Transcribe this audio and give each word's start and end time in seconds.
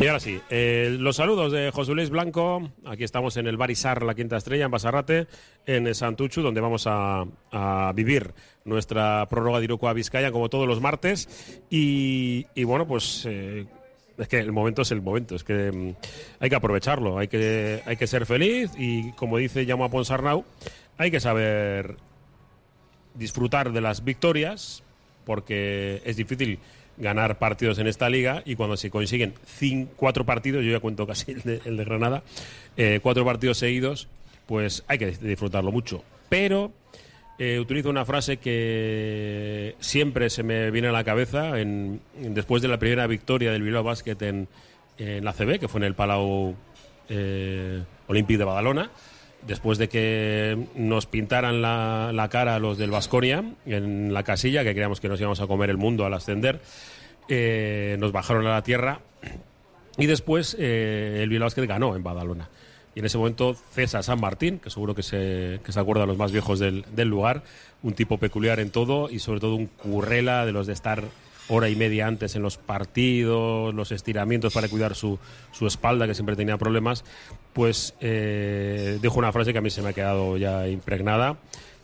Y 0.00 0.06
ahora 0.06 0.20
sí, 0.20 0.40
eh, 0.48 0.96
los 0.96 1.16
saludos 1.16 1.50
de 1.50 1.72
José 1.72 1.92
Luis 1.92 2.08
Blanco. 2.08 2.70
Aquí 2.86 3.02
estamos 3.02 3.36
en 3.36 3.48
el 3.48 3.56
Barisar, 3.56 4.04
la 4.04 4.14
quinta 4.14 4.36
estrella, 4.36 4.66
en 4.66 4.70
Basarrate, 4.70 5.26
en 5.66 5.92
Santuchu, 5.92 6.40
donde 6.40 6.60
vamos 6.60 6.84
a, 6.86 7.24
vivir 7.96 8.32
nuestra 8.64 9.26
prórroga 9.28 9.58
de 9.58 9.64
Iruko 9.64 9.92
Vizcaya, 9.92 10.30
como 10.30 10.48
todos 10.48 10.68
los 10.68 10.80
martes. 10.80 11.60
Y, 11.68 12.44
bueno, 12.62 12.86
pues 12.86 13.26
eh, 13.28 13.66
es 14.16 14.28
que 14.28 14.38
el 14.38 14.52
momento 14.52 14.82
es 14.82 14.92
el 14.92 15.02
momento, 15.02 15.34
es 15.34 15.42
que 15.42 15.72
mm, 15.72 15.94
hay 16.38 16.48
que 16.48 16.56
aprovecharlo, 16.56 17.18
hay 17.18 17.26
que, 17.26 17.82
hay 17.84 17.96
que 17.96 18.06
ser 18.06 18.24
feliz 18.24 18.70
y, 18.78 19.10
como 19.12 19.38
dice 19.38 19.66
Jaume 19.66 19.88
Ponsarnau, 19.88 20.44
hay 20.96 21.10
que 21.10 21.18
saber 21.18 21.96
disfrutar 23.14 23.72
de 23.72 23.80
las 23.80 24.04
victorias, 24.04 24.84
porque 25.24 26.02
es 26.04 26.16
difícil 26.16 26.60
ganar 26.98 27.38
partidos 27.38 27.78
en 27.78 27.86
esta 27.86 28.08
liga 28.08 28.42
y 28.44 28.56
cuando 28.56 28.76
se 28.76 28.90
consiguen 28.90 29.34
cinco, 29.46 29.92
cuatro 29.96 30.24
partidos, 30.24 30.64
yo 30.64 30.72
ya 30.72 30.80
cuento 30.80 31.06
casi 31.06 31.32
el 31.32 31.42
de, 31.42 31.60
el 31.64 31.76
de 31.76 31.84
Granada, 31.84 32.22
eh, 32.76 33.00
cuatro 33.02 33.24
partidos 33.24 33.58
seguidos, 33.58 34.08
pues 34.46 34.84
hay 34.88 34.98
que 34.98 35.06
disfrutarlo 35.06 35.72
mucho. 35.72 36.02
Pero 36.28 36.72
eh, 37.38 37.58
utilizo 37.60 37.88
una 37.88 38.04
frase 38.04 38.38
que 38.38 39.76
siempre 39.78 40.28
se 40.28 40.42
me 40.42 40.70
viene 40.70 40.88
a 40.88 40.92
la 40.92 41.04
cabeza 41.04 41.60
en, 41.60 42.00
después 42.16 42.62
de 42.62 42.68
la 42.68 42.78
primera 42.78 43.06
victoria 43.06 43.52
del 43.52 43.62
Bilbao 43.62 43.84
Basket 43.84 44.16
en, 44.22 44.48
la 44.98 45.32
CB, 45.32 45.60
que 45.60 45.68
fue 45.68 45.78
en 45.78 45.84
el 45.84 45.94
Palau 45.94 46.56
eh, 47.08 47.84
de 48.08 48.44
Badalona, 48.44 48.90
después 49.46 49.78
de 49.78 49.88
que 49.88 50.66
nos 50.74 51.06
pintaran 51.06 51.62
la, 51.62 52.10
la 52.12 52.28
cara 52.28 52.58
los 52.58 52.78
del 52.78 52.90
Vasconia 52.90 53.44
en 53.66 54.12
la 54.12 54.22
casilla, 54.22 54.64
que 54.64 54.72
creíamos 54.72 55.00
que 55.00 55.08
nos 55.08 55.20
íbamos 55.20 55.40
a 55.40 55.46
comer 55.46 55.70
el 55.70 55.76
mundo 55.76 56.04
al 56.04 56.14
ascender, 56.14 56.60
eh, 57.28 57.96
nos 57.98 58.12
bajaron 58.12 58.46
a 58.46 58.50
la 58.50 58.62
tierra 58.62 59.00
y 59.96 60.06
después 60.06 60.56
eh, 60.58 61.20
el 61.22 61.28
Bilbao 61.28 61.50
ganó 61.66 61.96
en 61.96 62.02
Badalona. 62.02 62.48
Y 62.94 63.00
en 63.00 63.04
ese 63.04 63.18
momento 63.18 63.54
César 63.54 64.02
San 64.02 64.20
Martín, 64.20 64.58
que 64.58 64.70
seguro 64.70 64.94
que 64.94 65.02
se, 65.02 65.60
que 65.64 65.72
se 65.72 65.78
acuerda 65.80 66.06
los 66.06 66.16
más 66.16 66.32
viejos 66.32 66.58
del, 66.58 66.84
del 66.94 67.08
lugar, 67.08 67.42
un 67.82 67.92
tipo 67.92 68.18
peculiar 68.18 68.60
en 68.60 68.70
todo 68.70 69.08
y 69.10 69.18
sobre 69.18 69.40
todo 69.40 69.54
un 69.54 69.66
currela 69.66 70.44
de 70.46 70.52
los 70.52 70.66
de 70.66 70.72
estar 70.72 71.04
hora 71.48 71.68
y 71.68 71.76
media 71.76 72.06
antes 72.06 72.36
en 72.36 72.42
los 72.42 72.56
partidos, 72.56 73.74
los 73.74 73.92
estiramientos 73.92 74.54
para 74.54 74.68
cuidar 74.68 74.94
su, 74.94 75.18
su 75.52 75.66
espalda, 75.66 76.06
que 76.06 76.14
siempre 76.14 76.36
tenía 76.36 76.56
problemas, 76.58 77.04
pues 77.52 77.94
eh, 78.00 78.98
dijo 79.00 79.18
una 79.18 79.32
frase 79.32 79.52
que 79.52 79.58
a 79.58 79.62
mí 79.62 79.70
se 79.70 79.82
me 79.82 79.90
ha 79.90 79.92
quedado 79.92 80.36
ya 80.36 80.68
impregnada. 80.68 81.38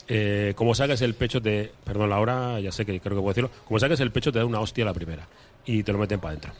Eh, 0.06 0.52
como 0.56 0.74
saques 0.74 1.00
el 1.00 1.14
pecho 1.14 1.40
te... 1.40 1.72
Perdón, 1.84 2.10
la 2.10 2.20
hora, 2.20 2.60
ya 2.60 2.72
sé 2.72 2.84
que 2.84 3.00
creo 3.00 3.16
que 3.16 3.22
puedo 3.22 3.28
decirlo. 3.28 3.50
Como 3.66 3.78
saques 3.78 4.00
el 4.00 4.10
pecho 4.10 4.32
te 4.32 4.38
da 4.38 4.44
una 4.44 4.60
hostia 4.60 4.84
la 4.84 4.92
primera 4.92 5.26
y 5.64 5.82
te 5.82 5.92
lo 5.92 5.98
meten 5.98 6.20
para 6.20 6.30
adentro. 6.30 6.52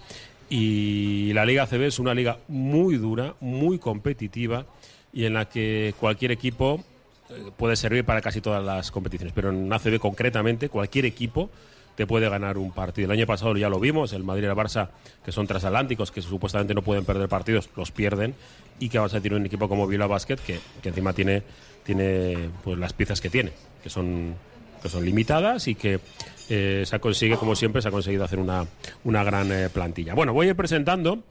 Y 0.49 1.33
la 1.33 1.45
Liga 1.45 1.65
ACB 1.65 1.83
es 1.83 1.99
una 1.99 2.15
liga 2.15 2.39
muy 2.49 2.97
dura, 2.97 3.35
muy 3.41 3.79
competitiva 3.79 4.67
y 5.13 5.25
en 5.25 5.35
la 5.35 5.49
que 5.49 5.95
cualquier 5.99 6.33
equipo 6.33 6.83
eh, 7.31 7.51
puede 7.57 7.77
servir 7.77 8.05
para 8.05 8.21
casi 8.21 8.41
todas 8.41 8.65
las 8.65 8.91
competiciones. 8.91 9.33
Pero 9.35 9.51
en 9.51 9.73
ACB 9.73 9.99
concretamente, 9.99 10.69
cualquier 10.69 11.05
equipo 11.07 11.51
te 11.97 12.07
puede 12.07 12.29
ganar 12.29 12.59
un 12.59 12.73
partido. 12.73 13.07
El 13.07 13.19
año 13.19 13.27
pasado 13.27 13.57
ya 13.57 13.69
lo 13.69 13.79
vimos, 13.79 14.13
el 14.13 14.25
Madrid 14.25 14.45
y 14.45 14.47
el 14.47 14.53
Barça, 14.53 14.89
que 15.25 15.33
son 15.33 15.47
transatlánticos, 15.47 16.11
que 16.11 16.23
supuestamente 16.23 16.75
no 16.75 16.83
pueden 16.83 17.05
perder 17.05 17.29
partidos, 17.29 17.71
los 17.77 17.91
pierden. 17.91 18.35
Y 18.81 18.89
que 18.89 18.99
vas 18.99 19.13
a 19.15 19.19
decir 19.19 19.33
un 19.33 19.47
equipo 19.47 19.69
como 19.69 19.87
Bilbao 19.87 20.09
Basket, 20.09 20.37
que, 20.37 20.59
que 20.83 20.89
encima 20.89 21.13
tiene, 21.13 21.43
tiene 21.85 22.51
pues, 22.65 22.77
las 22.77 22.93
piezas 22.93 23.21
que 23.21 23.31
tiene, 23.31 23.53
que 23.83 23.89
son, 23.89 24.35
que 24.83 24.89
son 24.89 25.05
limitadas 25.05 25.69
y 25.69 25.77
que 25.77 26.01
eh, 26.49 26.83
se 26.85 26.99
consigue, 26.99 27.37
como 27.37 27.55
siempre, 27.55 27.81
se 27.81 27.89
ha 27.89 27.93
conseguido 27.93 28.25
hacer 28.25 28.41
una, 28.41 28.67
una 29.05 29.23
gran 29.23 29.53
eh, 29.53 29.69
plantilla. 29.69 30.15
Bueno, 30.15 30.33
voy 30.33 30.47
a 30.49 30.51
ir 30.51 30.57
presentando, 30.57 31.23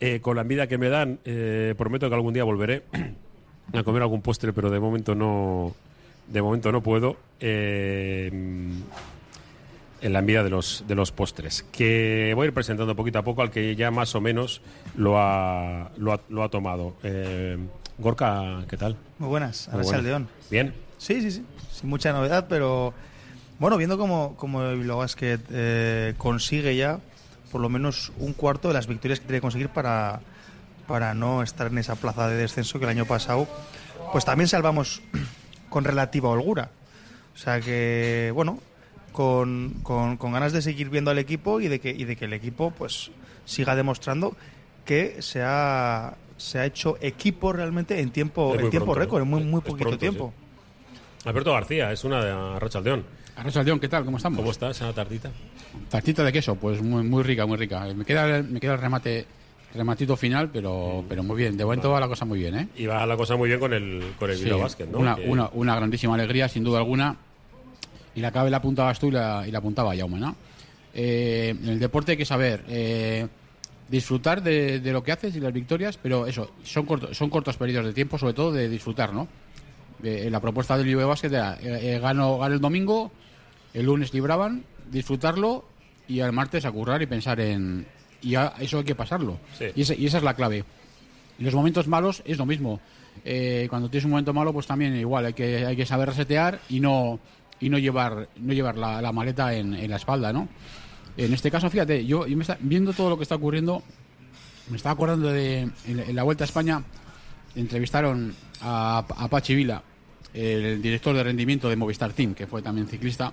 eh, 0.00 0.20
con 0.20 0.36
la 0.36 0.42
envidia 0.42 0.66
que 0.66 0.78
me 0.78 0.88
dan, 0.88 1.18
eh, 1.24 1.74
prometo 1.76 2.08
que 2.08 2.14
algún 2.14 2.34
día 2.34 2.44
volveré 2.44 2.82
a 3.72 3.82
comer 3.82 4.02
algún 4.02 4.22
postre, 4.22 4.52
pero 4.52 4.70
de 4.70 4.78
momento 4.78 5.14
no, 5.14 5.74
de 6.28 6.42
momento 6.42 6.72
no 6.72 6.82
puedo. 6.82 7.16
Eh, 7.40 8.30
en 10.04 10.12
la 10.12 10.18
envidia 10.18 10.42
de 10.42 10.50
los, 10.50 10.84
de 10.86 10.94
los 10.94 11.12
postres, 11.12 11.64
que 11.72 12.32
voy 12.36 12.44
a 12.44 12.48
ir 12.48 12.54
presentando 12.54 12.94
poquito 12.94 13.18
a 13.18 13.22
poco 13.22 13.40
al 13.40 13.50
que 13.50 13.74
ya 13.74 13.90
más 13.90 14.14
o 14.14 14.20
menos 14.20 14.60
lo 14.96 15.18
ha, 15.18 15.90
lo 15.96 16.12
ha, 16.12 16.20
lo 16.28 16.42
ha 16.42 16.50
tomado. 16.50 16.94
Eh, 17.02 17.56
Gorka, 17.96 18.64
¿qué 18.68 18.76
tal? 18.76 18.96
Muy 19.18 19.30
buenas, 19.30 19.66
Muy 19.68 19.76
Arrasa 19.76 19.88
buena. 19.88 19.98
el 20.00 20.04
León. 20.04 20.28
Bien. 20.50 20.74
Sí, 20.98 21.22
sí, 21.22 21.30
sí. 21.30 21.46
Sin 21.72 21.88
mucha 21.88 22.12
novedad, 22.12 22.46
pero 22.50 22.92
bueno, 23.58 23.78
viendo 23.78 23.96
cómo, 23.96 24.34
cómo 24.36 24.62
el 24.62 24.78
Bilbao 24.78 24.98
Basket 24.98 25.40
eh, 25.50 26.12
consigue 26.18 26.76
ya 26.76 27.00
por 27.50 27.62
lo 27.62 27.70
menos 27.70 28.12
un 28.18 28.34
cuarto 28.34 28.68
de 28.68 28.74
las 28.74 28.86
victorias 28.86 29.20
que 29.20 29.26
tiene 29.26 29.38
que 29.38 29.42
conseguir 29.42 29.70
para, 29.70 30.20
para 30.86 31.14
no 31.14 31.42
estar 31.42 31.68
en 31.68 31.78
esa 31.78 31.94
plaza 31.94 32.28
de 32.28 32.36
descenso 32.36 32.78
que 32.78 32.84
el 32.84 32.90
año 32.90 33.06
pasado, 33.06 33.48
pues 34.12 34.26
también 34.26 34.48
salvamos 34.48 35.00
con 35.70 35.84
relativa 35.84 36.28
holgura. 36.28 36.68
O 37.34 37.38
sea 37.38 37.60
que, 37.62 38.32
bueno, 38.34 38.58
con, 39.14 39.74
con- 39.84 40.16
con 40.16 40.32
ganas 40.32 40.52
de 40.52 40.60
seguir 40.60 40.90
viendo 40.90 41.12
al 41.12 41.18
equipo 41.18 41.60
y 41.60 41.68
de 41.68 41.78
que, 41.78 41.90
y 41.90 42.02
de 42.04 42.16
que 42.16 42.24
el 42.24 42.32
equipo 42.32 42.72
pues 42.76 43.12
siga 43.44 43.76
demostrando 43.76 44.36
que 44.84 45.22
se 45.22 45.40
ha, 45.40 46.14
se 46.36 46.58
ha 46.58 46.66
hecho 46.66 46.98
equipo 47.00 47.52
realmente 47.52 48.00
en 48.00 48.10
tiempo, 48.10 48.52
en 48.54 48.68
tiempo 48.70 48.86
pronto, 48.92 48.94
récord, 49.00 49.22
en 49.22 49.28
muy, 49.30 49.44
muy 49.44 49.60
Es 49.60 49.64
poquito 49.66 49.90
pronto, 49.90 49.98
tiempo. 49.98 50.34
Alberto 51.26 51.52
García, 51.52 51.92
es 51.92 52.02
una 52.02 52.24
de 52.24 52.30
Arrachaldeón. 52.32 53.04
Arrachaldeón, 53.36 53.78
¿qué 53.78 53.88
tal? 53.88 54.04
¿Cómo 54.04 54.16
estamos? 54.16 54.36
¿Cómo 54.38 54.50
estás 54.50 54.76
esa 54.76 54.92
tardita? 54.92 55.30
Tartita 55.88 56.24
de 56.24 56.32
queso, 56.32 56.56
pues 56.56 56.82
muy, 56.82 57.04
muy 57.04 57.22
rica, 57.22 57.46
muy 57.46 57.56
rica. 57.56 57.86
Me 57.94 58.04
queda, 58.04 58.38
el- 58.38 58.44
me 58.48 58.58
queda 58.58 58.74
el 58.74 58.80
remate, 58.80 59.26
rematito 59.74 60.16
final, 60.16 60.50
pero, 60.52 61.04
pero 61.08 61.22
muy 61.22 61.36
bien. 61.36 61.56
De 61.56 61.64
momento 61.64 61.88
va 61.90 62.00
la 62.00 62.08
cosa 62.08 62.24
muy 62.24 62.40
bien, 62.40 62.56
¿eh? 62.58 62.68
Y 62.76 62.86
va 62.86 63.06
la 63.06 63.16
cosa 63.16 63.36
muy 63.36 63.48
bien 63.48 63.60
con 63.60 63.72
el, 63.72 64.12
con 64.18 64.28
el 64.28 64.36
Sí, 64.38 64.44
Bilbao 64.44 64.60
Basket, 64.62 64.86
¿no? 64.86 64.98
una, 64.98 65.14
Que- 65.14 65.28
una, 65.28 65.48
una 65.52 65.76
grandísima 65.76 66.14
alegría, 66.14 66.48
sin 66.48 66.64
duda 66.64 66.78
alguna. 66.78 67.16
Y 68.14 68.20
la 68.20 68.30
clave 68.30 68.50
la 68.50 68.58
apuntabas 68.58 68.98
tú 68.98 69.08
y 69.08 69.12
la, 69.12 69.44
y 69.46 69.50
la 69.50 69.58
apuntaba 69.58 69.96
Jaume, 69.96 70.18
¿no? 70.20 70.36
Eh, 70.94 71.54
en 71.60 71.68
el 71.68 71.78
deporte 71.80 72.12
hay 72.12 72.18
que 72.18 72.24
saber 72.24 72.64
eh, 72.68 73.26
disfrutar 73.88 74.42
de, 74.42 74.78
de 74.80 74.92
lo 74.92 75.02
que 75.02 75.12
haces 75.12 75.34
y 75.34 75.40
las 75.40 75.52
victorias, 75.52 75.98
pero 76.00 76.26
eso, 76.26 76.52
son 76.62 76.86
cortos, 76.86 77.16
son 77.16 77.30
cortos 77.30 77.56
periodos 77.56 77.86
de 77.86 77.92
tiempo, 77.92 78.16
sobre 78.18 78.34
todo 78.34 78.52
de 78.52 78.68
disfrutar, 78.68 79.12
¿no? 79.12 79.26
Eh, 80.02 80.28
la 80.30 80.40
propuesta 80.40 80.76
del 80.76 80.86
Bilbao 80.86 81.08
Basket 81.08 81.28
era 81.32 81.54
eh, 81.60 81.94
eh, 81.94 81.98
gano, 81.98 82.38
gano 82.38 82.54
el 82.54 82.60
domingo, 82.60 83.10
el 83.72 83.86
lunes 83.86 84.12
libraban, 84.14 84.64
disfrutarlo 84.90 85.64
y 86.06 86.20
al 86.20 86.32
martes 86.32 86.64
a 86.64 86.70
currar 86.70 87.02
y 87.02 87.06
pensar 87.06 87.40
en... 87.40 87.86
Y 88.22 88.34
a- 88.36 88.54
eso 88.60 88.78
hay 88.78 88.84
que 88.84 88.94
pasarlo. 88.94 89.38
Sí. 89.58 89.66
Y, 89.74 89.82
ese- 89.82 89.96
y 89.96 90.06
esa 90.06 90.18
es 90.18 90.22
la 90.24 90.34
clave. 90.34 90.64
Y 91.38 91.44
los 91.44 91.54
momentos 91.54 91.88
malos 91.88 92.22
es 92.26 92.38
lo 92.38 92.46
mismo. 92.46 92.80
Eh, 93.24 93.66
cuando 93.70 93.88
tienes 93.88 94.04
un 94.04 94.10
momento 94.12 94.32
malo, 94.34 94.52
pues 94.52 94.66
también 94.66 94.94
igual, 94.96 95.26
hay 95.26 95.32
que, 95.32 95.64
hay 95.66 95.76
que 95.76 95.86
saber 95.86 96.08
resetear 96.10 96.60
y 96.68 96.80
no, 96.80 97.18
y 97.64 97.70
no 97.70 97.78
llevar, 97.78 98.28
no 98.36 98.52
llevar 98.52 98.76
la, 98.76 99.00
la 99.00 99.10
maleta 99.12 99.54
en, 99.54 99.72
en 99.74 99.88
la 99.90 99.96
espalda, 99.96 100.32
¿no? 100.32 100.48
En 101.16 101.32
este 101.32 101.50
caso, 101.50 101.70
fíjate, 101.70 102.04
yo, 102.04 102.26
yo 102.26 102.36
me 102.36 102.42
está- 102.42 102.58
viendo 102.60 102.92
todo 102.92 103.08
lo 103.08 103.16
que 103.16 103.22
está 103.22 103.36
ocurriendo, 103.36 103.82
me 104.68 104.76
estaba 104.76 104.92
acordando 104.92 105.28
de 105.28 105.60
en, 105.62 105.72
en 105.86 106.14
la 106.14 106.24
Vuelta 106.24 106.44
a 106.44 106.46
España, 106.46 106.82
entrevistaron 107.56 108.34
a, 108.60 108.98
a 108.98 109.28
Pachi 109.28 109.54
Vila, 109.54 109.82
el 110.34 110.82
director 110.82 111.14
de 111.14 111.22
rendimiento 111.22 111.68
de 111.68 111.76
Movistar 111.76 112.12
Team, 112.12 112.34
que 112.34 112.46
fue 112.46 112.60
también 112.60 112.86
ciclista, 112.88 113.32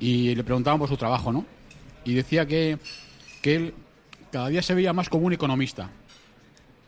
y 0.00 0.34
le 0.34 0.42
preguntaban 0.44 0.78
por 0.80 0.88
su 0.88 0.96
trabajo, 0.96 1.32
¿no? 1.32 1.44
Y 2.04 2.14
decía 2.14 2.46
que, 2.46 2.78
que 3.42 3.56
él 3.56 3.74
cada 4.32 4.48
día 4.48 4.62
se 4.62 4.74
veía 4.74 4.92
más 4.92 5.08
como 5.08 5.26
un 5.26 5.32
economista, 5.32 5.90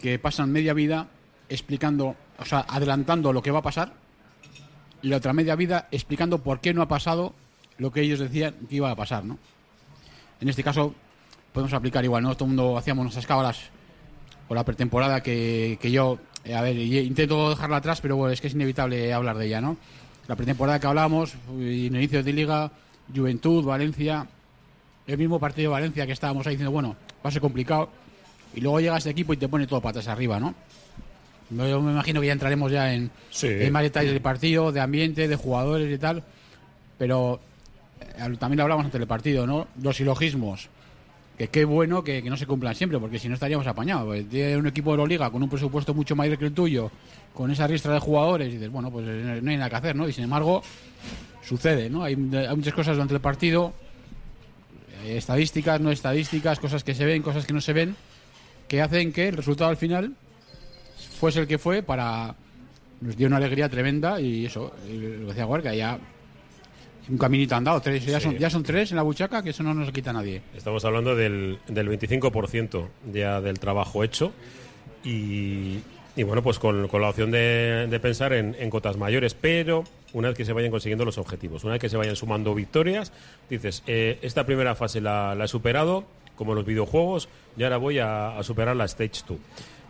que 0.00 0.18
pasan 0.18 0.50
media 0.50 0.74
vida 0.74 1.08
explicando, 1.48 2.16
o 2.38 2.44
sea, 2.44 2.66
adelantando 2.68 3.32
lo 3.32 3.42
que 3.42 3.50
va 3.50 3.60
a 3.60 3.62
pasar, 3.62 3.92
y 5.02 5.08
la 5.08 5.18
otra 5.18 5.32
media 5.32 5.56
vida 5.56 5.88
explicando 5.90 6.38
por 6.38 6.60
qué 6.60 6.74
no 6.74 6.82
ha 6.82 6.88
pasado 6.88 7.34
lo 7.78 7.92
que 7.92 8.00
ellos 8.00 8.18
decían 8.18 8.54
que 8.68 8.76
iba 8.76 8.90
a 8.90 8.96
pasar, 8.96 9.24
¿no? 9.24 9.38
En 10.40 10.48
este 10.48 10.62
caso 10.62 10.94
podemos 11.52 11.72
aplicar 11.72 12.04
igual, 12.04 12.22
¿no? 12.22 12.34
Todo 12.34 12.44
el 12.44 12.56
mundo 12.56 12.78
hacíamos 12.78 13.04
nuestras 13.04 13.26
cábalas 13.26 13.70
por 14.46 14.56
la 14.56 14.64
pretemporada 14.64 15.22
que, 15.22 15.78
que 15.80 15.90
yo, 15.90 16.18
eh, 16.44 16.54
a 16.54 16.62
ver, 16.62 16.76
intento 16.76 17.50
dejarla 17.50 17.76
atrás, 17.76 18.00
pero 18.00 18.16
bueno, 18.16 18.32
es 18.32 18.40
que 18.40 18.46
es 18.46 18.54
inevitable 18.54 19.12
hablar 19.12 19.36
de 19.36 19.46
ella, 19.46 19.60
¿no? 19.60 19.76
La 20.26 20.36
pretemporada 20.36 20.78
que 20.78 20.86
hablábamos, 20.86 21.34
inicios 21.58 22.24
de 22.24 22.32
liga, 22.32 22.70
Juventud, 23.14 23.64
Valencia, 23.64 24.26
el 25.06 25.18
mismo 25.18 25.38
partido 25.38 25.70
de 25.70 25.72
Valencia 25.72 26.06
que 26.06 26.12
estábamos 26.12 26.46
ahí 26.46 26.54
diciendo, 26.54 26.70
bueno, 26.70 26.96
va 27.24 27.28
a 27.28 27.30
ser 27.30 27.40
complicado, 27.40 27.88
y 28.54 28.60
luego 28.60 28.80
llega 28.80 28.98
este 28.98 29.10
equipo 29.10 29.32
y 29.32 29.36
te 29.36 29.48
pone 29.48 29.66
todo 29.66 29.80
patas 29.80 30.08
arriba, 30.08 30.38
¿no? 30.38 30.54
No, 31.50 31.66
Yo 31.68 31.80
me 31.80 31.92
imagino 31.92 32.20
que 32.20 32.26
ya 32.26 32.32
entraremos 32.32 32.70
ya 32.70 32.92
en, 32.92 33.10
Sí. 33.30 33.46
en 33.48 33.72
más 33.72 33.82
detalles 33.82 34.12
del 34.12 34.20
partido, 34.22 34.70
de 34.72 34.80
ambiente, 34.80 35.28
de 35.28 35.36
jugadores 35.36 35.90
y 35.92 35.98
tal, 35.98 36.22
pero 36.98 37.40
eh, 38.00 38.36
también 38.38 38.58
lo 38.58 38.62
hablamos 38.64 38.84
antes 38.84 38.98
del 38.98 39.08
partido, 39.08 39.46
¿no? 39.46 39.66
Los 39.82 39.96
silogismos, 39.96 40.68
que 41.38 41.48
qué 41.48 41.64
bueno 41.64 42.04
que, 42.04 42.22
que 42.22 42.28
no 42.30 42.36
se 42.36 42.46
cumplan 42.46 42.74
siempre, 42.74 42.98
porque 42.98 43.18
si 43.18 43.28
no 43.28 43.34
estaríamos 43.34 43.66
apañados. 43.66 44.04
Porque 44.06 44.24
Tiene 44.24 44.56
un 44.56 44.66
equipo 44.66 44.90
de 44.90 44.94
Euroliga 44.96 45.30
con 45.30 45.42
un 45.42 45.48
presupuesto 45.48 45.94
mucho 45.94 46.14
mayor 46.16 46.36
que 46.36 46.44
el 46.46 46.52
tuyo, 46.52 46.90
con 47.32 47.50
esa 47.50 47.66
ristra 47.66 47.94
de 47.94 48.00
jugadores, 48.00 48.48
y 48.48 48.52
dices, 48.52 48.70
bueno, 48.70 48.90
pues 48.90 49.06
eh, 49.08 49.40
no 49.42 49.50
hay 49.50 49.56
nada 49.56 49.70
que 49.70 49.76
hacer, 49.76 49.96
¿no? 49.96 50.08
Y 50.08 50.12
sin 50.12 50.24
embargo, 50.24 50.62
sucede, 51.42 51.88
¿no? 51.88 52.02
Hay, 52.02 52.14
hay 52.14 52.56
muchas 52.56 52.74
cosas 52.74 52.96
durante 52.96 53.14
el 53.14 53.20
partido, 53.20 53.72
eh, 55.04 55.16
estadísticas, 55.16 55.80
no 55.80 55.90
estadísticas, 55.92 56.58
cosas 56.58 56.84
que 56.84 56.94
se 56.94 57.04
ven, 57.06 57.22
cosas 57.22 57.46
que 57.46 57.52
no 57.54 57.60
se 57.60 57.72
ven, 57.72 57.96
que 58.66 58.82
hacen 58.82 59.12
que 59.12 59.28
el 59.28 59.36
resultado 59.36 59.70
al 59.70 59.76
final 59.78 60.12
fuese 61.18 61.40
el 61.40 61.46
que 61.46 61.58
fue 61.58 61.82
para 61.82 62.34
nos 63.00 63.16
dio 63.16 63.26
una 63.26 63.36
alegría 63.36 63.68
tremenda 63.68 64.20
y 64.20 64.46
eso, 64.46 64.72
lo 64.90 65.28
decía 65.28 65.44
Guarca, 65.44 65.74
ya 65.74 65.98
un 67.08 67.16
caminito 67.16 67.54
andado, 67.54 67.80
tres, 67.80 68.04
ya, 68.04 68.20
son, 68.20 68.36
ya 68.36 68.50
son 68.50 68.62
tres 68.62 68.90
en 68.90 68.96
la 68.96 69.02
buchaca, 69.02 69.42
que 69.42 69.50
eso 69.50 69.62
no 69.62 69.72
nos 69.72 69.90
quita 69.92 70.12
nadie. 70.12 70.42
Estamos 70.56 70.84
hablando 70.84 71.16
del, 71.16 71.58
del 71.66 71.88
25% 71.88 72.86
ya 73.12 73.40
del 73.40 73.58
trabajo 73.58 74.04
hecho 74.04 74.32
y, 75.04 75.78
y 76.16 76.22
bueno, 76.24 76.42
pues 76.42 76.58
con, 76.58 76.88
con 76.88 77.00
la 77.00 77.08
opción 77.08 77.30
de, 77.30 77.86
de 77.88 78.00
pensar 78.00 78.32
en, 78.32 78.56
en 78.58 78.68
cotas 78.68 78.96
mayores, 78.96 79.34
pero 79.34 79.84
una 80.12 80.28
vez 80.28 80.36
que 80.36 80.44
se 80.44 80.52
vayan 80.52 80.70
consiguiendo 80.70 81.04
los 81.04 81.18
objetivos, 81.18 81.64
una 81.64 81.74
vez 81.74 81.80
que 81.80 81.88
se 81.88 81.96
vayan 81.96 82.16
sumando 82.16 82.54
victorias, 82.54 83.12
dices, 83.48 83.82
eh, 83.86 84.18
esta 84.22 84.44
primera 84.44 84.74
fase 84.74 85.00
la, 85.00 85.34
la 85.34 85.44
he 85.44 85.48
superado, 85.48 86.04
como 86.36 86.54
los 86.54 86.66
videojuegos, 86.66 87.28
y 87.56 87.62
ahora 87.62 87.78
voy 87.78 88.00
a, 88.00 88.36
a 88.38 88.42
superar 88.42 88.76
la 88.76 88.84
Stage 88.84 89.22
2 89.26 89.38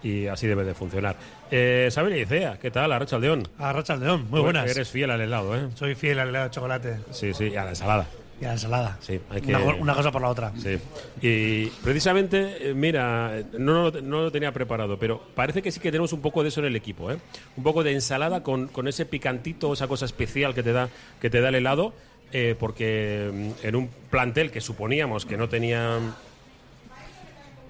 y 0.02 0.26
así 0.26 0.46
debe 0.46 0.64
de 0.64 0.74
funcionar. 0.74 1.16
Eh, 1.50 1.88
Saber 1.90 2.16
Icea, 2.16 2.58
¿qué 2.58 2.70
tal? 2.70 2.92
Arracha 2.92 3.18
León. 3.18 3.46
Arracha 3.58 3.96
León, 3.96 4.26
muy 4.30 4.40
buenas. 4.40 4.70
Eres 4.70 4.88
fiel 4.90 5.10
al 5.10 5.20
helado, 5.20 5.56
¿eh? 5.56 5.68
Soy 5.74 5.94
fiel 5.94 6.18
al 6.18 6.28
helado 6.28 6.44
de 6.46 6.50
chocolate 6.50 6.96
Sí, 7.10 7.32
sí, 7.34 7.48
y 7.48 7.56
a 7.56 7.64
la 7.64 7.70
ensalada. 7.70 8.06
y 8.40 8.44
a 8.44 8.48
la 8.48 8.52
ensalada. 8.54 8.96
Sí, 9.00 9.18
hay 9.30 9.40
que... 9.40 9.48
una, 9.54 9.60
co- 9.64 9.76
una 9.80 9.94
cosa 9.94 10.12
por 10.12 10.22
la 10.22 10.28
otra. 10.28 10.52
Sí. 10.56 10.78
Y 11.20 11.66
precisamente, 11.82 12.70
eh, 12.70 12.74
mira, 12.74 13.32
no, 13.58 13.90
lo- 13.90 14.00
no 14.00 14.22
lo 14.22 14.30
tenía 14.30 14.52
preparado, 14.52 14.98
pero 14.98 15.20
parece 15.34 15.62
que 15.62 15.72
sí 15.72 15.80
que 15.80 15.90
tenemos 15.90 16.12
un 16.12 16.20
poco 16.20 16.42
de 16.42 16.50
eso 16.50 16.60
en 16.60 16.66
el 16.66 16.76
equipo, 16.76 17.10
¿eh? 17.10 17.18
Un 17.56 17.64
poco 17.64 17.82
de 17.82 17.92
ensalada 17.92 18.42
con, 18.42 18.68
con 18.68 18.86
ese 18.88 19.04
picantito, 19.06 19.72
esa 19.72 19.88
cosa 19.88 20.04
especial 20.04 20.54
que 20.54 20.62
te 20.62 20.72
da, 20.72 20.88
que 21.20 21.30
te 21.30 21.40
da 21.40 21.48
el 21.48 21.56
helado, 21.56 21.92
eh, 22.32 22.54
porque 22.58 23.30
mm, 23.62 23.66
en 23.66 23.74
un 23.74 23.88
plantel 24.10 24.50
que 24.52 24.60
suponíamos 24.60 25.24
que 25.26 25.36
no 25.36 25.48
tenía 25.48 25.98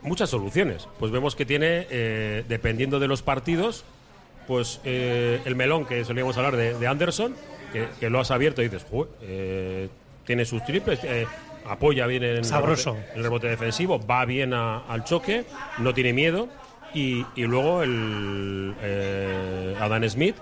muchas 0.02 0.30
soluciones, 0.30 0.88
pues 0.98 1.10
vemos 1.12 1.34
que 1.36 1.44
tiene, 1.46 1.86
eh, 1.90 2.44
dependiendo 2.48 2.98
de 2.98 3.08
los 3.08 3.22
partidos, 3.22 3.84
pues 4.46 4.80
eh, 4.84 5.40
el 5.44 5.56
melón 5.56 5.84
que 5.84 6.04
solíamos 6.04 6.36
hablar 6.36 6.56
de, 6.56 6.74
de 6.78 6.86
Anderson, 6.86 7.34
que, 7.72 7.88
que 8.00 8.08
lo 8.10 8.20
has 8.20 8.30
abierto 8.30 8.62
y 8.62 8.68
dices, 8.68 8.86
"Jue, 8.88 9.06
eh, 9.22 9.88
tiene 10.24 10.44
sus 10.44 10.64
triples, 10.64 11.00
eh, 11.04 11.26
apoya 11.66 12.06
bien 12.06 12.22
en 12.24 12.36
el 12.38 12.44
Sabroso. 12.44 12.94
rebote, 12.94 13.12
el 13.16 13.22
rebote 13.22 13.46
defensivo, 13.48 13.98
va 14.06 14.24
bien 14.24 14.54
a- 14.54 14.78
al 14.88 15.04
choque, 15.04 15.44
no 15.78 15.92
tiene 15.94 16.12
miedo. 16.12 16.48
Y, 16.94 17.26
y 17.36 17.42
luego 17.42 17.82
el 17.82 18.74
eh, 18.80 19.76
Adam 19.78 20.02
Smith, 20.08 20.36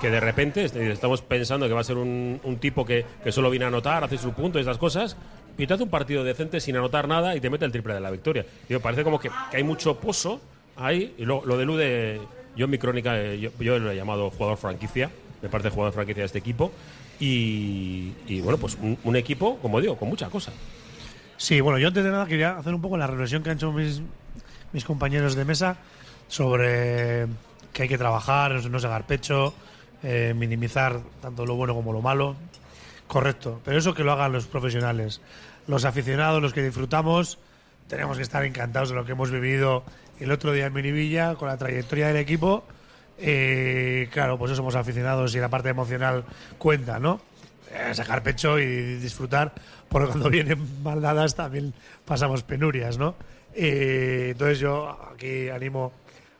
que 0.00 0.10
de 0.10 0.18
repente 0.18 0.64
est- 0.64 0.74
estamos 0.76 1.22
pensando 1.22 1.68
que 1.68 1.74
va 1.74 1.80
a 1.80 1.84
ser 1.84 1.96
un, 1.96 2.40
un 2.42 2.56
tipo 2.56 2.84
que, 2.84 3.06
que 3.22 3.30
solo 3.30 3.48
viene 3.50 3.64
a 3.66 3.68
anotar, 3.68 4.02
hace 4.02 4.18
su 4.18 4.32
punto 4.32 4.58
y 4.58 4.62
esas 4.62 4.78
cosas, 4.78 5.16
y 5.58 5.66
te 5.66 5.74
hace 5.74 5.82
un 5.82 5.90
partido 5.90 6.24
decente 6.24 6.60
sin 6.60 6.76
anotar 6.76 7.08
nada 7.08 7.34
y 7.34 7.40
te 7.40 7.50
mete 7.50 7.64
el 7.64 7.72
triple 7.72 7.94
de 7.94 8.00
la 8.00 8.10
victoria. 8.10 8.44
Digo, 8.68 8.80
parece 8.80 9.04
como 9.04 9.18
que, 9.18 9.30
hay 9.52 9.62
mucho 9.62 9.98
pozo 9.98 10.40
ahí, 10.76 11.14
y 11.18 11.24
lo, 11.24 11.44
lo 11.44 11.56
de 11.56 11.64
Lude, 11.64 12.20
yo 12.54 12.64
en 12.66 12.70
mi 12.70 12.78
crónica, 12.78 13.18
eh, 13.18 13.38
yo, 13.38 13.50
yo 13.58 13.78
lo 13.78 13.90
he 13.90 13.96
llamado 13.96 14.30
jugador 14.30 14.58
franquicia, 14.58 15.10
me 15.42 15.48
parece 15.48 15.70
jugador 15.70 15.94
franquicia 15.94 16.22
de 16.22 16.26
este 16.26 16.38
equipo, 16.38 16.72
y, 17.18 18.12
y, 18.26 18.40
bueno, 18.40 18.58
pues 18.58 18.76
un, 18.80 19.16
equipo, 19.16 19.58
como 19.58 19.80
digo, 19.80 19.96
con 19.96 20.08
mucha 20.08 20.28
cosa. 20.28 20.52
Sí, 21.38 21.60
bueno, 21.60 21.78
yo 21.78 21.88
antes 21.88 22.04
de 22.04 22.10
nada 22.10 22.26
quería 22.26 22.58
hacer 22.58 22.74
un 22.74 22.82
poco 22.82 22.96
la 22.96 23.06
reflexión 23.06 23.42
que 23.42 23.50
han 23.50 23.56
hecho 23.56 23.72
mis, 23.72 24.02
mis 24.72 24.84
compañeros 24.84 25.34
de 25.34 25.44
mesa 25.44 25.78
sobre 26.28 27.26
que 27.72 27.84
hay 27.84 27.88
que 27.88 27.98
trabajar, 27.98 28.64
no 28.70 28.78
sacar 28.78 29.06
pecho, 29.06 29.54
eh, 30.02 30.34
minimizar 30.36 31.00
tanto 31.20 31.46
lo 31.46 31.56
bueno 31.56 31.74
como 31.74 31.92
lo 31.92 32.02
malo. 32.02 32.36
Correcto, 33.06 33.60
pero 33.64 33.78
eso 33.78 33.94
que 33.94 34.02
lo 34.02 34.12
hagan 34.12 34.32
los 34.32 34.46
profesionales. 34.46 35.20
Los 35.66 35.84
aficionados, 35.84 36.40
los 36.40 36.52
que 36.52 36.62
disfrutamos, 36.62 37.38
tenemos 37.88 38.16
que 38.16 38.22
estar 38.22 38.44
encantados 38.44 38.90
de 38.90 38.94
lo 38.94 39.04
que 39.04 39.12
hemos 39.12 39.30
vivido 39.30 39.84
el 40.20 40.30
otro 40.30 40.52
día 40.52 40.66
en 40.66 40.72
Minivilla, 40.72 41.34
con 41.34 41.48
la 41.48 41.56
trayectoria 41.56 42.08
del 42.08 42.16
equipo. 42.16 42.64
Eh, 43.18 44.08
claro, 44.12 44.38
pues 44.38 44.56
somos 44.56 44.74
aficionados 44.74 45.34
y 45.34 45.40
la 45.40 45.48
parte 45.48 45.68
emocional 45.68 46.24
cuenta, 46.58 46.98
¿no? 46.98 47.20
Eh, 47.72 47.94
sacar 47.94 48.22
pecho 48.22 48.58
y 48.58 48.96
disfrutar, 48.96 49.52
porque 49.88 50.08
cuando 50.08 50.30
vienen 50.30 50.82
mal 50.82 51.00
dadas 51.00 51.34
también 51.34 51.74
pasamos 52.04 52.42
penurias, 52.42 52.98
¿no? 52.98 53.14
Eh, 53.54 54.28
entonces 54.32 54.58
yo 54.58 54.90
aquí 55.12 55.48
animo 55.48 55.92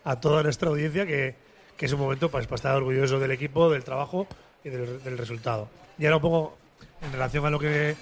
a 0.05 0.20
toda 0.20 0.43
nuestra 0.43 0.69
audiencia 0.69 1.06
que, 1.06 1.34
que 1.76 1.87
es 1.87 1.93
un 1.93 2.00
momento 2.00 2.31
pues, 2.31 2.46
para 2.46 2.56
estar 2.56 2.76
orgulloso 2.76 3.19
del 3.19 3.31
equipo, 3.32 3.70
del 3.70 3.82
trabajo 3.82 4.26
y 4.62 4.69
del, 4.69 5.02
del 5.02 5.19
resultado. 5.19 5.69
Y 5.99 6.05
ahora 6.05 6.17
un 6.17 6.23
poco 6.23 6.58
en 7.02 7.12
relación 7.12 7.44
a 7.46 7.50
lo 7.50 7.58
que 7.58 7.96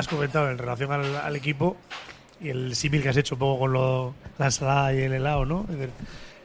has 0.00 0.08
comentado, 0.08 0.50
en 0.50 0.58
relación 0.58 0.90
al, 0.92 1.16
al 1.16 1.36
equipo 1.36 1.76
y 2.40 2.48
el 2.48 2.74
símil 2.74 3.02
que 3.02 3.10
has 3.10 3.16
hecho 3.16 3.34
un 3.36 3.38
poco 3.38 3.60
con 3.60 3.72
lo, 3.72 4.14
la 4.38 4.46
ensalada 4.46 4.92
y 4.94 5.02
el 5.02 5.12
helado, 5.12 5.44
¿no? 5.44 5.66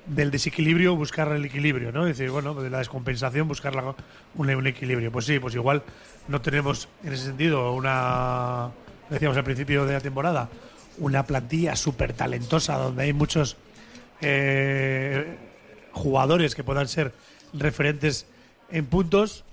Del, 0.05 0.29
desequilibrio 0.29 0.95
buscar 0.95 1.31
el 1.31 1.43
equilibrio, 1.45 1.91
¿no? 1.91 2.05
Es 2.05 2.17
decir, 2.17 2.29
bueno, 2.31 2.53
de 2.53 2.69
la 2.69 2.77
descompensación 2.77 3.47
buscar 3.47 3.73
la- 3.73 3.95
un, 4.35 4.49
un 4.53 4.67
equilibrio. 4.67 5.11
Pues 5.11 5.25
sí, 5.25 5.39
pues 5.39 5.55
igual 5.55 5.81
no 6.27 6.41
tenemos 6.41 6.87
en 7.03 7.13
ese 7.13 7.25
sentido 7.25 7.73
una, 7.73 8.69
decíamos 9.09 9.35
al 9.37 9.43
principio 9.43 9.85
de 9.85 9.93
la 9.93 10.01
temporada, 10.01 10.49
una 10.99 11.23
plantilla 11.25 11.75
súper 11.75 12.13
talentosa 12.13 12.77
donde 12.77 13.03
hay 13.03 13.13
muchos 13.13 13.57
eh, 14.21 15.37
jugadores 15.91 16.55
que 16.55 16.63
puedan 16.63 16.87
ser 16.87 17.11
referentes 17.53 18.27
en 18.69 18.85
puntos, 18.85 19.43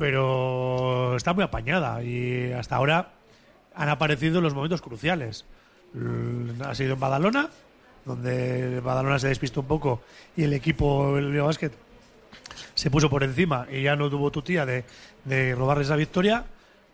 pero 0.00 1.14
está 1.14 1.34
muy 1.34 1.44
apañada 1.44 2.02
y 2.02 2.52
hasta 2.52 2.76
ahora 2.76 3.10
han 3.74 3.90
aparecido 3.90 4.40
los 4.40 4.54
momentos 4.54 4.80
cruciales. 4.80 5.44
L- 5.94 6.54
Ha 6.64 6.74
sido 6.74 6.94
en 6.94 7.00
Badalona, 7.00 7.50
donde 8.06 8.80
Badalona 8.80 9.18
se 9.18 9.28
despistó 9.28 9.60
un 9.60 9.66
poco 9.66 10.00
y 10.36 10.44
el 10.44 10.54
equipo, 10.54 11.18
el 11.18 11.38
Basket, 11.38 11.72
se 12.74 12.90
puso 12.90 13.10
por 13.10 13.22
encima 13.24 13.66
y 13.70 13.82
ya 13.82 13.94
no 13.94 14.08
tuvo 14.08 14.30
tu 14.30 14.40
tía 14.40 14.64
de, 14.64 14.84
de 15.26 15.54
robarles 15.54 15.90
la 15.90 15.96
victoria. 15.96 16.44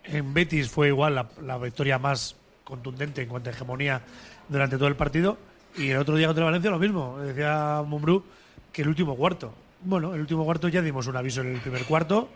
En 0.03 0.35
Betis 0.35 0.69
fue 0.69 0.89
igual 0.89 1.15
la, 1.15 1.29
la 1.43 1.59
victoria 1.59 1.99
más 2.01 2.35
contundente 2.65 3.23
en 3.23 3.29
cuanto 3.29 3.51
a 3.51 3.53
hegemonía 3.53 4.03
durante 4.49 4.77
todo 4.79 4.89
el 4.89 4.97
partido. 4.97 5.39
Y 5.77 5.91
el 5.91 5.99
otro 5.99 6.17
día 6.17 6.27
contra 6.27 6.45
Valencia 6.45 6.73
lo 6.73 6.81
mismo. 6.81 7.19
Decía 7.21 7.85
Mumbrú 7.87 8.25
que 8.73 8.83
el 8.83 8.89
último 8.89 9.15
cuarto. 9.15 9.55
Bueno, 9.83 10.13
el 10.13 10.21
último 10.21 10.45
cuarto 10.45 10.67
ya 10.67 10.83
dimos 10.83 11.07
un 11.07 11.17
aviso 11.17 11.43
en 11.43 11.55
el 11.55 11.61
primer 11.61 11.85
cuarto, 11.85 12.29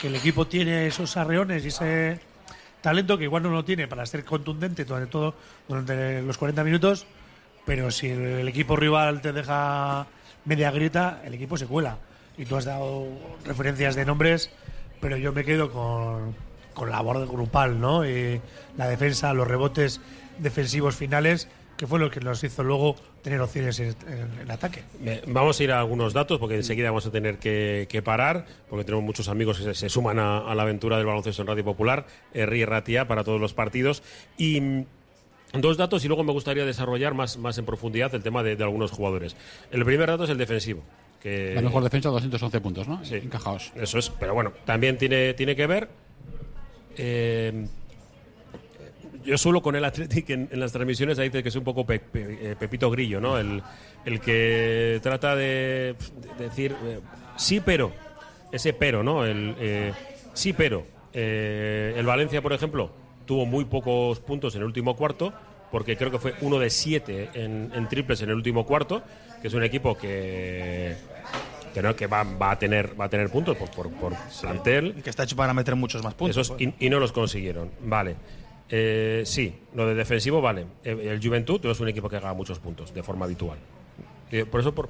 que 0.00 0.08
el 0.08 0.16
equipo 0.16 0.46
tiene 0.46 0.86
esos 0.86 1.16
arreones 1.16 1.64
y 1.64 1.68
ese 1.68 2.20
talento 2.80 3.16
que 3.18 3.24
igual 3.24 3.42
no 3.42 3.50
lo 3.50 3.64
tiene 3.64 3.88
para 3.88 4.04
ser 4.06 4.24
contundente 4.24 4.84
durante 4.84 5.10
todo 5.10 5.34
durante 5.68 6.22
los 6.22 6.38
40 6.38 6.64
minutos, 6.64 7.06
pero 7.64 7.90
si 7.90 8.08
el, 8.08 8.46
equipo 8.46 8.76
rival 8.76 9.20
te 9.20 9.32
deja 9.32 10.06
media 10.44 10.70
grieta, 10.70 11.22
el 11.24 11.34
equipo 11.34 11.56
se 11.56 11.66
cuela. 11.66 11.98
Y 12.38 12.44
tú 12.44 12.56
has 12.56 12.64
dado 12.64 13.08
referencias 13.44 13.94
de 13.96 14.04
nombres, 14.04 14.50
pero 15.00 15.16
yo 15.16 15.32
me 15.32 15.44
quedo 15.44 15.72
con, 15.72 16.34
con 16.74 16.90
la 16.90 16.96
labor 16.96 17.26
grupal, 17.26 17.80
¿no? 17.80 18.06
Y 18.06 18.40
la 18.76 18.86
defensa, 18.86 19.32
los 19.32 19.48
rebotes 19.48 20.00
defensivos 20.38 20.94
finales, 20.94 21.48
que 21.76 21.86
fue 21.86 21.98
lo 21.98 22.10
que 22.10 22.20
nos 22.20 22.42
hizo 22.42 22.62
luego 22.62 22.96
tener 23.22 23.40
opciones 23.40 23.78
en, 23.80 23.94
en 24.40 24.50
ataque. 24.50 24.82
Eh, 25.04 25.22
Vamos 25.26 25.58
a 25.60 25.64
ir 25.64 25.72
a 25.72 25.80
algunos 25.80 26.12
datos 26.12 26.38
porque 26.38 26.56
enseguida 26.56 26.88
vamos 26.90 27.06
a 27.06 27.10
tener 27.10 27.38
que, 27.38 27.86
que 27.88 28.02
parar 28.02 28.46
porque 28.68 28.84
tenemos 28.84 29.04
muchos 29.04 29.28
amigos 29.28 29.58
que 29.58 29.64
se, 29.64 29.74
se 29.74 29.88
suman 29.88 30.18
a, 30.18 30.38
a 30.38 30.54
la 30.54 30.62
aventura 30.62 30.96
del 30.96 31.06
baloncesto 31.06 31.42
en 31.42 31.48
Radio 31.48 31.64
Popular, 31.64 32.06
Ríe 32.32 32.66
Ratia 32.66 33.06
para 33.06 33.24
todos 33.24 33.40
los 33.40 33.52
partidos. 33.54 34.02
Y 34.38 34.60
mm, 34.60 34.84
dos 35.60 35.76
datos 35.76 36.04
y 36.04 36.08
luego 36.08 36.24
me 36.24 36.32
gustaría 36.32 36.64
desarrollar 36.64 37.14
más, 37.14 37.36
más 37.36 37.56
en 37.58 37.64
profundidad 37.66 38.14
el 38.14 38.22
tema 38.22 38.42
de, 38.42 38.56
de 38.56 38.64
algunos 38.64 38.90
jugadores. 38.90 39.36
El 39.70 39.84
primer 39.84 40.08
dato 40.08 40.24
es 40.24 40.30
el 40.30 40.38
defensivo. 40.38 40.82
Que 41.22 41.52
La 41.54 41.62
mejor 41.62 41.82
defensa, 41.82 42.08
211 42.10 42.60
puntos, 42.60 42.86
¿no? 42.88 43.04
Sí. 43.04 43.16
Encajados. 43.16 43.72
Eso 43.74 43.98
es, 43.98 44.10
pero 44.10 44.34
bueno, 44.34 44.52
también 44.64 44.98
tiene, 44.98 45.34
tiene 45.34 45.56
que 45.56 45.66
ver. 45.66 45.88
eh, 46.96 47.66
yo 49.26 49.36
suelo 49.38 49.60
con 49.62 49.76
el 49.76 49.84
Athletic 49.84 50.30
en, 50.30 50.48
en 50.50 50.60
las 50.60 50.72
transmisiones 50.72 51.18
ahí 51.18 51.28
dice 51.28 51.42
que 51.42 51.48
es 51.50 51.56
un 51.56 51.64
poco 51.64 51.84
pe- 51.84 51.98
pe- 52.00 52.52
eh, 52.52 52.56
Pepito 52.58 52.90
Grillo, 52.90 53.20
¿no? 53.20 53.38
El, 53.38 53.62
el 54.04 54.20
que 54.20 55.00
trata 55.02 55.34
de, 55.36 55.94
de 56.38 56.44
decir 56.44 56.74
eh, 56.84 57.00
sí, 57.36 57.60
pero. 57.60 57.92
Ese 58.52 58.72
pero, 58.72 59.02
¿no? 59.02 59.24
El 59.26 59.54
eh, 59.58 59.92
sí, 60.32 60.52
pero. 60.52 60.86
Eh, 61.12 61.94
el 61.96 62.06
Valencia, 62.06 62.40
por 62.40 62.52
ejemplo, 62.52 62.90
tuvo 63.26 63.44
muy 63.46 63.64
pocos 63.64 64.20
puntos 64.20 64.54
en 64.54 64.60
el 64.60 64.66
último 64.66 64.94
cuarto, 64.96 65.32
porque 65.70 65.96
creo 65.96 66.10
que 66.10 66.18
fue 66.18 66.34
uno 66.42 66.58
de 66.58 66.70
siete 66.70 67.28
en, 67.34 67.70
en 67.74 67.88
triples 67.88 68.22
en 68.22 68.30
el 68.30 68.36
último 68.36 68.64
cuarto, 68.64 69.02
que 69.42 69.48
es 69.48 69.54
un 69.54 69.64
equipo 69.64 69.96
que 69.98 70.94
que, 71.74 71.82
no, 71.82 71.94
que 71.94 72.06
va, 72.06 72.22
va 72.22 72.52
a 72.52 72.58
tener 72.58 72.98
va 72.98 73.04
a 73.06 73.08
tener 73.10 73.28
puntos 73.28 73.54
por, 73.56 73.68
por, 73.70 73.90
por 73.90 74.14
plantel 74.40 74.94
Y 74.96 75.02
que 75.02 75.10
está 75.10 75.24
hecho 75.24 75.36
para 75.36 75.52
meter 75.52 75.74
muchos 75.76 76.02
más 76.02 76.14
puntos. 76.14 76.36
esos, 76.48 76.58
y, 76.58 76.72
y 76.78 76.88
no 76.88 76.98
los 77.00 77.12
consiguieron 77.12 77.70
vale 77.82 78.14
Eh, 78.68 79.22
sí 79.24 79.54
lo 79.74 79.86
de 79.86 79.94
defensivo 79.94 80.40
vale 80.40 80.66
el 80.82 81.20
Juventud 81.22 81.60
no 81.62 81.70
es 81.70 81.78
un 81.78 81.88
equipo 81.88 82.08
que 82.08 82.16
haga 82.16 82.34
muchos 82.34 82.58
puntos 82.58 82.92
de 82.92 83.00
forma 83.04 83.24
habitual 83.24 83.58
Eh, 84.32 84.44
por 84.44 84.60
eso 84.60 84.74
por 84.74 84.88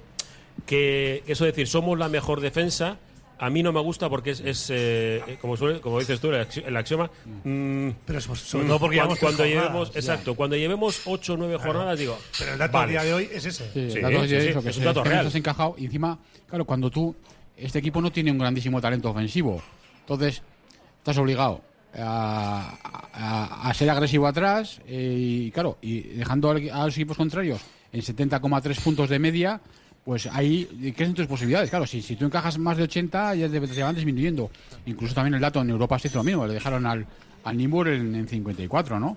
que 0.65 1.23
eso 1.27 1.45
de 1.45 1.51
decir 1.51 1.69
somos 1.69 1.99
la 1.99 2.09
mejor 2.09 2.41
defensa 2.41 2.99
a 3.39 3.51
mí 3.51 3.63
no 3.63 3.71
me 3.71 3.81
gusta 3.81 4.09
porque 4.09 4.31
es, 4.31 4.41
es, 4.41 4.71
eh, 4.71 5.23
eh, 5.27 5.37
como, 5.43 5.59
suele- 5.59 5.79
como 5.83 5.99
dices 5.99 6.19
tú, 6.21 6.29
el, 6.33 6.49
axi- 6.49 6.65
el 6.67 6.75
axioma. 6.75 7.11
mm, 7.45 7.91
Pero 8.07 8.19
sobre, 8.23 8.41
sobre 8.41 8.67
todo 8.67 8.81
porque 8.81 8.97
cuando, 8.97 9.17
cuando 9.17 9.37
jornadas. 9.45 9.63
llevemos, 9.63 9.93
exacto, 9.95 10.35
cuando 10.35 10.57
llevemos 10.57 11.03
8 11.05 11.35
o 11.35 11.37
9 11.37 11.59
jornadas, 11.59 11.99
digo. 11.99 12.19
Pero 12.39 12.53
el 12.55 12.59
dato 12.59 12.73
vale. 12.79 12.97
a 12.99 13.03
día 13.03 13.11
de 13.11 13.13
hoy 13.13 13.29
es 13.31 13.45
ese. 13.45 13.65
Sí, 13.75 13.91
Sí, 13.91 13.97
el 13.99 14.03
dato 14.05 14.25
sí, 14.27 14.35
es 14.37 14.43
sí, 14.43 14.49
eso, 14.49 14.59
es 14.61 14.65
que 14.65 14.69
un 14.71 14.75
se- 14.75 14.85
dato 14.85 15.05
real. 15.05 15.31
encajado. 15.35 15.75
Y 15.77 15.85
encima, 15.85 16.19
claro, 16.49 16.65
cuando 16.65 16.89
tú. 16.91 17.15
Este 17.59 17.79
equipo 17.79 18.01
no 18.01 18.11
tiene 18.11 18.31
un 18.33 18.39
grandísimo 18.39 18.81
talento 18.81 19.11
ofensivo. 19.11 19.63
Entonces, 20.01 20.43
estás 20.97 21.19
obligado 21.19 21.61
a, 21.99 22.75
a- 23.13 23.69
a 23.71 23.75
ser 23.75 23.89
agresivo 23.91 24.27
atrás 24.27 24.81
eh, 24.87 25.15
y, 25.19 25.51
claro, 25.51 25.79
y 25.83 26.01
dejando 26.01 26.51
a 26.51 26.85
los 26.87 26.95
equipos 26.97 27.17
contrarios 27.17 27.61
en 27.93 28.01
70,3 28.03 28.81
puntos 28.81 29.09
de 29.09 29.19
media. 29.19 29.61
Pues 30.05 30.29
ahí 30.29 30.93
crecen 30.97 31.15
tus 31.15 31.27
posibilidades. 31.27 31.69
Claro, 31.69 31.85
si, 31.85 32.01
si 32.01 32.15
tú 32.15 32.27
encajas 32.27 32.59
más 32.59 32.77
de 32.77 32.85
80, 32.85 33.35
ya 33.35 33.49
te, 33.49 33.61
te 33.61 33.83
van 33.83 33.93
disminuyendo. 33.97 34.53
Incluso 34.87 35.15
también 35.17 35.35
el 35.35 35.41
dato 35.41 35.61
en 35.61 35.69
Europa 35.71 35.99
se 35.99 36.07
hizo 36.07 36.19
lo 36.19 36.23
mismo. 36.25 36.47
Le 36.47 36.55
dejaron 36.55 36.87
al, 36.87 37.05
al 37.43 37.57
Nimbur 37.57 37.89
en, 37.89 38.15
en 38.15 38.29
54, 38.29 39.01
¿no? 39.01 39.17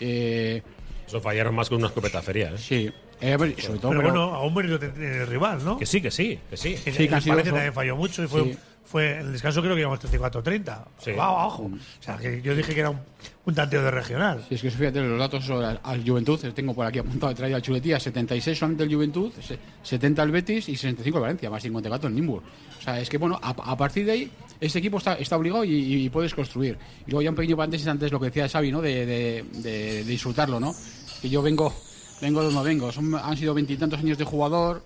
Eh, 0.00 0.62
Eso 1.06 1.20
fallaron 1.20 1.54
más 1.54 1.68
con 1.68 1.78
una 1.78 1.86
escopeta 1.86 2.20
feria. 2.22 2.50
¿eh? 2.50 2.58
sí. 2.58 2.90
Eh, 3.20 3.34
ver, 3.36 3.54
sobre 3.62 3.78
todo, 3.78 3.92
Pero, 3.92 4.02
pero- 4.02 4.12
bueno, 4.12 4.22
a 4.34 4.44
un 4.44 4.52
mérito 4.52 4.76
de- 4.78 4.90
del 4.90 5.26
rival, 5.26 5.64
¿no? 5.64 5.78
Que 5.78 5.86
sí, 5.86 6.02
que 6.02 6.10
sí, 6.10 6.38
que 6.50 6.56
sí. 6.58 6.74
Que 6.74 6.92
Sí, 6.92 7.04
el 7.04 7.08
que 7.08 7.14
ocho. 7.14 7.30
también 7.44 7.72
falló 7.72 7.96
mucho 7.96 8.24
y 8.24 8.26
fue, 8.26 8.42
Sí. 8.44 8.58
Fue 8.86 9.14
en 9.14 9.26
el 9.26 9.32
descanso 9.32 9.60
creo 9.62 9.74
que 9.74 9.80
íbamos 9.80 10.00
34-30. 10.00 10.78
Sí. 10.98 11.12
Va 11.12 11.26
abajo. 11.26 11.64
O 11.64 12.02
sea, 12.02 12.16
que 12.16 12.40
yo 12.40 12.54
dije 12.54 12.72
que 12.74 12.80
era 12.80 12.90
un, 12.90 13.00
un 13.44 13.54
tanteo 13.54 13.82
de 13.82 13.90
regional. 13.90 14.44
Sí, 14.48 14.54
es 14.54 14.62
que 14.62 14.70
fíjate 14.70 15.00
los 15.00 15.18
datos 15.18 15.44
sobre 15.44 15.66
al, 15.66 15.80
al 15.82 16.08
Juventud, 16.08 16.42
eh, 16.44 16.52
tengo 16.52 16.72
por 16.74 16.86
aquí 16.86 16.98
apuntado, 17.00 17.32
he 17.32 17.34
traído 17.34 17.56
al 17.56 17.62
Chuletía, 17.62 17.98
76 18.00 18.56
solamente 18.58 18.84
el 18.84 18.94
Juventud, 18.94 19.32
se- 19.40 19.58
70 19.82 20.22
el 20.22 20.30
Betis 20.30 20.68
y 20.68 20.76
65 20.76 21.18
el 21.18 21.22
Valencia, 21.22 21.50
más 21.50 21.62
54 21.62 22.08
el 22.08 22.14
Nimbur. 22.14 22.42
O 22.78 22.82
sea, 22.82 23.00
es 23.00 23.08
que 23.08 23.18
bueno, 23.18 23.38
a, 23.42 23.50
a 23.50 23.76
partir 23.76 24.06
de 24.06 24.12
ahí, 24.12 24.30
este 24.60 24.78
equipo 24.78 24.98
está, 24.98 25.14
está 25.14 25.36
obligado 25.36 25.64
y, 25.64 26.04
y 26.04 26.08
puedes 26.10 26.32
construir. 26.34 26.78
Y 27.06 27.10
luego 27.10 27.22
ya 27.22 27.30
un 27.30 27.36
pequeño 27.36 27.56
paréntesis 27.56 27.86
antes 27.88 28.12
lo 28.12 28.20
que 28.20 28.26
decía 28.26 28.48
Xavi, 28.48 28.70
¿no? 28.70 28.80
De, 28.80 29.04
de- 29.04 29.44
de- 29.54 29.62
de 29.62 30.04
disfrutarlo, 30.04 30.60
¿no? 30.60 30.72
Que 31.20 31.28
yo 31.28 31.42
vengo, 31.42 31.74
vengo 32.22 32.40
de 32.42 32.52
donde 32.52 32.68
vengo, 32.68 32.92
Son, 32.92 33.14
han 33.14 33.36
sido 33.36 33.52
veintitantos 33.54 33.98
años 33.98 34.16
de 34.16 34.24
jugador, 34.24 34.82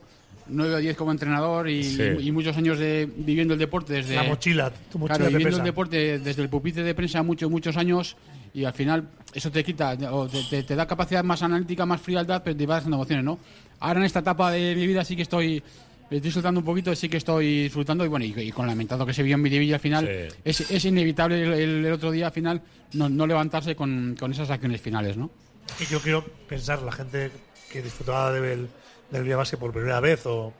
9 0.50 0.74
o 0.74 0.78
10 0.78 0.96
como 0.96 1.12
entrenador 1.12 1.68
y, 1.68 1.82
Sí. 1.84 2.02
y 2.20 2.32
muchos 2.32 2.56
años 2.56 2.78
de 2.78 3.08
viviendo 3.16 3.54
el 3.54 3.60
deporte 3.60 3.94
desde... 3.94 4.14
La 4.16 4.22
mochila, 4.24 4.70
tu 4.90 4.98
mochila 4.98 5.16
Claro, 5.18 5.30
viviendo 5.30 5.48
pesa. 5.50 5.58
el 5.62 5.64
deporte 5.64 6.18
desde 6.18 6.42
el 6.42 6.48
pupitre 6.48 6.82
de 6.82 6.94
prensa 6.94 7.22
muchos, 7.22 7.50
muchos 7.50 7.76
años 7.76 8.16
y 8.52 8.64
al 8.64 8.72
final 8.72 9.08
eso 9.32 9.50
te 9.50 9.62
quita, 9.64 9.96
o 10.12 10.28
te, 10.28 10.42
te- 10.50 10.62
te 10.64 10.74
da 10.74 10.86
capacidad 10.86 11.22
más 11.22 11.42
analítica, 11.42 11.86
más 11.86 12.00
frialdad, 12.00 12.42
pero 12.44 12.56
te 12.56 12.66
va 12.66 12.78
haciendo 12.78 12.96
emociones, 12.96 13.24
¿no? 13.24 13.38
Ahora 13.78 14.00
en 14.00 14.06
esta 14.06 14.18
etapa 14.20 14.50
de 14.50 14.74
mi 14.74 14.86
vida 14.86 15.04
sí 15.04 15.14
que 15.16 15.22
estoy, 15.22 15.62
estoy 16.10 16.30
soltando 16.32 16.58
un 16.60 16.66
poquito, 16.66 16.92
sí 16.96 17.08
que 17.08 17.16
estoy 17.18 17.62
disfrutando 17.64 18.04
y 18.04 18.08
bueno, 18.08 18.24
y, 18.24 18.34
y 18.40 18.50
con 18.50 18.66
lamentado 18.66 19.06
que 19.06 19.14
se 19.14 19.22
vio 19.22 19.36
en 19.36 19.42
Miribilla 19.42 19.76
al 19.76 19.80
final, 19.80 20.06
Sí. 20.28 20.36
es, 20.44 20.70
es 20.70 20.84
inevitable 20.84 21.42
el, 21.42 21.52
el- 21.52 21.84
el 21.86 21.92
otro 21.92 22.10
día 22.10 22.26
al 22.26 22.32
final 22.32 22.60
no, 22.94 23.08
no 23.08 23.26
levantarse 23.26 23.76
con, 23.76 24.16
con 24.18 24.32
esas 24.32 24.50
acciones 24.50 24.80
finales, 24.80 25.16
¿no? 25.16 25.30
Y 25.78 25.84
yo 25.84 26.00
quiero 26.00 26.24
pensar, 26.48 26.82
la 26.82 26.90
gente 26.90 27.30
que 27.72 27.80
disfrutaba 27.80 28.32
del, 28.32 28.66
del 29.10 29.24
Vía 29.24 29.36
Base 29.36 29.56
por 29.56 29.72
primera 29.72 30.00
vez 30.00 30.24
o 30.26 30.52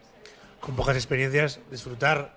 con 0.61 0.76
pocas 0.76 0.97
experiencias, 0.97 1.61
disfrutar 1.71 2.35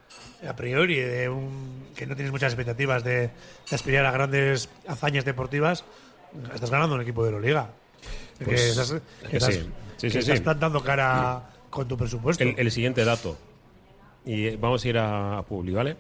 a 0.48 0.56
priori 0.56 0.96
de 1.00 1.30
un 1.30 1.84
que 1.96 2.06
no 2.06 2.16
tienes 2.16 2.32
muchas 2.32 2.54
expectativas 2.54 3.04
de, 3.04 3.30
de 3.70 3.76
aspirar 3.76 4.06
a 4.06 4.12
grandes 4.12 4.70
hazañas 4.88 5.26
deportivas, 5.26 5.84
estás 6.54 6.70
ganando 6.70 6.96
un 6.96 7.02
equipo 7.02 7.26
de 7.26 7.32
la 7.32 7.40
liga. 7.40 7.70
Pues, 8.44 8.62
que 8.62 8.70
estás, 8.70 8.92
que 9.24 9.28
que 9.30 9.38
estás- 9.38 9.54
sí. 9.56 9.70
Sí, 9.98 10.08
que 10.08 10.12
sí, 10.14 10.18
estás 10.20 10.42
plantando 10.42 10.82
cara 10.84 11.50
con 11.70 11.88
tu 11.88 11.96
presupuesto. 11.98 12.44
El, 12.44 12.56
el 12.58 12.72
siguiente 12.72 13.06
dato. 13.06 13.38
Y 14.26 14.48
eh, 14.48 14.58
vamos 14.60 14.84
a 14.84 14.88
ir 14.90 14.98
a, 14.98 15.38
a 15.38 15.44
Publi, 15.44 15.72
¿vale? 15.74 15.96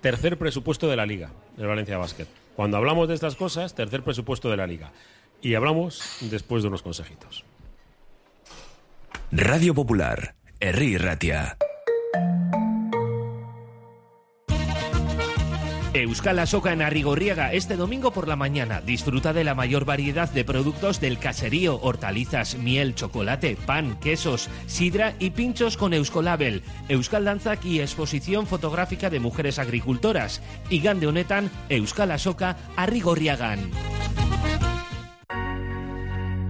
Tercer 0.00 0.36
presupuesto 0.38 0.88
de 0.88 0.96
la 0.96 1.06
Liga, 1.06 1.30
del 1.56 1.66
Valencia 1.66 1.96
Basket. 1.98 2.26
Cuando 2.54 2.76
hablamos 2.76 3.08
de 3.08 3.14
estas 3.14 3.34
cosas, 3.34 3.74
tercer 3.74 4.02
presupuesto 4.02 4.50
de 4.50 4.56
la 4.56 4.66
Liga. 4.66 4.92
Y 5.40 5.54
hablamos 5.54 6.02
después 6.20 6.62
de 6.62 6.68
unos 6.68 6.82
consejitos. 6.82 7.44
Radio 9.34 9.72
Popular, 9.72 10.34
Herri 10.60 10.98
Ratia. 10.98 11.56
Euskal 15.94 16.38
Asoka 16.38 16.70
en 16.74 16.82
Arrigorriaga 16.82 17.54
este 17.54 17.76
domingo 17.76 18.12
por 18.12 18.28
la 18.28 18.36
mañana. 18.36 18.82
Disfruta 18.82 19.32
de 19.32 19.44
la 19.44 19.54
mayor 19.54 19.86
variedad 19.86 20.28
de 20.28 20.44
productos 20.44 21.00
del 21.00 21.18
caserío, 21.18 21.80
hortalizas, 21.80 22.58
miel, 22.58 22.94
chocolate, 22.94 23.56
pan, 23.64 23.98
quesos, 24.00 24.50
sidra 24.66 25.14
y 25.18 25.30
pinchos 25.30 25.78
con 25.78 25.94
Euskolabel, 25.94 26.62
Euskal 26.90 27.24
Danzak 27.24 27.64
y 27.64 27.80
exposición 27.80 28.46
fotográfica 28.46 29.08
de 29.08 29.20
mujeres 29.20 29.58
agricultoras. 29.58 30.42
Igande 30.68 31.06
honetan, 31.06 31.50
Euskal 31.70 32.10
Asoka 32.10 32.58
Arrigorriagan. 32.76 33.70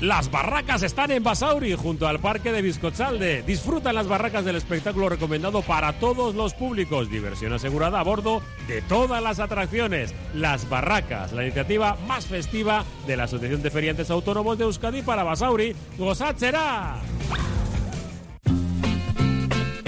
Las 0.00 0.30
barracas 0.30 0.82
están 0.82 1.10
en 1.10 1.22
Basauri, 1.22 1.74
junto 1.74 2.08
al 2.08 2.20
parque 2.20 2.52
de 2.52 2.62
Bizcotzalde. 2.62 3.42
Disfruta 3.42 3.90
en 3.90 3.96
las 3.96 4.08
barracas 4.08 4.46
del 4.46 4.56
espectáculo 4.56 5.10
recomendado 5.10 5.60
para 5.60 5.92
todos 5.92 6.34
los 6.34 6.54
públicos. 6.54 7.10
Diversión 7.10 7.52
asegurada 7.52 8.00
a 8.00 8.02
bordo 8.02 8.40
de 8.66 8.80
todas 8.80 9.22
las 9.22 9.40
atracciones. 9.40 10.14
Las 10.32 10.66
barracas, 10.70 11.32
la 11.32 11.42
iniciativa 11.42 11.98
más 12.06 12.24
festiva 12.24 12.82
de 13.06 13.18
la 13.18 13.24
Asociación 13.24 13.62
de 13.62 13.70
Feriantes 13.70 14.10
Autónomos 14.10 14.56
de 14.56 14.64
Euskadi 14.64 15.02
para 15.02 15.22
Basauri. 15.22 15.76
¡Gozachera! 15.98 16.96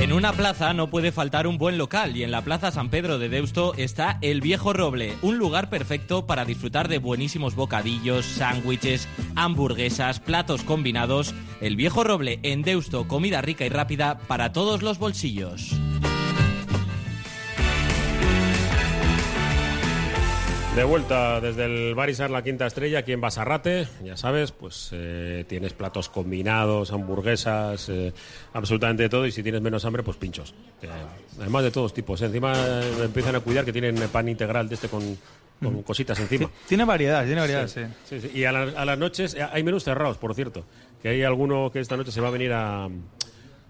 En 0.03 0.13
una 0.13 0.33
plaza 0.33 0.75
no 0.75 0.91
puede 0.91 1.13
faltar 1.13 1.47
un 1.47 1.59
buen 1.59 1.79
local 1.79 2.17
y 2.17 2.25
en 2.25 2.33
la 2.33 2.43
Plaza 2.43 2.73
San 2.73 2.91
Pedro 2.91 3.21
de 3.21 3.29
Deusto 3.29 3.73
está 3.77 4.19
El 4.21 4.41
Viejo 4.41 4.73
Roble, 4.73 5.15
un 5.23 5.39
lugar 5.39 5.71
perfecto 5.71 6.27
para 6.27 6.45
disfrutar 6.45 6.89
de 6.89 6.99
buenísimos 6.99 7.55
bocadillos, 7.55 8.27
sándwiches, 8.27 9.07
hamburguesas, 9.37 10.19
platos 10.19 10.65
combinados. 10.65 11.37
El 11.61 11.77
Viejo 11.77 12.03
Roble 12.03 12.41
en 12.43 12.63
Deusto, 12.63 13.07
comida 13.07 13.43
rica 13.43 13.65
y 13.65 13.69
rápida 13.69 14.19
para 14.27 14.53
todos 14.53 14.83
los 14.83 14.99
bolsillos. 14.99 15.71
De 20.77 20.85
vuelta 20.85 21.39
desde 21.43 21.67
el 21.67 21.95
Barisar 21.95 22.31
La 22.31 22.43
Quinta 22.43 22.67
Estrella, 22.67 23.01
aquí 23.01 23.13
en 23.13 23.21
Basarrate, 23.21 23.87
ya 24.03 24.17
sabes, 24.17 24.53
pues 24.53 24.89
eh, 24.93 25.45
tienes 25.47 25.75
platos 25.75 26.09
combinados, 26.09 26.93
hamburguesas, 26.93 27.91
eh, 27.91 28.11
absolutamente 28.55 29.07
todo, 29.11 29.27
y 29.27 29.33
si 29.33 29.43
tienes 29.43 29.61
menos 29.61 29.85
hambre, 29.85 30.03
pues 30.03 30.17
pinchos. 30.17 30.55
Eh, 30.81 30.89
además 31.39 31.65
de 31.65 31.71
todos 31.73 31.93
tipos, 31.93 32.23
¿eh? 32.23 32.27
encima 32.27 32.55
empiezan 33.03 33.37
a 33.37 33.41
cuidar 33.41 33.67
que 33.67 33.73
tienen 33.73 33.97
pan 34.11 34.31
integral 34.31 34.67
de 34.71 34.77
este 34.77 34.89
con, 34.89 35.03
con 35.63 35.83
cositas 35.83 36.19
encima. 36.21 36.51
Tiene 36.67 36.87
variedad, 36.87 37.23
tiene 37.27 37.43
variedad, 37.43 37.67
sí. 37.69 37.83
Sí, 38.09 38.21
sí. 38.23 38.31
Y 38.33 38.45
a, 38.45 38.53
la- 38.53 38.81
a 38.81 38.85
las 38.87 38.97
noches 38.99 39.37
hay 39.53 39.63
menús 39.63 39.85
cerrados, 39.85 40.17
por 40.17 40.35
cierto, 40.35 40.65
que 41.03 41.11
hay 41.11 41.23
alguno 41.23 41.71
que 41.71 41.81
esta 41.81 41.99
noche 41.99 42.13
se 42.13 42.23
va 42.23 42.29
a 42.29 42.33
venir 42.33 42.51
a, 42.55 42.89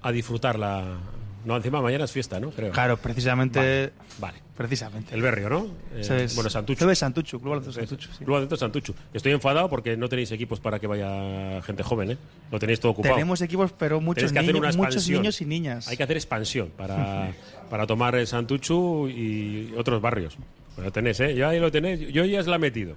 a 0.02 0.12
disfrutar 0.12 0.56
la... 0.56 0.99
No, 1.44 1.56
encima 1.56 1.80
mañana 1.80 2.04
es 2.04 2.12
fiesta, 2.12 2.38
¿no? 2.40 2.50
Creo. 2.50 2.72
Claro, 2.72 2.96
precisamente. 2.96 3.92
Vale. 4.18 4.38
Precisamente. 4.56 5.14
El 5.14 5.22
Berrio, 5.22 5.49
¿no? 5.49 5.66
Eh, 5.94 6.28
Bueno, 6.34 6.50
Santucho. 6.50 6.94
Santucho, 6.94 7.40
Club 7.40 7.50
Baloncesto 7.50 7.80
Santucho. 7.80 8.11
sí. 8.16 8.25
Adentro 8.28 8.56
Santucho. 8.56 8.94
Estoy 9.12 9.32
enfadado 9.32 9.68
porque 9.68 9.96
no 9.96 10.08
tenéis 10.08 10.30
equipos 10.30 10.61
para 10.61 10.78
que 10.78 10.87
vaya 10.87 11.62
gente 11.62 11.82
joven, 11.82 12.12
¿eh? 12.12 12.18
Lo 12.50 12.58
tenéis 12.58 12.78
todo 12.78 12.92
ocupado. 12.92 13.14
Tenemos 13.14 13.40
equipos, 13.40 13.72
pero 13.72 14.00
muchos, 14.00 14.32
niños, 14.32 14.76
muchos 14.76 15.08
niños 15.08 15.40
y 15.40 15.44
niñas. 15.46 15.88
Hay 15.88 15.96
que 15.96 16.02
hacer 16.02 16.16
expansión 16.16 16.70
para, 16.76 17.32
para 17.70 17.87
tomar 17.87 18.14
el 18.14 18.26
Santuchu 18.26 19.08
y 19.08 19.72
otros 19.76 20.00
barrios. 20.00 20.37
Pues 20.75 20.85
lo 20.87 20.93
tenéis, 20.93 21.21
¿eh? 21.21 21.35
Yo 21.35 21.49
ahí 21.49 21.61
lo 21.61 21.71
tenéis. 21.71 22.00
Yo 22.12 22.25
ya 22.25 22.41
os 22.41 22.47
la 22.47 22.57
he 22.57 22.59
metido. 22.59 22.97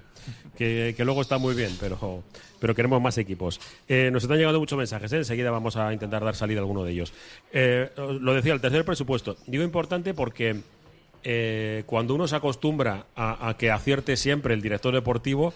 Que, 0.56 0.94
que 0.96 1.04
luego 1.04 1.20
está 1.20 1.36
muy 1.36 1.54
bien, 1.54 1.70
pero, 1.78 2.22
pero 2.58 2.74
queremos 2.74 3.00
más 3.02 3.18
equipos. 3.18 3.60
Eh, 3.88 4.08
nos 4.10 4.22
están 4.22 4.38
llegando 4.38 4.58
muchos 4.58 4.78
mensajes, 4.78 5.12
¿eh? 5.12 5.18
Enseguida 5.18 5.50
vamos 5.50 5.76
a 5.76 5.92
intentar 5.92 6.24
dar 6.24 6.34
salida 6.34 6.60
a 6.60 6.62
alguno 6.62 6.82
de 6.84 6.92
ellos. 6.92 7.12
Eh, 7.52 7.90
lo 7.96 8.32
decía, 8.32 8.54
el 8.54 8.60
tercer 8.62 8.84
presupuesto. 8.84 9.36
Digo 9.46 9.62
importante 9.62 10.14
porque 10.14 10.56
eh, 11.22 11.82
cuando 11.84 12.14
uno 12.14 12.26
se 12.26 12.36
acostumbra 12.36 13.06
a, 13.14 13.54
que 13.58 13.70
acierte 13.70 14.16
siempre 14.16 14.54
el 14.54 14.62
director 14.62 14.94
deportivo, 14.94 15.52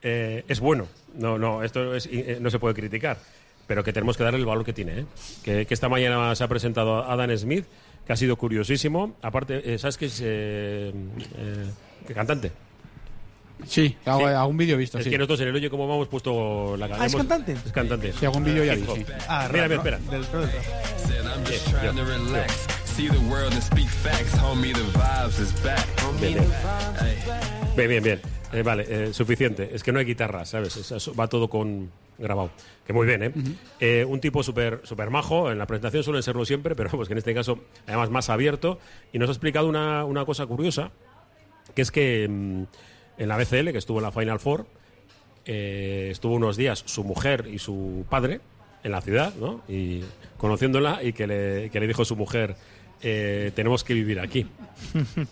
es 0.00 0.60
bueno. 0.60 0.88
No, 1.14 1.36
no, 1.38 1.62
esto 1.62 1.94
es- 1.94 2.08
no 2.40 2.48
se 2.48 2.58
puede 2.58 2.74
criticar. 2.74 3.18
Pero 3.66 3.84
que 3.84 3.92
tenemos 3.92 4.16
que 4.16 4.24
darle 4.24 4.40
el 4.40 4.46
valor 4.46 4.64
que 4.64 4.72
tiene. 4.72 5.04
Que, 5.44 5.66
que 5.66 5.74
esta 5.74 5.88
mañana 5.90 6.34
se 6.34 6.42
ha 6.42 6.48
presentado 6.48 7.04
Adam 7.04 7.36
Smith, 7.36 7.66
que 8.10 8.14
ha 8.14 8.16
sido 8.16 8.34
curiosísimo. 8.34 9.14
Aparte, 9.22 9.72
eh, 9.72 9.78
¿sabes 9.78 9.96
qué 9.96 10.06
es? 10.06 10.20
eh, 10.20 10.92
eh, 11.36 11.66
que 12.08 12.12
cantante. 12.12 12.50
Sí, 13.64 13.96
hago, 14.04 14.26
Sí. 14.26 14.34
algún 14.34 14.56
vídeo 14.56 14.74
he 14.74 14.78
visto, 14.78 14.98
Es 14.98 15.04
sí. 15.04 15.10
que 15.10 15.16
nosotros 15.18 15.40
en 15.42 15.48
el 15.48 15.54
Oye 15.54 15.70
Como 15.70 15.86
Vamos 15.86 16.08
puesto 16.08 16.76
la 16.76 16.86
Ah, 16.86 17.06
¿es 17.06 17.12
hemos- 17.14 17.14
cantante? 17.28 17.52
Es 17.52 17.70
cantante. 17.72 18.12
Sí, 18.12 18.26
algún 18.26 18.42
vídeo 18.42 18.64
ya 18.64 18.74
vi, 18.74 18.80
Hip 18.80 18.88
hop. 18.88 18.96
sí. 18.96 19.04
Ah, 19.28 19.48
mira, 19.52 19.68
mira, 19.68 19.68
¿no? 19.68 19.74
espera. 19.76 19.98
Del 20.10 20.24
pro 20.26 20.40
del 20.40 20.50
See 22.96 23.08
the 23.08 23.18
world 23.30 23.52
and 23.52 23.62
speak 23.62 23.88
facts, 23.88 24.34
homie. 24.36 24.72
The 24.72 24.80
vibes 24.98 25.40
is 25.40 25.52
back. 25.62 25.86
Bien, 26.20 26.34
bien. 26.34 26.46
Bien, 27.76 27.88
bien, 27.88 28.02
bien. 28.02 28.20
Eh, 28.52 28.62
vale, 28.62 28.84
eh, 28.88 29.12
suficiente. 29.12 29.70
Es 29.72 29.82
que 29.82 29.92
no 29.92 29.98
hay 30.00 30.04
guitarra, 30.04 30.44
¿sabes? 30.44 30.76
Eso 30.76 31.14
va 31.14 31.28
todo 31.28 31.48
con 31.48 31.90
grabado. 32.18 32.50
Que 32.86 32.92
muy 32.92 33.06
bien, 33.06 33.22
¿eh? 33.22 33.32
Eh, 33.78 34.04
un 34.04 34.20
tipo 34.20 34.42
súper 34.42 34.80
super 34.84 35.10
majo. 35.10 35.50
En 35.50 35.58
la 35.58 35.66
presentación 35.66 36.02
suelen 36.02 36.22
serlo 36.22 36.44
siempre, 36.44 36.74
pero 36.74 36.90
pues 36.90 37.08
que 37.08 37.14
en 37.14 37.18
este 37.18 37.34
caso, 37.34 37.60
además, 37.86 38.10
más 38.10 38.28
abierto. 38.28 38.78
Y 39.12 39.18
nos 39.18 39.28
ha 39.28 39.32
explicado 39.32 39.68
una, 39.68 40.04
una 40.04 40.24
cosa 40.24 40.46
curiosa, 40.46 40.90
que 41.74 41.82
es 41.82 41.90
que 41.90 42.26
mm, 42.28 42.62
en 43.18 43.28
la 43.28 43.36
BCL, 43.36 43.70
que 43.72 43.78
estuvo 43.78 43.98
en 43.98 44.04
la 44.04 44.12
Final 44.12 44.40
Four, 44.40 44.66
eh, 45.46 46.08
estuvo 46.10 46.34
unos 46.34 46.56
días 46.56 46.82
su 46.86 47.04
mujer 47.04 47.48
y 47.50 47.58
su 47.58 48.04
padre 48.08 48.40
en 48.82 48.92
la 48.92 49.00
ciudad, 49.00 49.34
¿no? 49.34 49.62
Y 49.68 50.02
conociéndola 50.36 51.02
y 51.02 51.12
que 51.12 51.26
le, 51.26 51.70
que 51.70 51.80
le 51.80 51.86
dijo 51.86 52.04
su 52.04 52.16
mujer, 52.16 52.56
eh, 53.02 53.52
tenemos 53.54 53.84
que 53.84 53.94
vivir 53.94 54.20
aquí. 54.20 54.46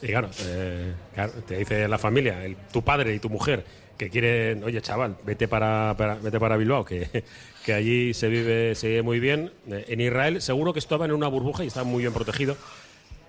Y 0.00 0.06
claro, 0.06 0.30
eh, 0.44 0.92
claro, 1.12 1.32
te 1.44 1.56
dice 1.58 1.88
la 1.88 1.98
familia, 1.98 2.44
el- 2.44 2.54
tu 2.72 2.82
padre 2.84 3.16
y 3.16 3.18
tu 3.18 3.28
mujer, 3.28 3.64
que 3.96 4.08
quieren, 4.10 4.62
oye 4.62 4.80
chaval, 4.80 5.16
vete 5.26 5.48
para, 5.48 5.92
para- 5.98 6.14
vete 6.14 6.38
para 6.38 6.56
Bilbao, 6.56 6.84
que, 6.84 7.24
que 7.64 7.72
allí 7.72 8.14
se 8.14 8.28
vive, 8.28 8.76
se 8.76 8.86
vive 8.90 9.02
muy 9.02 9.18
bien. 9.18 9.50
Eh, 9.68 9.86
En 9.88 10.00
Israel 10.00 10.40
seguro 10.40 10.72
que 10.72 10.78
estaban 10.78 11.10
en 11.10 11.16
una 11.16 11.26
burbuja 11.26 11.64
y 11.64 11.66
estaban 11.66 11.90
muy 11.90 12.02
bien 12.02 12.12
protegidos, 12.12 12.58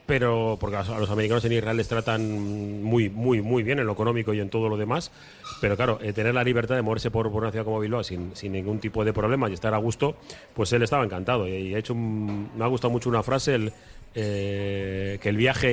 pero 0.09 0.57
porque 0.59 0.75
a 0.75 0.83
los- 0.99 1.11
americanos 1.11 1.45
en 1.45 1.51
Israel 1.51 1.77
les 1.77 1.87
tratan 1.87 2.81
muy, 2.81 3.11
muy, 3.11 3.43
muy 3.43 3.61
bien 3.61 3.77
en 3.77 3.85
lo 3.85 3.93
económico 3.93 4.33
y 4.33 4.39
en 4.39 4.49
todo 4.49 4.67
lo 4.67 4.75
demás. 4.75 5.11
Pero 5.61 5.77
claro, 5.77 5.99
eh, 6.01 6.13
tener 6.13 6.33
la 6.33 6.43
libertad 6.43 6.73
de 6.75 6.81
moverse 6.81 7.11
por, 7.11 7.31
por 7.31 7.43
una 7.43 7.51
ciudad 7.51 7.63
como 7.63 7.79
Bilbao 7.79 8.03
sin, 8.03 8.35
sin 8.35 8.53
ningún 8.53 8.79
tipo 8.79 9.05
de 9.05 9.13
problema 9.13 9.47
y 9.49 9.53
estar 9.53 9.71
a 9.75 9.77
gusto, 9.77 10.15
pues 10.55 10.73
él 10.73 10.81
estaba 10.81 11.05
encantado. 11.05 11.47
Y, 11.47 11.75
ha 11.75 11.77
hecho 11.77 11.93
me 11.93 12.63
ha 12.63 12.67
gustado 12.67 12.89
mucho 12.91 13.07
una 13.07 13.21
frase, 13.21 13.53
el, 13.53 13.71
eh, 14.15 15.19
que 15.21 15.29
el 15.29 15.37
viaje 15.37 15.67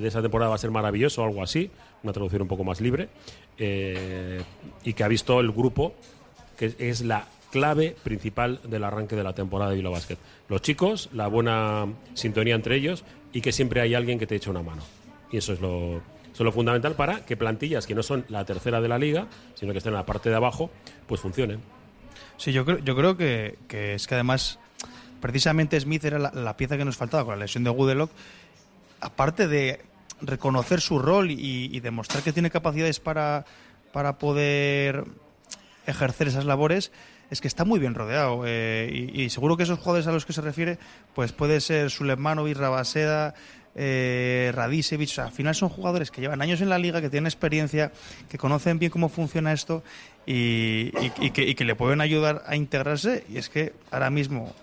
de 0.00 0.08
esa 0.08 0.20
temporada 0.20 0.48
va 0.48 0.56
a 0.56 0.58
ser 0.58 0.72
maravilloso, 0.72 1.22
algo 1.22 1.40
así, 1.44 1.70
una 2.02 2.12
traducción 2.12 2.42
un 2.42 2.48
poco 2.48 2.64
más 2.64 2.80
libre, 2.80 3.08
eh, 3.56 4.40
y 4.82 4.94
que 4.94 5.04
ha 5.04 5.08
visto 5.08 5.38
el 5.38 5.52
grupo, 5.52 5.94
que 6.58 6.74
es 6.76 7.02
la 7.02 7.28
clave 7.52 7.94
principal 8.02 8.58
del 8.64 8.82
arranque 8.82 9.14
de 9.14 9.22
la 9.22 9.32
temporada 9.32 9.70
de 9.70 9.76
Bilbao 9.76 9.92
Basket. 9.92 10.18
Los 10.48 10.60
chicos, 10.62 11.08
la 11.12 11.28
buena 11.28 11.86
sintonía 12.14 12.56
entre 12.56 12.76
ellos 12.76 13.04
y 13.36 13.42
que 13.42 13.52
siempre 13.52 13.82
hay 13.82 13.94
alguien 13.94 14.18
que 14.18 14.26
te 14.26 14.34
eche 14.34 14.48
una 14.48 14.62
mano. 14.62 14.82
Y 15.30 15.36
eso 15.36 15.52
es 15.52 15.60
lo, 15.60 15.98
es 16.32 16.40
lo 16.40 16.52
fundamental 16.52 16.94
para 16.94 17.26
que 17.26 17.36
plantillas 17.36 17.86
que 17.86 17.94
no 17.94 18.02
son 18.02 18.24
la 18.30 18.46
tercera 18.46 18.80
de 18.80 18.88
la 18.88 18.98
liga, 18.98 19.26
sino 19.56 19.72
que 19.72 19.78
estén 19.78 19.92
en 19.92 19.98
la 19.98 20.06
parte 20.06 20.30
de 20.30 20.36
abajo, 20.36 20.70
pues 21.06 21.20
funcionen. 21.20 21.60
Sí, 22.38 22.52
yo 22.52 22.64
creo, 22.64 22.78
yo 22.78 22.96
creo 22.96 23.18
que, 23.18 23.58
es 23.68 24.06
que 24.06 24.14
además, 24.14 24.58
precisamente 25.20 25.78
Smith 25.78 26.02
era 26.06 26.18
la, 26.18 26.32
la 26.32 26.56
pieza 26.56 26.78
que 26.78 26.86
nos 26.86 26.96
faltaba 26.96 27.26
con 27.26 27.38
la 27.38 27.44
lesión 27.44 27.62
de 27.62 27.68
Goodelock. 27.68 28.10
Aparte 29.02 29.48
de 29.48 29.82
reconocer 30.22 30.80
su 30.80 30.98
rol 30.98 31.30
y, 31.30 31.36
y 31.70 31.80
demostrar 31.80 32.22
que 32.22 32.32
tiene 32.32 32.48
capacidades 32.48 33.00
para, 33.00 33.44
para 33.92 34.16
poder 34.16 35.04
ejercer 35.86 36.28
esas 36.28 36.46
labores, 36.46 36.90
es 37.30 37.40
que 37.40 37.48
está 37.48 37.64
muy 37.64 37.78
bien 37.78 37.94
rodeado. 37.94 38.42
eh, 38.46 39.10
y, 39.12 39.30
seguro 39.30 39.56
que 39.56 39.64
esos 39.64 39.78
jugadores 39.78 40.06
a 40.06 40.12
los 40.12 40.26
que 40.26 40.32
se 40.32 40.40
refiere, 40.40 40.78
pues 41.14 41.32
puede 41.32 41.60
ser 41.60 41.90
Sulemanovic, 41.90 42.56
Rabaseda, 42.56 43.34
eh, 43.74 44.52
Radicevic. 44.54 45.10
O 45.10 45.12
sea, 45.12 45.24
al 45.24 45.32
final 45.32 45.54
son 45.54 45.68
jugadores 45.68 46.10
que 46.10 46.20
llevan 46.20 46.42
años 46.42 46.60
en 46.60 46.68
la 46.68 46.78
liga, 46.78 47.00
que 47.00 47.10
tienen 47.10 47.26
experiencia, 47.26 47.92
que 48.28 48.38
conocen 48.38 48.78
bien 48.78 48.90
cómo 48.90 49.08
funciona 49.08 49.52
esto 49.52 49.82
y, 50.26 50.92
y 51.20 51.54
que 51.54 51.64
le 51.64 51.74
pueden 51.74 52.00
ayudar 52.00 52.42
a 52.46 52.56
integrarse. 52.56 53.24
Y 53.28 53.38
es 53.38 53.48
que 53.48 53.72
ahora 53.90 54.10
mismo 54.10 54.54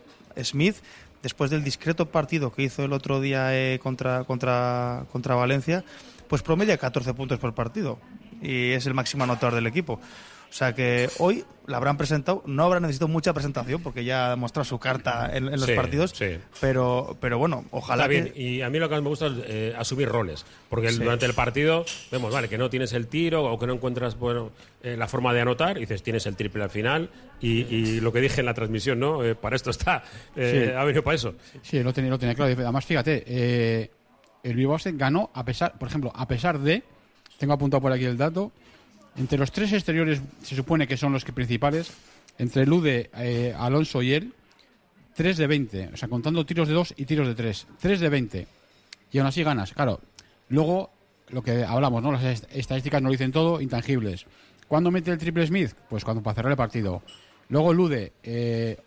Smith, 0.41 0.77
después 1.21 1.49
del 1.49 1.63
discreto 1.63 2.09
partido 2.09 2.51
que 2.51 2.63
hizo 2.63 2.83
el 2.83 2.93
otro 2.93 3.21
día 3.21 3.55
eh, 3.55 3.79
contra, 3.81 4.23
contra, 4.25 5.05
contra 5.11 5.35
Valencia, 5.35 5.83
pues 6.27 6.41
promedia 6.41 6.77
14 6.77 7.13
puntos 7.13 7.39
por 7.39 7.53
partido 7.53 7.99
y 8.41 8.71
es 8.71 8.85
el 8.85 8.93
máximo 8.93 9.23
anotador 9.23 9.55
del 9.55 9.67
equipo. 9.67 9.99
O 10.53 10.55
sea 10.55 10.73
que 10.75 11.09
hoy 11.17 11.43
la 11.65 11.77
habrán 11.77 11.97
presentado, 11.97 12.43
no 12.45 12.63
habrá 12.65 12.79
necesitado 12.79 13.07
mucha 13.07 13.33
presentación 13.33 13.81
porque 13.81 14.03
ya 14.05 14.27
ha 14.27 14.29
demostrado 14.31 14.65
su 14.65 14.77
carta 14.77 15.31
en, 15.35 15.45
en 15.47 15.53
los 15.53 15.65
Sí, 15.65 15.73
partidos, 15.73 16.11
sí. 16.11 16.37
pero, 16.61 17.17
pero 17.19 17.39
bueno, 17.39 17.65
ojalá 17.71 18.03
Está 18.03 18.07
bien, 18.09 18.31
que... 18.33 18.39
y 18.39 18.61
a 18.61 18.69
mí 18.69 18.77
lo 18.77 18.87
que 18.87 18.93
más 18.93 19.01
me 19.03 19.09
gusta 19.09 19.27
es 19.27 19.33
eh, 19.47 19.73
asumir 19.75 20.09
roles, 20.09 20.45
porque 20.69 20.91
Sí. 20.91 20.99
durante 20.99 21.25
el 21.25 21.33
partido 21.33 21.85
vemos, 22.11 22.31
vale, 22.31 22.49
que 22.49 22.59
no 22.59 22.69
tienes 22.69 22.93
el 22.93 23.07
tiro 23.07 23.43
o 23.45 23.57
que 23.57 23.65
no 23.65 23.73
encuentras 23.73 24.15
bueno, 24.19 24.51
eh, 24.83 24.95
la 24.95 25.07
forma 25.07 25.33
de 25.33 25.41
anotar, 25.41 25.77
y 25.77 25.81
dices, 25.81 26.03
tienes 26.03 26.25
el 26.27 26.35
triple 26.35 26.61
al 26.63 26.69
final, 26.69 27.09
y, 27.41 27.61
y 27.75 27.99
lo 28.01 28.13
que 28.13 28.21
dije 28.21 28.41
en 28.41 28.45
la 28.45 28.53
transmisión, 28.53 28.99
¿no? 28.99 29.23
Eh, 29.23 29.33
para 29.33 29.55
esto 29.55 29.71
está, 29.71 30.03
eh, 30.35 30.67
Sí. 30.69 30.75
ha 30.77 30.83
venido 30.83 31.03
para 31.03 31.15
eso. 31.15 31.33
Sí, 31.63 31.81
lo 31.81 31.91
tenía, 31.93 32.11
lo 32.11 32.19
tenía 32.19 32.35
claro. 32.35 32.53
Además, 32.53 32.85
fíjate, 32.85 33.23
eh, 33.25 33.89
el 34.43 34.53
Bilbao 34.55 34.77
ganó 34.93 35.31
a 35.33 35.43
pesar, 35.43 35.79
por 35.79 35.87
ejemplo, 35.87 36.11
a 36.13 36.27
pesar 36.27 36.59
de, 36.59 36.83
tengo 37.39 37.53
apuntado 37.53 37.81
por 37.81 37.91
aquí 37.91 38.05
el 38.05 38.17
dato, 38.17 38.51
entre 39.17 39.37
los 39.37 39.51
tres 39.51 39.71
exteriores 39.73 40.21
se 40.43 40.55
supone 40.55 40.87
que 40.87 40.97
son 40.97 41.13
los 41.13 41.23
que 41.25 41.33
principales, 41.33 41.91
entre 42.37 42.65
Lude, 42.65 43.09
eh, 43.17 43.53
Alonso 43.57 44.01
y 44.01 44.13
él, 44.13 44.33
3 45.15 45.37
de 45.37 45.47
20, 45.47 45.89
o 45.93 45.97
sea, 45.97 46.07
contando 46.09 46.45
tiros 46.45 46.67
de 46.67 46.73
2 46.73 46.95
y 46.97 47.05
tiros 47.05 47.27
de 47.27 47.35
3, 47.35 47.67
3 47.79 47.99
de 47.99 48.09
20. 48.09 48.47
Y 49.11 49.19
aún 49.19 49.27
así 49.27 49.43
ganas, 49.43 49.71
claro. 49.73 50.01
Luego, 50.49 50.89
lo 51.29 51.43
que 51.43 51.63
hablamos, 51.63 52.01
¿no? 52.01 52.11
Las 52.11 52.23
est- 52.23 52.45
estadísticas 52.55 53.01
no 53.01 53.09
lo 53.09 53.11
dicen 53.11 53.31
todo, 53.31 53.61
intangibles. 53.61 54.25
¿Cuándo 54.67 54.89
mete 54.89 55.11
el 55.11 55.19
triple 55.19 55.45
Smith? 55.45 55.73
Pues 55.89 56.03
cuando 56.03 56.23
para 56.23 56.33
cerrar 56.35 56.51
el 56.53 56.57
partido. 56.57 57.03
Luego 57.49 57.73
Lude, 57.73 58.13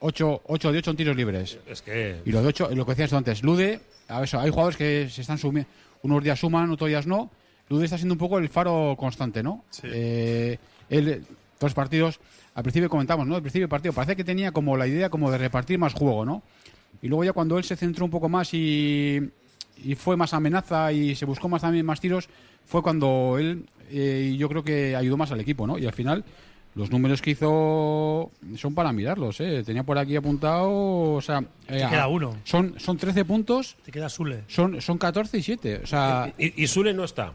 8, 0.00 0.42
de 0.72 0.78
8 0.78 0.90
en 0.90 0.96
tiros 0.96 1.16
libres. 1.16 1.58
Es 1.68 1.82
que 1.82 2.20
Y 2.24 2.32
lo 2.32 2.42
de 2.42 2.48
ocho, 2.48 2.68
lo 2.74 2.84
que 2.84 2.92
decías 2.92 3.10
tú 3.10 3.16
antes, 3.16 3.42
Lude, 3.44 3.78
a 4.08 4.18
ver, 4.20 4.28
hay 4.36 4.50
jugadores 4.50 4.76
que 4.76 5.08
se 5.08 5.20
están 5.20 5.38
sumiendo, 5.38 5.70
unos 6.02 6.24
días 6.24 6.40
suman, 6.40 6.70
otros 6.72 6.88
días 6.88 7.06
no. 7.06 7.30
Lude 7.68 7.84
está 7.84 7.96
siendo 7.98 8.14
un 8.14 8.18
poco 8.18 8.38
el 8.38 8.48
faro 8.48 8.94
constante, 8.98 9.42
¿no? 9.42 9.64
Eh, 9.82 10.58
él, 10.88 11.24
dos 11.58 11.74
partidos, 11.74 12.20
al 12.54 12.62
principio 12.62 12.88
comentamos, 12.88 13.26
¿no? 13.26 13.34
Al 13.34 13.42
principio 13.42 13.64
del 13.64 13.70
partido 13.70 13.92
parece 13.92 14.14
que 14.16 14.24
tenía 14.24 14.52
como 14.52 14.76
la 14.76 14.86
idea 14.86 15.10
como 15.10 15.30
de 15.30 15.38
repartir 15.38 15.78
más 15.78 15.92
juego, 15.94 16.24
¿no? 16.24 16.42
Y 17.02 17.08
luego 17.08 17.24
ya 17.24 17.32
cuando 17.32 17.58
él 17.58 17.64
se 17.64 17.76
centró 17.76 18.04
un 18.04 18.10
poco 18.10 18.28
más 18.28 18.54
y, 18.54 19.20
y 19.84 19.94
fue 19.96 20.16
más 20.16 20.32
amenaza 20.32 20.92
y 20.92 21.14
se 21.14 21.24
buscó 21.26 21.48
más 21.48 21.62
también 21.62 21.84
más 21.84 22.00
tiros, 22.00 22.28
fue 22.64 22.82
cuando 22.82 23.36
él, 23.38 23.66
eh, 23.90 24.34
yo 24.38 24.48
creo 24.48 24.62
que 24.64 24.94
ayudó 24.96 25.16
más 25.16 25.32
al 25.32 25.40
equipo, 25.40 25.66
¿no? 25.66 25.76
Y 25.78 25.86
al 25.86 25.92
final, 25.92 26.24
los 26.74 26.90
números 26.90 27.20
que 27.20 27.30
hizo 27.32 28.30
son 28.56 28.74
para 28.74 28.92
mirarlos, 28.92 29.40
¿eh? 29.40 29.62
Tenía 29.64 29.82
por 29.82 29.98
aquí 29.98 30.14
apuntado, 30.16 30.70
o 31.14 31.20
sea... 31.20 31.40
eh, 31.40 31.44
Te 31.68 31.88
queda 31.88 32.04
a- 32.04 32.08
uno. 32.08 32.36
Son, 32.44 32.74
son 32.78 32.96
13 32.96 33.24
puntos, 33.24 33.76
Te 33.84 33.90
queda 33.92 34.08
Sule. 34.08 34.44
son, 34.46 34.80
son 34.80 34.98
14 34.98 35.38
y 35.38 35.42
7, 35.42 35.80
o 35.84 35.86
sea... 35.86 36.32
y, 36.38 36.62
y 36.62 36.66
Sule 36.66 36.92
no 36.94 37.04
está, 37.04 37.32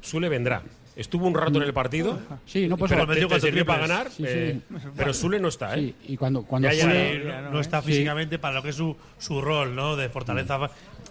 Sule 0.00 0.28
vendrá. 0.28 0.62
Estuvo 0.96 1.26
un 1.26 1.34
rato 1.34 1.58
en 1.58 1.62
el 1.62 1.72
partido, 1.72 2.18
Sí, 2.44 2.68
no 2.68 2.76
pues 2.76 2.90
pero 2.90 3.06
te, 3.06 3.40
sirvió 3.40 3.64
para 3.64 3.86
ganar, 3.86 4.10
Sí, 4.10 4.24
eh, 4.26 4.60
pero 4.96 5.14
Sule 5.14 5.38
no 5.38 5.48
está, 5.48 5.76
¿eh? 5.76 5.94
Sí, 6.02 6.12
y 6.12 6.16
cuando, 6.16 6.42
cuando 6.42 6.70
Ya, 6.70 6.86
no, 6.86 7.50
no 7.52 7.60
está 7.60 7.80
físicamente 7.80 8.38
para 8.38 8.56
lo 8.56 8.62
que 8.62 8.70
es 8.70 8.76
su, 8.76 8.96
su 9.18 9.40
rol, 9.40 9.74
¿no? 9.74 9.96
De 9.96 10.08
fortaleza 10.08 10.58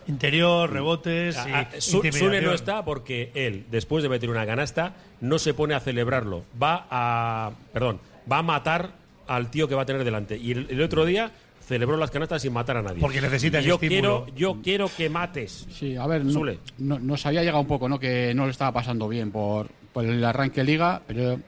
interior, 0.07 0.71
rebotes 0.71 1.37
Ah. 1.37 1.67
Sule 1.79 2.41
no 2.41 2.53
está 2.53 2.83
porque 2.83 3.31
él, 3.33 3.65
después 3.71 4.03
de 4.03 4.09
meter 4.09 4.29
una 4.29 4.45
canasta, 4.45 4.93
no 5.21 5.39
se 5.39 5.53
pone 5.53 5.73
a 5.73 5.79
celebrarlo. 5.79 6.43
Va 6.61 6.85
a. 6.89 7.51
Perdón, 7.73 7.99
va 8.31 8.39
a 8.39 8.43
matar 8.43 8.91
al 9.27 9.49
tío 9.49 9.67
que 9.67 9.75
va 9.75 9.83
a 9.83 9.85
tener 9.85 10.03
delante. 10.03 10.37
Y 10.37 10.51
el, 10.51 10.67
el 10.69 10.81
otro 10.81 11.05
día 11.05 11.31
celebró 11.69 11.95
las 11.97 12.09
canastas 12.09 12.41
sin 12.41 12.51
matar 12.51 12.77
a 12.77 12.81
nadie. 12.81 12.99
Porque 12.99 13.21
necesita 13.21 13.61
yo 13.61 13.75
estímulo. 13.75 14.25
quiero, 14.25 14.35
yo 14.35 14.61
quiero 14.63 14.89
que 14.97 15.07
mates. 15.07 15.67
Sí, 15.71 15.95
a 15.95 16.07
ver, 16.07 16.25
no, 16.25 16.31
Sule. 16.33 16.57
no- 16.79 16.97
nos 16.99 17.23
había 17.27 17.41
llegado 17.43 17.61
un 17.61 17.67
poco, 17.67 17.87
¿no? 17.87 17.99
Que 17.99 18.33
no 18.33 18.45
le 18.45 18.51
estaba 18.51 18.71
pasando 18.73 19.07
bien 19.07 19.29
por, 19.31 19.69
por 19.93 20.03
el 20.03 20.25
arranque 20.25 20.61
de 20.61 20.65
liga, 20.65 20.99
pero 21.07 21.39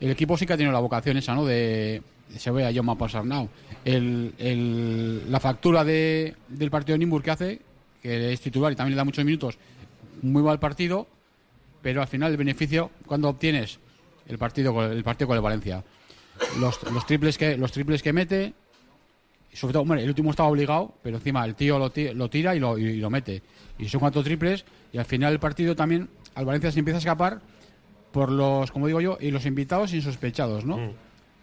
el 0.00 0.10
equipo 0.10 0.38
sí 0.38 0.46
que 0.46 0.54
ha 0.54 0.56
tenido 0.56 0.72
la 0.72 0.80
vocación 0.80 1.18
esa, 1.18 1.34
¿no? 1.34 1.44
De 1.44 2.02
se 2.36 2.50
ve 2.50 2.66
a 2.66 2.94
pasar 2.94 3.24
now. 3.26 3.48
El, 3.84 4.32
el- 4.38 5.30
la 5.30 5.38
factura 5.38 5.84
de, 5.84 6.34
del 6.48 6.70
partido 6.70 6.94
de 6.94 6.98
Nimburg 7.00 7.24
que 7.24 7.30
hace, 7.30 7.58
que 8.02 8.32
es 8.32 8.40
titular 8.40 8.72
y 8.72 8.76
también 8.76 8.92
le 8.94 8.96
da 8.96 9.04
muchos 9.04 9.24
minutos, 9.24 9.58
muy 10.22 10.42
mal 10.42 10.58
partido, 10.58 11.06
pero 11.82 12.00
al 12.00 12.08
final 12.08 12.30
el 12.30 12.36
beneficio 12.38 12.90
cuando 13.06 13.28
obtienes 13.28 13.78
el 14.26 14.38
partido 14.38 14.72
con 14.72 14.90
el 14.90 15.04
partido 15.04 15.28
con 15.28 15.36
el 15.36 15.42
Valencia. 15.42 15.84
Los, 16.58 16.82
los 16.90 17.04
triples 17.06 17.36
que 17.36 17.56
los 17.56 17.70
triples 17.72 18.02
que 18.02 18.12
mete 18.12 18.54
sobre 19.56 19.72
todo, 19.72 19.82
hombre, 19.82 20.02
el 20.02 20.08
último 20.08 20.30
estaba 20.30 20.48
obligado, 20.48 20.94
pero 21.02 21.16
encima 21.16 21.44
el 21.44 21.54
tío 21.54 21.78
lo, 21.78 21.90
ti- 21.90 22.12
lo 22.14 22.28
tira 22.30 22.54
y 22.54 22.60
lo, 22.60 22.78
y 22.78 22.96
lo 22.96 23.10
mete. 23.10 23.42
Y 23.78 23.88
son 23.88 24.00
cuatro 24.00 24.22
triples, 24.22 24.64
y 24.92 24.98
al 24.98 25.04
final 25.04 25.32
del 25.32 25.40
partido 25.40 25.74
también 25.76 26.08
al 26.34 26.44
Valencia 26.44 26.70
se 26.72 26.78
empieza 26.78 26.96
a 26.96 27.00
escapar 27.00 27.40
por 28.12 28.30
los, 28.30 28.70
como 28.70 28.86
digo 28.86 29.00
yo, 29.00 29.18
y 29.20 29.30
los 29.30 29.46
invitados 29.46 29.92
insospechados, 29.94 30.64
¿no? 30.64 30.76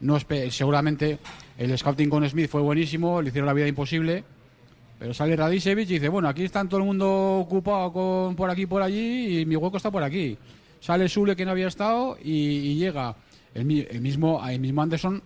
no 0.01 0.17
espe- 0.17 0.49
seguramente 0.49 1.19
el 1.57 1.75
scouting 1.77 2.09
con 2.09 2.27
Smith 2.29 2.49
fue 2.49 2.61
buenísimo, 2.61 3.21
le 3.21 3.29
hicieron 3.29 3.47
la 3.47 3.53
vida 3.53 3.67
imposible, 3.67 4.23
pero 4.99 5.13
sale 5.13 5.35
Radicevic 5.35 5.89
y 5.89 5.93
dice, 5.95 6.09
bueno, 6.09 6.27
aquí 6.27 6.43
está 6.43 6.63
todo 6.65 6.79
el 6.79 6.85
mundo 6.85 7.39
ocupado 7.39 7.91
con 7.93 8.35
por 8.35 8.49
aquí 8.49 8.65
por 8.65 8.81
allí 8.81 9.39
y 9.39 9.45
mi 9.45 9.55
hueco 9.55 9.77
está 9.77 9.91
por 9.91 10.03
aquí. 10.03 10.37
Sale 10.79 11.07
Sule 11.09 11.35
que 11.35 11.45
no 11.45 11.51
había 11.51 11.67
estado 11.67 12.17
y, 12.23 12.31
y 12.31 12.75
llega 12.75 13.15
el, 13.53 13.87
el 13.89 14.01
mismo 14.01 14.45
el 14.47 14.59
mismo 14.59 14.81
Anderson 14.81 15.21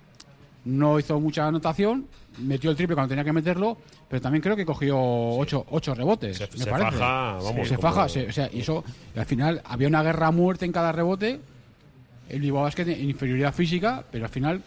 no 0.66 1.00
hizo 1.00 1.20
mucha 1.20 1.48
anotación, 1.48 2.08
metió 2.38 2.70
el 2.72 2.76
triple 2.78 2.96
cuando 2.96 3.10
tenía 3.10 3.24
que 3.24 3.34
meterlo, 3.34 3.78
pero 4.08 4.22
también 4.22 4.42
creo 4.42 4.56
que 4.56 4.66
cogió 4.66 4.98
ocho, 5.00 5.66
ocho 5.72 5.94
rebotes. 5.96 6.38
Se- 6.38 6.48
me 6.52 6.64
se 6.64 6.70
parece. 6.70 6.92
faja, 6.98 7.34
vamos, 7.44 7.68
se 7.68 7.78
faja, 7.78 8.08
se- 8.10 8.28
o 8.28 8.32
sea, 8.32 8.50
y 8.54 8.62
eso, 8.62 8.84
y 9.16 9.20
al 9.20 9.26
final 9.26 9.62
había 9.66 9.88
una 9.88 10.04
guerra 10.04 10.28
a 10.28 10.32
muerte 10.32 10.66
en 10.66 10.72
cada 10.72 10.92
rebote. 10.92 11.40
El 12.30 12.42
Bilbao 12.42 12.64
Basket 12.64 12.88
en 12.88 13.10
inferioridad 13.10 13.54
física, 13.54 14.04
pero 14.12 14.26
al 14.26 14.30
final 14.32 14.62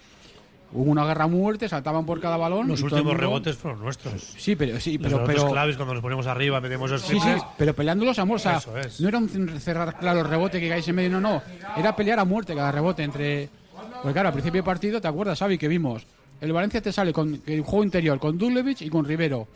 hubo 0.73 0.91
una 0.91 1.05
guerra 1.05 1.25
a 1.25 1.29
muerte, 1.29 1.69
saltaban 1.69 2.05
por 2.05 2.21
cada 2.21 2.37
balón. 2.37 2.67
Los 2.67 2.83
últimos 2.83 3.05
mundo- 3.05 3.21
rebotes 3.21 3.57
fueron 3.57 3.81
nuestros. 3.81 4.21
Sí, 4.37 4.57
pero 4.57 4.81
sí, 4.81 4.99
Los 4.99 5.03
pero, 5.05 5.19
rebotes 5.19 5.37
pero 5.43 5.53
claves 5.53 5.77
cuando 5.77 5.95
nos 5.95 6.03
ponemos 6.03 6.27
arriba, 6.27 6.61
metemos 6.61 6.91
los 6.91 7.03
Sí, 7.03 7.21
sí, 7.21 7.31
pero 7.57 7.73
peleándolos 7.75 8.19
a 8.19 8.25
Eso 8.57 8.77
es. 8.79 9.01
no 9.01 9.09
era 9.09 9.19
un 9.19 9.61
cerrar 9.61 9.97
claro 9.97 10.21
el 10.21 10.27
rebote 10.29 10.61
que 10.61 10.69
caes 10.69 10.89
en 10.89 10.97
medio, 10.97 11.11
no, 11.11 11.21
no. 11.21 11.43
Era 11.77 11.95
pelear 11.95 12.19
a 12.19 12.25
muerte 12.25 12.55
cada 12.55 12.73
rebote 12.73 13.03
entre. 13.05 13.49
Porque 14.03 14.13
claro, 14.15 14.29
al 14.29 14.33
principio 14.35 14.59
del 14.59 14.65
partido, 14.65 15.01
¿te 15.01 15.07
acuerdas, 15.09 15.39
Xavi, 15.39 15.57
que 15.59 15.69
vimos? 15.69 16.05
El 16.43 16.53
Valencia 16.53 16.83
te 16.83 16.93
sale 16.93 17.13
con 17.13 17.41
el 17.47 17.63
juego 17.63 17.85
interior, 17.85 18.19
con 18.19 18.37
Dulevich 18.37 18.83
y 18.83 18.91
con 18.91 19.05
Rivero. 19.05 19.49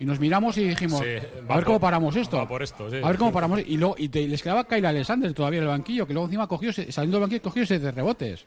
Y 0.00 0.04
nos 0.06 0.18
miramos 0.18 0.56
y 0.58 0.64
dijimos, 0.68 1.00
Sí, 1.00 1.06
a 1.06 1.10
ver 1.10 1.46
por- 1.46 1.64
cómo 1.64 1.80
paramos 1.80 2.16
esto. 2.16 2.36
va 2.38 2.48
por 2.48 2.62
esto, 2.62 2.90
sí. 2.90 2.96
A 3.02 3.06
ver 3.08 3.16
cómo 3.16 3.30
paramos. 3.32 3.60
Y, 3.64 3.76
luego, 3.76 3.94
y 3.96 4.08
te- 4.08 4.26
les 4.26 4.42
quedaba 4.42 4.64
Kyle 4.66 4.84
Alexander 4.86 5.32
todavía 5.32 5.58
en 5.58 5.64
el 5.64 5.68
banquillo, 5.70 6.06
que 6.06 6.12
luego 6.14 6.26
encima 6.26 6.46
cogió, 6.48 6.72
saliendo 6.72 7.18
del 7.18 7.20
banquillo, 7.22 7.42
cogió 7.42 7.64
siete 7.64 7.92
rebotes. 7.92 8.44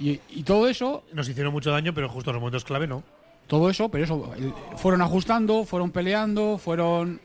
Y, 0.00 0.18
y 0.30 0.42
todo 0.42 0.68
eso 0.68 1.04
Nos 1.12 1.28
hicieron 1.28 1.52
mucho 1.52 1.70
daño, 1.70 1.92
pero 1.94 2.08
justo 2.08 2.30
en 2.30 2.34
los 2.34 2.40
momentos 2.40 2.64
clave 2.64 2.86
no. 2.88 3.02
todo 3.46 3.68
eso, 3.70 3.90
pero 3.90 4.04
eso, 4.04 4.32
fueron 4.78 5.02
ajustando, 5.02 5.64
fueron 5.66 5.90
peleando, 5.90 6.56
fueron 6.58 7.20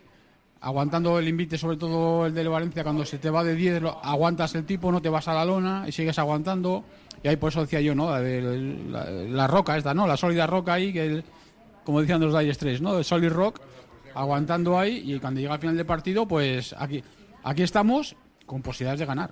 aguantando 0.59 1.17
el 1.19 1.27
invite, 1.27 1.57
sobre 1.57 1.77
todo 1.77 2.25
el 2.25 2.33
del 2.33 2.49
Valencia, 2.49 2.83
cuando 2.83 3.05
se 3.05 3.17
te 3.19 3.29
va 3.29 3.43
de 3.43 3.55
10, 3.55 3.81
lo- 3.81 4.03
aguantas 4.03 4.53
el 4.55 4.65
tipo, 4.65 4.91
no 4.91 5.01
te 5.01 5.09
vas 5.09 5.27
a 5.29 5.33
la 5.33 5.45
lona 5.45 5.85
y 5.87 5.91
sigues 5.93 6.19
aguantando. 6.19 6.83
Y 7.23 7.27
ahí 7.27 7.35
por 7.37 7.51
eso 7.51 7.61
decía 7.61 7.81
yo, 7.81 7.95
¿no? 7.95 8.09
La, 8.11 8.19
la- 9.09 9.47
roca 9.47 9.75
esta, 9.77 9.93
¿no? 9.93 10.05
La 10.07 10.17
sólida 10.17 10.45
roca 10.47 10.73
ahí, 10.73 10.93
que 10.93 11.23
como 11.83 12.01
decían 12.01 12.21
los 12.21 12.37
Dire 12.37 12.53
Straits, 12.53 12.81
¿no? 12.81 12.97
El 12.97 13.03
solid 13.05 13.29
rock, 13.29 13.59
aguantando 14.13 14.77
ahí 14.79 15.03
y 15.13 15.19
cuando 15.19 15.39
llega 15.39 15.53
al 15.53 15.59
final 15.59 15.77
del 15.77 15.85
partido, 15.85 16.27
pues 16.27 16.75
aquí, 16.77 17.03
aquí 17.43 17.63
estamos 17.63 18.15
con 18.47 18.63
posibilidades 18.63 19.01
de 19.01 19.05
ganar. 19.05 19.29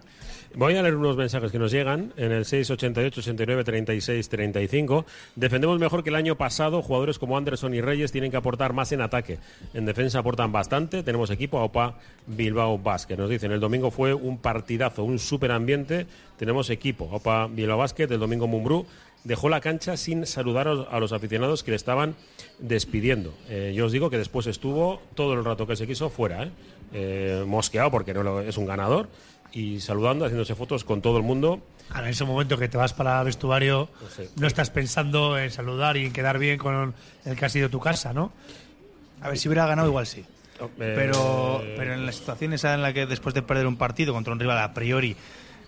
Voy 0.53 0.75
a 0.75 0.83
leer 0.83 0.95
unos 0.95 1.17
mensajes 1.17 1.51
que 1.51 1.57
nos 1.57 1.71
llegan 1.71 2.13
en 2.17 2.31
el 2.31 2.45
688 2.45 3.21
89 3.21 3.63
36 3.63 4.29
35. 4.29 5.05
Defendemos 5.35 5.79
mejor 5.79 6.03
que 6.03 6.09
el 6.09 6.15
año 6.15 6.35
pasado. 6.35 6.83
Jugadores 6.83 7.17
como 7.17 7.35
Anderson 7.37 7.73
y 7.73 7.81
Reyes 7.81 8.11
tienen 8.11 8.29
que 8.29 8.37
aportar 8.37 8.73
más 8.73 8.91
en 8.91 9.01
ataque. 9.01 9.39
En 9.73 9.85
defensa 9.85 10.19
aportan 10.19 10.51
bastante. 10.51 11.01
Tenemos 11.01 11.31
equipo 11.31 11.57
AOPA 11.57 11.95
Bilbao 12.27 12.77
Basket. 12.77 13.17
Nos 13.17 13.29
dicen, 13.29 13.51
el 13.51 13.59
domingo 13.59 13.89
fue 13.89 14.13
un 14.13 14.37
partidazo, 14.37 15.03
un 15.03 15.17
super 15.17 15.51
ambiente. 15.51 16.05
Tenemos 16.37 16.69
equipo 16.69 17.09
AOPA 17.11 17.47
Bilbao 17.47 17.77
Basket. 17.77 18.11
El 18.11 18.19
domingo 18.19 18.45
Mumbrú 18.47 18.85
dejó 19.25 19.49
la 19.49 19.59
cancha 19.59 19.97
sin 19.97 20.25
saludar 20.25 20.67
a 20.69 20.99
los- 20.99 21.11
aficionados 21.11 21.63
que 21.63 21.71
le 21.71 21.77
estaban 21.77 22.15
despidiendo. 22.59 23.33
Eh, 23.49 23.73
yo 23.75 23.85
os 23.87 23.91
digo 23.91 24.09
que 24.09 24.17
después 24.17 24.47
estuvo 24.47 25.01
todo 25.15 25.33
el 25.33 25.43
rato 25.43 25.67
que 25.67 25.75
se 25.75 25.85
quiso 25.85 26.09
fuera, 26.09 26.43
¿eh? 26.43 26.51
Eh, 26.93 27.43
mosqueado 27.45 27.91
porque 27.91 28.13
no 28.13 28.23
lo- 28.23 28.39
es 28.41 28.57
un 28.57 28.65
ganador 28.65 29.09
y 29.51 29.79
saludando, 29.81 30.25
haciéndose 30.25 30.55
fotos 30.55 30.83
con 30.83 31.01
todo 31.01 31.17
el 31.17 31.23
mundo. 31.23 31.61
Ahora, 31.89 32.03
en 32.07 32.11
ese 32.11 32.23
momento 32.23 32.57
que 32.57 32.67
te 32.69 32.77
vas 32.77 32.93
para 32.93 33.19
el 33.19 33.25
vestuario, 33.25 33.89
Sí. 34.15 34.23
no 34.39 34.47
estás 34.47 34.69
pensando 34.69 35.37
en 35.37 35.51
saludar 35.51 35.97
y 35.97 36.05
en 36.05 36.13
quedar 36.13 36.39
bien 36.39 36.57
con 36.57 36.93
el 37.25 37.35
que 37.35 37.45
ha 37.45 37.49
sido 37.49 37.69
tu 37.69 37.79
casa, 37.79 38.13
¿no? 38.13 38.31
A 39.21 39.29
ver, 39.29 39.37
si 39.37 39.47
hubiera 39.47 39.65
ganado, 39.65 39.87
igual 39.87 40.05
sí. 40.07 40.23
Eh, 40.59 40.67
Pero, 40.77 41.61
pero 41.75 41.93
en 41.93 42.05
la 42.05 42.11
situación 42.13 42.53
esa 42.53 42.73
en 42.75 42.81
la 42.81 42.93
que 42.93 43.05
después 43.05 43.35
de 43.35 43.41
perder 43.41 43.67
un 43.67 43.75
partido 43.75 44.13
contra 44.13 44.31
un 44.31 44.39
rival 44.39 44.57
a 44.59 44.73
priori, 44.73 45.15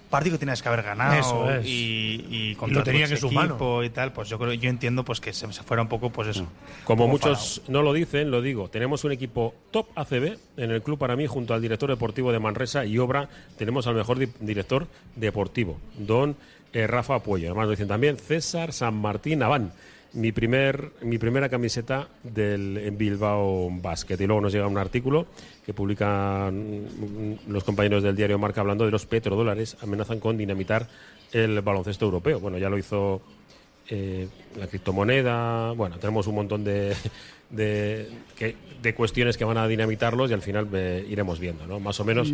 partido 0.10 0.36
que 0.36 0.40
tenías 0.40 0.62
que 0.62 0.68
haber 0.70 0.84
ganado 0.84 1.14
Eso 1.20 1.52
es. 1.52 1.66
y, 1.66 2.26
y 2.30 2.52
Y 2.52 2.56
contra 2.56 2.80
lo 2.80 2.84
tenían 2.84 3.10
tu 3.10 3.16
en 3.16 3.20
su 3.22 3.28
equipo 3.28 3.42
mano. 3.76 3.84
y 3.84 3.90
tal, 3.90 4.14
pues 4.14 4.30
yo 4.30 4.40
creo, 4.40 4.54
yo 4.54 4.70
entiendo 4.70 5.04
pues 5.04 5.20
que 5.20 5.34
se, 5.34 5.52
se 5.52 5.64
fuera 5.64 5.82
un 5.84 5.90
poco, 5.90 6.10
pues 6.10 6.30
eso. 6.30 6.48
Como 6.86 7.06
un 7.06 7.12
poco 7.12 7.30
muchos 7.30 7.62
no 7.68 7.82
lo 7.82 7.94
dicen, 7.94 8.32
lo 8.32 8.42
digo. 8.42 8.70
Tenemos 8.70 9.04
un 9.04 9.12
equipo 9.12 9.54
top 9.72 9.88
ACB 9.96 10.38
en 10.58 10.72
el 10.72 10.82
club 10.82 10.98
para 10.98 11.16
mí, 11.16 11.28
junto 11.28 11.54
al 11.54 11.62
director 11.62 11.90
deportivo 11.90 12.32
de 12.32 12.40
Manresa 12.40 12.86
y 12.86 12.98
Obra. 13.00 13.28
Tenemos 13.58 13.86
al 13.88 13.96
mejor 13.96 14.18
di- 14.20 14.30
director 14.40 14.88
deportivo, 15.16 15.78
don 15.98 16.36
eh, 16.74 16.88
Rafa 16.88 17.20
Puello. 17.20 17.48
Además 17.48 17.66
lo 17.66 17.72
dicen 17.72 17.88
también 17.88 18.18
César 18.18 18.74
San 18.74 18.96
Martín 18.96 19.42
Aván. 19.44 19.72
Mi, 20.14 20.32
primer, 20.32 20.92
mi 21.02 21.18
primera 21.18 21.50
camiseta 21.50 22.08
del 22.24 22.92
Bilbao 22.98 23.70
Basket. 23.72 24.20
Y 24.20 24.26
luego 24.26 24.42
nos 24.42 24.54
llega 24.54 24.68
un 24.68 24.78
artículo 24.78 25.28
que 25.66 25.74
publican 25.74 27.38
los 27.48 27.64
compañeros 27.64 28.04
del 28.04 28.16
diario 28.16 28.40
Marca 28.40 28.62
hablando 28.62 28.86
de 28.86 28.92
los 28.92 29.06
petrodólares 29.06 29.78
amenazan 29.82 30.20
con 30.20 30.38
dinamitar 30.38 30.88
el 31.34 31.62
baloncesto 31.62 32.06
europeo. 32.06 32.40
Bueno, 32.40 32.58
ya 32.58 32.70
lo 32.70 32.78
hizo 32.78 33.22
eh, 33.90 34.28
la 34.58 34.68
criptomoneda, 34.68 35.72
bueno, 35.74 35.98
tenemos 35.98 36.26
un 36.28 36.36
montón 36.36 36.64
de, 36.64 36.94
de, 37.50 38.10
que- 38.38 38.56
de 38.82 38.96
cuestiones 38.96 39.38
que 39.38 39.46
van 39.46 39.58
a 39.58 39.68
dinamitarlos 39.68 40.30
y 40.30 40.34
al 40.34 40.42
final 40.42 40.68
eh, 40.74 41.06
iremos 41.10 41.40
viendo, 41.40 41.66
¿no? 41.68 41.80
Más 41.80 42.00
o 42.00 42.06
menos 42.06 42.32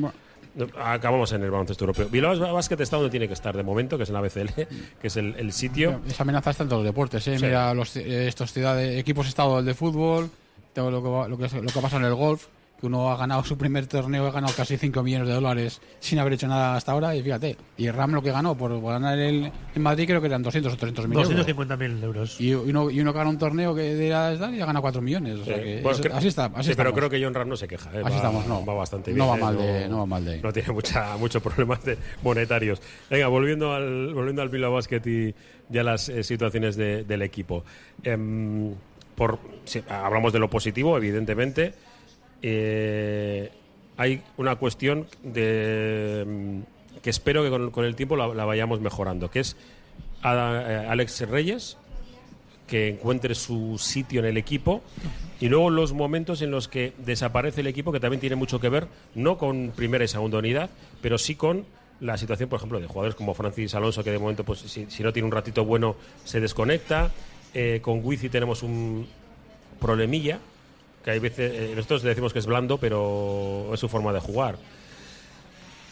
acabamos 0.77 1.31
en 1.31 1.43
el 1.43 1.51
baloncesto 1.51 1.83
europeo. 1.83 2.07
Bilbao 2.09 2.53
Basket 2.53 2.79
está 2.79 2.97
donde 2.97 3.11
tiene 3.11 3.27
que 3.27 3.33
estar 3.33 3.55
de 3.55 3.63
momento, 3.63 3.97
que 3.97 4.03
es 4.03 4.09
en 4.09 4.15
la 4.15 4.21
BCL, 4.21 4.49
que 5.01 5.07
es 5.07 5.17
el, 5.17 5.35
el 5.35 5.51
sitio. 5.51 6.01
Esa 6.07 6.23
amenaza 6.23 6.51
está 6.51 6.63
en 6.63 6.69
todos 6.69 6.83
los 6.83 6.91
deportes, 6.91 7.27
¿eh? 7.27 7.37
Sí. 7.37 7.45
Mira, 7.45 7.73
los, 7.73 7.95
eh, 7.95 8.27
estos 8.27 8.53
ciudades, 8.53 8.99
equipos 8.99 9.27
estado 9.27 9.61
de 9.61 9.73
fútbol, 9.73 10.29
todo 10.73 10.91
lo 10.91 11.01
que, 11.01 11.29
lo, 11.29 11.37
que, 11.37 11.61
lo 11.61 11.71
que 11.71 11.79
pasa 11.79 11.97
en 11.97 12.05
el 12.05 12.15
golf, 12.15 12.47
que 12.83 12.87
uno 12.87 13.09
ha 13.09 13.15
ganado 13.15 13.45
su 13.45 13.57
primer 13.57 13.87
torneo, 13.87 14.27
ha 14.27 14.31
ganado 14.31 14.53
casi 14.53 14.75
5 14.75 15.01
millones 15.03 15.29
de 15.29 15.33
dólares 15.35 15.79
sin 16.01 16.19
haber 16.19 16.33
hecho 16.33 16.49
nada 16.49 16.75
hasta 16.75 16.91
ahora, 16.91 17.15
y 17.15 17.23
fíjate, 17.23 17.55
y 17.77 17.89
Ram 17.89 18.11
lo 18.11 18.21
que 18.21 18.29
ganó 18.29 18.57
por 18.57 18.81
ganar 18.81 19.17
el, 19.17 19.49
en 19.73 19.81
Madrid 19.81 20.05
creo 20.05 20.19
que 20.19 20.27
eran 20.27 20.43
200 20.43 20.73
o 20.73 20.75
300 20.75 21.07
mil 21.07 21.17
euros. 21.17 21.47
250.000 21.47 22.03
euros. 22.03 22.41
Y 22.41 22.53
uno, 22.53 22.89
y 22.89 22.99
uno 22.99 23.13
gana 23.13 23.29
un 23.29 23.37
torneo 23.37 23.73
que 23.73 23.95
de 23.95 24.09
la 24.09 24.33
edad 24.33 24.51
y 24.51 24.59
ha 24.59 24.65
ganado 24.65 24.81
4 24.81 25.01
millones. 25.01 25.39
O 25.39 25.45
sea 25.45 25.55
Eh, 25.55 25.63
que 25.63 25.73
bueno, 25.81 25.91
eso- 25.91 26.01
creo- 26.03 26.15
así 26.17 26.27
está. 26.27 26.51
Así 26.53 26.71
sí, 26.71 26.75
pero 26.75 26.93
creo 26.93 27.09
que 27.09 27.23
John 27.23 27.33
Ram 27.33 27.47
no 27.47 27.55
se 27.55 27.69
queja. 27.69 27.89
¿eh? 27.93 28.01
Así 28.03 28.09
va, 28.11 28.15
estamos, 28.17 28.47
no. 28.47 28.65
va 28.65 28.73
bastante 28.73 29.11
bien. 29.11 29.19
No 29.19 29.29
va 29.29 29.37
¿eh? 29.37 29.41
mal 29.41 29.57
de- 29.57 29.87
no 29.87 29.99
va 29.99 30.05
mal 30.05 30.25
de- 30.25 30.41
No 30.41 30.51
tiene 30.51 30.73
mucha, 30.73 31.15
muchos 31.15 31.41
problemas 31.41 31.85
de 31.85 31.97
monetarios. 32.21 32.81
Venga, 33.09 33.29
volviendo 33.29 33.71
al, 33.73 34.13
volviendo 34.13 34.41
al 34.41 34.49
Bilbao 34.49 34.73
Basket 34.73 35.01
y 35.05 35.33
ya 35.69 35.83
las 35.83 36.09
eh, 36.09 36.21
situaciones 36.25 36.75
de- 36.75 37.05
del 37.05 37.21
equipo. 37.21 37.63
Em, 38.03 38.73
por, 39.15 39.39
sí, 39.63 39.81
hablamos 39.87 40.33
de 40.33 40.39
lo 40.39 40.49
positivo, 40.49 40.97
evidentemente. 40.97 41.73
Eh, 42.45 43.49
hay 43.97 44.21
una 44.37 44.57
cuestión 44.57 45.07
de, 45.23 46.25
mm, 46.27 46.99
que 47.01 47.09
espero 47.09 47.41
que 47.43 47.71
con, 47.71 47.85
el 47.85 47.95
tiempo 47.95 48.15
la, 48.17 48.27
vayamos 48.45 48.81
mejorando, 48.81 49.31
que 49.31 49.39
es 49.39 49.55
a- 50.21 50.63
eh, 50.67 50.87
Alex 50.89 51.21
Reyes, 51.29 51.77
que 52.67 52.89
encuentre 52.89 53.33
su 53.35 53.77
sitio 53.77 54.19
en 54.19 54.25
el 54.25 54.37
equipo 54.37 54.81
y 55.39 55.47
luego 55.47 55.69
los 55.69 55.93
momentos 55.93 56.41
en 56.41 56.51
los 56.51 56.67
que 56.67 56.93
desaparece 57.05 57.61
el 57.61 57.67
equipo, 57.67 57.91
que 57.91 57.99
también 57.99 58.19
tiene 58.21 58.35
mucho 58.35 58.59
que 58.59 58.69
ver, 58.69 58.87
no 59.15 59.37
con 59.37 59.71
primera 59.75 60.03
y 60.03 60.07
segunda 60.07 60.37
unidad, 60.37 60.69
pero 61.01 61.17
sí 61.17 61.35
con 61.35 61.65
la 61.99 62.17
situación, 62.17 62.49
por 62.49 62.57
ejemplo, 62.57 62.79
de 62.79 62.87
jugadores 62.87 63.15
como 63.15 63.33
Francis 63.33 63.73
Alonso, 63.75 64.03
que 64.03 64.11
de 64.11 64.19
momento, 64.19 64.43
pues 64.43 64.59
si, 64.59 64.85
si 64.89 65.03
no 65.03 65.13
tiene 65.13 65.25
un 65.27 65.31
ratito 65.31 65.63
bueno, 65.63 65.95
se 66.25 66.41
desconecta. 66.41 67.11
Eh, 67.53 67.79
con 67.81 68.03
Wizi 68.03 68.29
tenemos 68.29 68.63
un 68.63 69.07
problemilla, 69.79 70.39
que 71.03 71.11
hay 71.11 71.19
veces, 71.19 71.51
eh, 71.53 71.73
nosotros 71.75 72.03
le 72.03 72.09
decimos 72.09 72.31
que 72.33 72.39
es 72.39 72.45
blando, 72.45 72.77
pero 72.77 73.69
es 73.73 73.79
su 73.79 73.89
forma 73.89 74.11
de 74.13 74.19
jugar. 74.19 74.55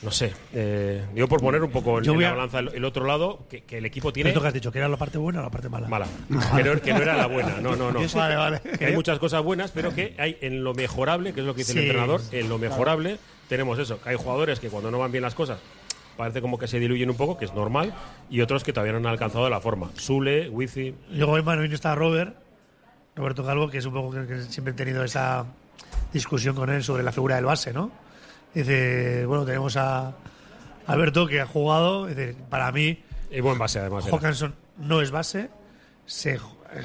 No 0.02 0.10
sé, 0.10 0.34
eh, 0.54 1.06
yo 1.14 1.28
por 1.28 1.42
poner 1.42 1.62
un 1.62 1.70
poco 1.70 2.00
en, 2.00 2.04
Yo 2.04 2.14
en 2.14 2.18
voy 2.18 2.24
la 2.24 2.32
a- 2.32 2.34
balanza 2.34 2.58
el, 2.60 2.70
el 2.70 2.86
otro 2.86 3.06
lado, 3.06 3.46
que, 3.48 3.62
que 3.62 3.78
el 3.78 3.86
equipo 3.86 4.12
tiene... 4.12 4.32
¿Esto 4.32 4.42
que 4.42 4.48
has 4.48 4.54
dicho? 4.54 4.72
¿Que 4.72 4.80
era 4.80 4.90
la 4.90 4.98
parte 4.98 5.20
buena 5.20 5.42
o 5.42 5.44
la 5.44 5.52
parte 5.52 5.70
mala? 5.70 5.88
Mala. 5.88 6.08
Que 6.56 6.64
no, 6.64 6.82
que 6.82 6.92
no 6.94 7.02
era 7.04 7.16
la 7.16 7.28
buena. 7.28 7.58
No, 7.62 7.76
no, 7.76 7.92
no. 7.92 8.00
Vale, 8.16 8.36
vale. 8.36 8.62
Que 8.80 8.86
hay 8.88 8.96
muchas 8.96 9.20
cosas 9.20 9.44
buenas, 9.44 9.70
pero 9.70 9.94
que 9.94 10.16
hay 10.18 10.38
en 10.42 10.64
lo 10.64 10.74
mejorable, 10.74 11.34
que 11.34 11.42
es 11.42 11.46
lo 11.46 11.54
que 11.54 11.60
dice 11.60 11.74
el 11.74 11.78
Sí. 11.78 11.84
entrenador, 11.86 12.20
en 12.32 12.50
lo 12.50 12.58
mejorable 12.58 13.20
tenemos 13.48 13.78
eso, 13.78 14.02
que 14.02 14.10
hay 14.10 14.16
jugadores 14.16 14.60
que 14.60 14.70
cuando 14.70 14.90
no 14.90 14.98
van 14.98 15.12
bien 15.12 15.22
las 15.22 15.36
cosas 15.36 15.60
parece 16.18 16.42
como 16.42 16.58
que 16.60 16.68
se 16.68 16.80
diluyen 16.80 17.10
un 17.10 17.16
poco, 17.18 17.38
que 17.38 17.46
es 17.46 17.54
normal, 17.54 17.94
y 18.30 18.42
otros 18.42 18.64
que 18.64 18.74
todavía 18.74 18.92
no 18.94 19.00
han 19.00 19.06
alcanzado 19.08 19.50
la 19.50 19.60
forma. 19.62 19.90
Sule, 19.98 20.50
Wizi, 20.50 20.94
Luego 21.12 21.38
en 21.38 21.46
Manuel 21.46 21.74
está 21.74 21.96
Robert, 21.96 22.36
Roberto 23.16 23.46
Calvo, 23.46 23.70
que 23.70 23.78
es 23.80 23.86
un 23.86 23.94
poco 23.94 24.12
que, 24.12 24.42
siempre 24.44 24.72
he 24.74 24.76
tenido 24.76 25.04
esa 25.04 25.46
discusión 26.14 26.56
con 26.56 26.70
él 26.70 26.84
sobre 26.84 27.04
la 27.04 27.12
figura 27.12 27.36
del 27.36 27.46
base, 27.46 27.74
¿no? 27.74 27.92
Dice, 28.54 29.26
bueno, 29.26 29.46
tenemos 29.46 29.78
a 29.78 30.14
Alberto 30.88 31.28
que 31.28 31.42
ha 31.42 31.46
jugado, 31.46 32.06
dice, 32.08 32.36
para 32.50 32.72
mí 32.72 33.02
y 33.30 33.40
buen 33.40 33.58
base 33.58 33.80
además. 33.80 34.06
era. 34.06 34.16
Hawkinson 34.16 34.56
no 34.78 35.02
es 35.02 35.12
base, 35.12 35.50
se, 36.06 36.40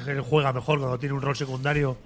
él 0.07 0.21
juega 0.21 0.53
mejor 0.53 0.79
cuando 0.79 0.97
tiene 0.99 1.13
un 1.15 1.21
rol 1.21 1.35
secundario 1.35 1.97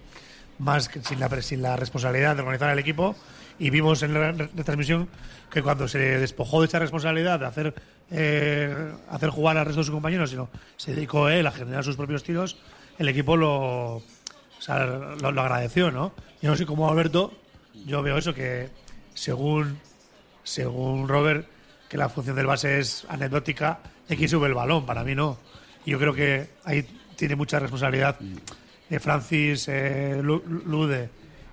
más 0.59 0.89
que 0.89 1.01
sin 1.01 1.19
la, 1.19 1.27
pre- 1.29 1.41
sin 1.41 1.61
la 1.61 1.75
responsabilidad 1.75 2.35
de 2.35 2.41
organizar 2.41 2.69
el 2.71 2.79
equipo. 2.79 3.15
Y 3.59 3.69
vimos 3.69 4.01
en 4.01 4.13
la 4.15 4.31
re- 4.31 4.49
retransmisión 4.55 5.07
que 5.51 5.61
cuando 5.61 5.87
se 5.87 5.99
despojó 5.99 6.61
de 6.61 6.67
esa 6.67 6.79
responsabilidad 6.79 7.39
de 7.39 7.45
hacer, 7.45 7.75
eh, 8.09 8.91
hacer 9.09 9.29
jugar 9.29 9.57
al 9.57 9.65
resto 9.65 9.81
de 9.81 9.85
sus 9.85 9.93
compañeros, 9.93 10.31
sino 10.31 10.49
se 10.77 10.95
dedicó 10.95 11.29
él 11.29 11.45
a 11.45 11.51
generar 11.51 11.83
sus 11.83 11.95
propios 11.95 12.23
tiros, 12.23 12.57
el 12.99 13.09
equipo 13.09 13.35
lo, 13.37 13.95
o 13.97 14.03
sea, 14.59 14.85
lo, 14.85 15.31
lo 15.31 15.41
agradeció, 15.41 15.91
¿no? 15.91 16.13
Yo 16.41 16.49
no 16.49 16.55
sé 16.55 16.65
cómo 16.65 16.89
Alberto, 16.89 17.33
yo 17.85 18.01
veo 18.01 18.17
eso, 18.17 18.33
que 18.33 18.69
según, 19.13 19.79
según 20.43 21.07
Robert, 21.07 21.47
que 21.89 21.97
la 21.97 22.09
función 22.09 22.35
del 22.35 22.45
base 22.47 22.79
es 22.79 23.05
anecdótica, 23.09 23.79
de 24.07 24.15
quién 24.17 24.29
sube 24.29 24.47
el 24.47 24.53
balón, 24.53 24.85
para 24.85 25.03
mí 25.03 25.15
no. 25.15 25.37
Y 25.85 25.91
yo 25.91 25.99
creo 25.99 26.13
que 26.13 26.49
ahí 26.63 26.83
tiene 27.15 27.35
mucha 27.35 27.59
responsabilidad 27.59 28.17
de 28.89 28.99
Francis 28.99 29.67
eh, 29.67 30.19
Lu- 30.21 30.43
Lude 30.65 31.09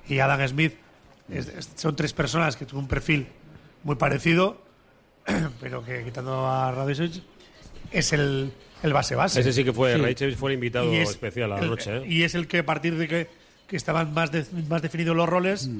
y 0.08 0.18
Adam 0.18 0.46
Smith. 0.48 0.74
Es- 1.28 1.48
es- 1.48 1.70
son 1.76 1.94
tres 1.96 2.12
personas 2.12 2.56
que 2.56 2.64
tienen 2.66 2.82
un 2.84 2.88
perfil 2.88 3.26
muy 3.84 3.96
parecido, 3.96 4.62
pero 5.60 5.84
que 5.84 6.04
quitando 6.04 6.46
a 6.46 6.72
Radicic 6.72 7.22
es 7.92 8.12
el, 8.12 8.52
el 8.82 8.92
base 8.92 9.14
base. 9.14 9.40
Ese 9.40 9.52
sí 9.52 9.64
que 9.64 9.72
fue, 9.72 9.94
Sí. 9.94 10.00
Raichevich 10.00 10.36
fue 10.36 10.50
el 10.50 10.54
invitado 10.54 10.92
es 10.92 11.10
especial 11.10 11.52
a 11.52 11.60
noche. 11.60 11.98
¿eh? 11.98 12.02
Y 12.08 12.22
es 12.22 12.34
el 12.34 12.46
que 12.46 12.58
a 12.58 12.66
partir 12.66 12.96
de 12.96 13.08
que, 13.08 13.28
que 13.66 13.76
estaban 13.76 14.12
más, 14.14 14.30
de- 14.32 14.46
más 14.68 14.82
definidos 14.82 15.16
los 15.16 15.28
roles, 15.28 15.70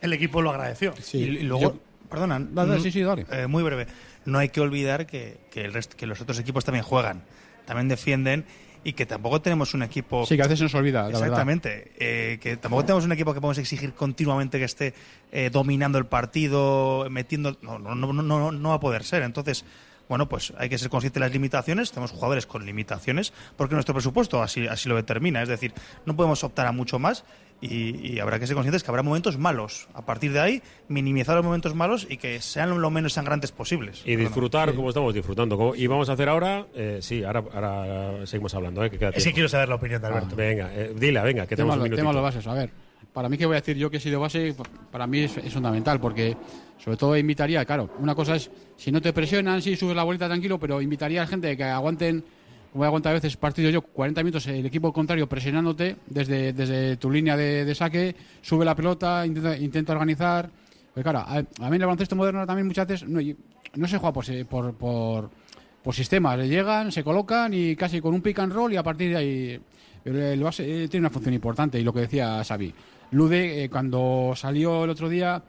el 0.00 0.12
equipo 0.12 0.42
lo 0.42 0.50
agradeció. 0.50 0.94
Y, 1.12 1.18
y 1.18 1.42
luego, 1.42 1.78
perdona, 2.10 2.38
Dale, 2.40 2.78
mm, 2.78 2.82
sí, 2.82 2.90
sí, 2.92 3.02
dale. 3.02 3.26
eh, 3.30 3.46
muy 3.46 3.62
breve. 3.62 3.86
No 4.24 4.38
hay 4.38 4.48
que 4.50 4.60
olvidar 4.60 5.06
que, 5.06 5.38
que, 5.50 5.64
el 5.64 5.72
resto, 5.72 5.96
que 5.96 6.06
los 6.06 6.20
otros 6.20 6.38
equipos 6.38 6.64
también 6.64 6.84
juegan, 6.84 7.22
también 7.64 7.88
defienden 7.88 8.44
y 8.84 8.94
que 8.94 9.06
tampoco 9.06 9.40
tenemos 9.40 9.74
un 9.74 9.82
equipo. 9.84 10.26
Sí, 10.26 10.34
que 10.36 10.42
a 10.42 10.46
veces 10.46 10.58
se 10.58 10.64
nos 10.64 10.74
olvida, 10.74 11.02
la 11.02 11.06
verdad. 11.08 11.20
Exactamente. 11.22 11.92
eh, 11.98 12.38
que 12.40 12.56
tampoco 12.56 12.84
tenemos 12.84 13.04
un 13.04 13.12
equipo 13.12 13.32
que 13.32 13.40
podemos 13.40 13.58
exigir 13.58 13.92
continuamente 13.94 14.58
que 14.58 14.64
esté 14.64 14.92
eh, 15.30 15.50
dominando 15.52 15.98
el 15.98 16.06
partido, 16.06 17.06
metiendo. 17.10 17.56
No, 17.62 17.78
no, 17.78 17.94
no, 17.94 18.12
no, 18.12 18.22
no, 18.22 18.50
no 18.52 18.68
va 18.70 18.74
a 18.76 18.80
poder 18.80 19.04
ser. 19.04 19.22
Entonces, 19.22 19.64
bueno, 20.12 20.28
pues 20.28 20.52
hay 20.58 20.68
que 20.68 20.76
ser 20.76 20.90
consciente 20.90 21.18
de 21.18 21.24
las 21.24 21.32
limitaciones. 21.32 21.90
Tenemos 21.90 22.10
jugadores 22.10 22.44
con 22.44 22.66
limitaciones 22.66 23.32
porque 23.56 23.74
nuestro 23.74 23.94
presupuesto 23.94 24.42
así, 24.42 24.66
así 24.66 24.90
lo 24.90 24.96
determina. 24.96 25.40
Es 25.42 25.48
decir, 25.48 25.72
no 26.04 26.14
podemos 26.14 26.44
optar 26.44 26.66
a 26.66 26.72
mucho 26.72 26.98
más 26.98 27.24
y, 27.62 27.96
y 28.14 28.20
habrá 28.20 28.38
que 28.38 28.46
ser 28.46 28.54
conscientes 28.54 28.82
que 28.82 28.90
habrá 28.90 29.02
momentos 29.02 29.38
malos. 29.38 29.88
A 29.94 30.04
partir 30.04 30.32
de 30.34 30.40
ahí, 30.40 30.62
minimizar 30.88 31.34
los 31.36 31.44
momentos 31.46 31.74
malos 31.74 32.06
y 32.10 32.18
que 32.18 32.42
sean 32.42 32.78
lo 32.78 32.90
menos 32.90 33.14
sangrantes 33.14 33.52
posibles. 33.52 34.02
Y 34.04 34.16
disfrutar 34.16 34.74
como 34.74 34.88
estamos 34.90 35.14
disfrutando. 35.14 35.56
Como- 35.56 35.74
Y 35.74 35.86
vamos 35.86 36.10
a 36.10 36.12
hacer 36.12 36.28
ahora, 36.28 36.66
eh, 36.74 36.98
sí, 37.00 37.24
ahora, 37.24 37.42
ahora 37.54 38.26
seguimos 38.26 38.54
hablando. 38.54 38.84
¿eh? 38.84 38.90
Que 38.90 38.98
queda 38.98 39.08
Es 39.08 39.14
que 39.14 39.20
tiempo. 39.22 39.34
quiero 39.36 39.48
saber 39.48 39.68
la 39.70 39.76
opinión 39.76 40.02
de 40.02 40.08
Ah, 40.08 40.10
Alberto. 40.10 40.36
venga, 40.36 40.70
eh, 40.74 40.92
dila, 40.94 41.22
venga, 41.22 41.46
que 41.46 41.56
tenemos 41.56 41.76
un 41.76 41.88
lo- 41.88 41.96
tema 41.96 42.10
minutito. 42.12 42.12
los 42.12 42.22
bases. 42.22 42.46
A 42.46 42.52
ver, 42.54 42.70
para 43.12 43.28
mí 43.28 43.36
que 43.36 43.46
voy 43.46 43.56
a 43.56 43.60
decir 43.60 43.76
yo 43.76 43.90
que 43.90 43.98
he 43.98 44.00
sido 44.00 44.20
base, 44.20 44.54
para 44.90 45.06
mí 45.06 45.20
es, 45.20 45.36
es 45.36 45.52
fundamental, 45.52 46.00
porque 46.00 46.36
sobre 46.82 46.96
todo 46.96 47.16
invitaría, 47.16 47.64
claro, 47.64 47.90
una 47.98 48.14
cosa 48.14 48.36
es, 48.36 48.50
si 48.76 48.90
no 48.90 49.00
te 49.00 49.12
presionan, 49.12 49.62
sí, 49.62 49.76
subes 49.76 49.94
la 49.94 50.02
bolita 50.02 50.26
tranquilo, 50.26 50.58
pero 50.58 50.80
invitaría 50.80 51.22
a 51.22 51.26
gente 51.26 51.56
que 51.56 51.64
aguanten, 51.64 52.24
como 52.72 52.84
he 52.84 52.86
aguantado 52.86 53.12
a 53.12 53.20
veces 53.20 53.36
partidos 53.36 53.72
yo, 53.72 53.82
40 53.82 54.22
minutos 54.22 54.46
el 54.46 54.64
equipo 54.64 54.92
contrario 54.92 55.28
presionándote 55.28 55.96
desde, 56.06 56.52
desde 56.52 56.96
tu 56.96 57.10
línea 57.10 57.36
de, 57.36 57.64
de 57.64 57.74
saque, 57.74 58.16
sube 58.40 58.64
la 58.64 58.74
pelota, 58.74 59.26
intenta, 59.26 59.56
intenta 59.56 59.92
organizar. 59.92 60.50
Pues 60.92 61.04
claro, 61.04 61.20
a, 61.20 61.36
a 61.36 61.70
mí 61.70 61.76
el 61.76 61.82
baloncesto 61.82 62.16
moderno 62.16 62.46
también 62.46 62.66
muchas 62.66 62.86
veces 62.86 63.08
no, 63.08 63.20
no 63.74 63.88
se 63.88 63.98
juega 63.98 64.12
por, 64.12 64.46
por, 64.46 64.74
por, 64.74 65.30
por 65.82 65.94
sistemas. 65.94 66.38
Llegan, 66.46 66.92
se 66.92 67.04
colocan 67.04 67.52
y 67.54 67.76
casi 67.76 68.00
con 68.00 68.14
un 68.14 68.22
pick 68.22 68.38
and 68.38 68.52
roll 68.52 68.72
y 68.72 68.76
a 68.76 68.82
partir 68.82 69.10
de 69.10 69.16
ahí. 69.16 69.60
Pero 70.02 70.20
el 70.20 70.42
base 70.42 70.84
eh, 70.84 70.88
tiene 70.88 71.06
una 71.06 71.10
función 71.10 71.34
importante 71.34 71.78
y 71.78 71.84
lo 71.84 71.92
que 71.92 72.00
decía 72.00 72.42
Xavi. 72.44 72.74
Lude, 73.12 73.64
eh, 73.64 73.70
cuando 73.70 74.32
salió 74.34 74.84
el 74.84 74.90
otro 74.90 75.08
día, 75.08 75.42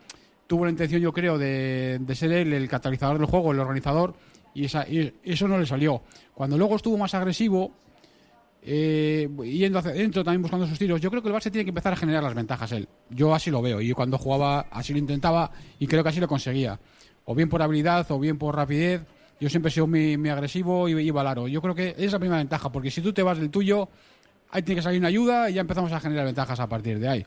tuvo 0.47 0.65
la 0.65 0.71
intención, 0.71 1.02
yo 1.02 1.12
creo, 1.12 1.38
de, 1.38 1.97
de 1.99 2.15
ser 2.15 2.32
él 2.32 2.54
el 2.54 2.69
catalizador 2.69 3.17
del 3.17 3.28
juego, 3.28 3.52
el 3.52 3.60
organizador, 3.60 4.13
y, 4.54 4.65
esa, 4.65 4.88
y 4.88 5.13
eso 5.23 5.47
no 5.47 5.58
le 5.58 5.65
salió. 5.65 6.02
Cuando 6.34 6.58
luego 6.58 6.76
estuvo 6.76 6.97
más 6.97 7.13
agresivo, 7.13 7.73
eh, 8.62 9.30
yendo 9.43 9.80
hacia 9.80 9.91
adentro, 9.91 10.23
también 10.23 10.41
buscando 10.41 10.65
sus 10.67 10.80
tiros, 10.80 11.02
yo 11.02 11.10
creo 11.10 11.21
que 11.21 11.28
el 11.28 11.34
base 11.34 11.52
tiene 11.52 11.65
que 11.65 11.71
empezar 11.71 11.93
a 11.93 11.95
generar 11.95 12.23
las 12.23 12.34
ventajas 12.34 12.71
él. 12.71 12.88
Yo 13.10 13.34
así 13.34 13.52
lo 13.52 13.62
veo, 13.62 13.82
y 13.82 13.91
cuando 13.93 14.17
jugaba 14.17 14.67
así 14.71 14.93
lo 14.93 14.99
intentaba 14.99 15.52
y 15.80 15.88
creo 15.88 16.04
que 16.04 16.10
así 16.10 16.19
lo 16.19 16.28
conseguía. 16.28 16.80
O 17.26 17.36
bien 17.36 17.49
por 17.49 17.62
habilidad, 17.62 18.10
o 18.12 18.19
bien 18.19 18.38
por 18.38 18.56
rapidez. 18.56 19.02
Yo 19.39 19.49
siempre 19.49 19.69
he 19.69 19.73
sido 19.73 19.88
muy, 19.88 20.30
agresivo 20.30 20.88
y 20.88 21.10
aro. 21.10 21.47
Yo 21.47 21.62
creo 21.62 21.76
que 21.76 21.95
es 21.97 22.12
la 22.12 22.19
primera 22.19 22.38
ventaja, 22.38 22.71
porque 22.71 22.91
si 22.91 23.02
tú 23.02 23.12
te 23.12 23.23
vas 23.23 23.38
del 23.38 23.49
tuyo, 23.49 23.89
ahí 24.52 24.62
tiene 24.62 24.80
que 24.80 24.84
salir 24.84 24.99
una 24.99 25.10
ayuda 25.10 25.49
y 25.49 25.56
ya 25.56 25.62
empezamos 25.62 25.91
a 25.91 25.99
generar 25.99 26.26
ventajas 26.26 26.60
a 26.60 26.67
partir 26.67 26.99
de 26.99 27.10
ahí. 27.10 27.26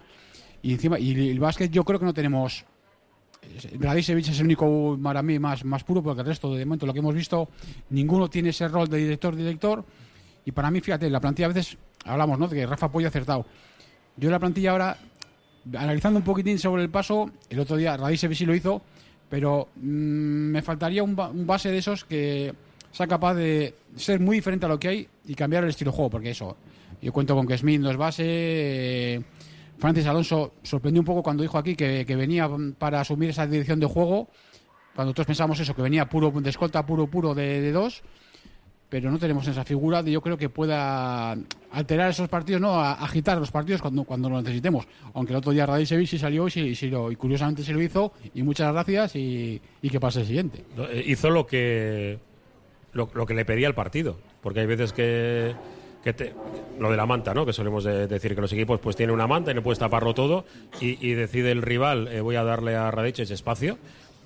Y 0.67 0.73
encima, 0.73 0.99
y 0.99 1.31
el 1.31 1.39
básquet 1.39 1.71
yo 1.71 1.85
creo 1.85 2.01
que 2.01 2.07
no 2.07 2.13
tenemos 2.13 2.65
Radicevic 3.79 4.27
es 4.27 4.41
el 4.41 4.47
único 4.47 4.99
para 5.01 5.23
mí 5.23 5.39
más, 5.39 5.65
más 5.65 5.85
puro, 5.85 6.03
porque 6.03 6.23
el 6.23 6.27
resto, 6.27 6.53
de 6.57 6.65
momento, 6.65 6.87
lo 6.87 6.93
que 6.93 6.99
hemos 6.99 7.15
visto, 7.15 7.49
ninguno 7.91 8.29
tiene 8.29 8.49
ese 8.49 8.67
rol 8.67 8.89
de 8.89 8.99
director-director. 8.99 9.85
Y 10.45 10.51
para 10.51 10.73
mí, 10.73 10.81
fíjate, 10.81 11.09
la 11.09 11.21
plantilla 11.21 11.47
a 11.47 11.53
veces 11.53 11.79
hablamos, 12.05 12.37
¿no? 12.41 12.49
De 12.49 12.57
que 12.57 12.67
Rafa 12.67 12.91
Pollo 12.91 13.07
acertado. 13.07 13.47
Yo 14.17 14.29
la 14.29 14.41
plantilla 14.41 14.73
ahora, 14.73 14.99
analizando 15.77 16.19
un 16.19 16.25
poquitín 16.25 16.59
sobre 16.59 16.83
el 16.83 16.91
paso, 16.91 17.31
el 17.49 17.61
otro 17.61 17.77
día 17.77 17.97
Radicevic 17.97 18.37
sí 18.37 18.45
lo 18.45 18.53
hizo, 18.53 18.83
pero 19.31 19.69
mm, 19.77 20.51
me 20.51 20.63
faltaría 20.63 21.05
un, 21.05 21.17
un 21.17 21.47
base 21.47 21.71
de 21.71 21.79
esos 21.79 22.05
que 22.05 22.53
sea 22.91 23.07
capaz 23.07 23.35
de 23.35 23.73
ser 23.95 24.19
muy 24.19 24.39
diferente 24.39 24.67
a 24.67 24.69
lo 24.69 24.81
que 24.81 24.89
hay 24.89 25.09
y 25.27 25.37
cambiar 25.37 25.63
el 25.63 25.71
estilo 25.71 25.93
de 25.93 25.97
juego, 25.97 26.11
porque 26.11 26.31
eso, 26.31 26.57
yo 27.01 27.13
cuento 27.13 27.37
con 27.37 27.47
que 27.47 27.57
Smith 27.57 27.81
no 27.81 27.89
es 27.89 27.97
base. 27.97 29.23
Francis 29.79 30.07
Alonso 30.07 30.55
sorprendió 30.63 31.01
un 31.01 31.07
poco 31.07 31.23
cuando 31.23 31.43
dijo 31.43 31.59
aquí 31.59 31.75
que, 31.75 32.05
que 32.07 32.17
venía 32.17 32.49
para 32.79 33.01
asumir 33.01 33.31
esa 33.31 33.47
dirección 33.47 33.81
de 33.81 33.87
juego. 33.87 34.29
Cuando 34.95 35.13
todos 35.13 35.27
pensamos 35.27 35.61
eso, 35.61 35.75
que 35.75 35.83
venía 35.83 36.09
puro 36.09 36.31
de 36.31 36.49
escolta, 36.49 36.85
puro, 36.87 37.07
puro 37.07 37.35
de, 37.35 37.71
dos. 37.71 38.03
Pero 38.89 39.11
no 39.11 39.19
tenemos 39.19 39.47
esa 39.47 39.65
figura 39.65 40.03
de 40.03 40.13
yo 40.13 40.23
creo 40.23 40.39
que 40.39 40.49
pueda 40.49 41.37
alterar 41.73 42.11
esos 42.11 42.29
partidos, 42.29 42.63
no 42.63 42.81
agitar 42.81 43.37
los 43.37 43.51
partidos 43.51 43.83
cuando, 43.83 44.05
cuando 44.05 44.31
lo 44.31 44.41
necesitemos. 44.41 44.87
Aunque 45.13 45.33
el 45.33 45.39
otro 45.39 45.53
día 45.53 45.67
Radicevic 45.67 46.07
sí 46.07 46.19
salió 46.19 46.47
y, 46.49 46.75
lo, 46.89 47.11
y 47.11 47.17
curiosamente 47.17 47.63
se 47.63 47.73
lo 47.73 47.83
hizo. 47.83 48.13
Y 48.33 48.43
muchas 48.43 48.73
gracias 48.73 49.17
y, 49.17 49.61
que 49.83 50.01
pase 50.01 50.21
el 50.21 50.27
siguiente. 50.27 50.65
Eh, 50.79 51.05
Hizo 51.09 51.29
lo 51.29 51.47
que 51.47 52.19
lo, 52.93 53.11
lo 53.13 53.27
que 53.27 53.35
le 53.35 53.45
pedía 53.45 53.69
el 53.69 53.75
partido, 53.75 54.19
porque 54.41 54.61
hay 54.61 54.67
veces 54.67 54.93
que, 54.95 55.55
que 56.07 56.13
te- 56.13 56.33
lo 56.79 56.89
de 56.89 56.97
la 56.97 57.05
manta, 57.05 57.35
¿no? 57.35 57.45
Que 57.45 57.53
solemos 57.53 57.83
de- 57.83 58.07
decir 58.07 58.37
que 58.37 58.41
los 58.41 58.53
equipos 58.53 58.79
pues 58.79 58.95
tienen 58.95 59.13
una 59.13 59.27
manta 59.27 59.51
y 59.51 59.55
no 59.55 59.63
puedes 59.63 59.81
taparlo 59.81 60.15
todo 60.15 60.45
y, 60.81 61.05
y 61.05 61.15
decide 61.15 61.51
el 61.51 61.63
rival 61.63 62.07
eh, 62.07 62.21
voy 62.21 62.37
a 62.37 62.45
darle 62.45 62.77
a 62.77 62.93
Radic 62.93 63.19
ese 63.19 63.35
espacio 63.35 63.77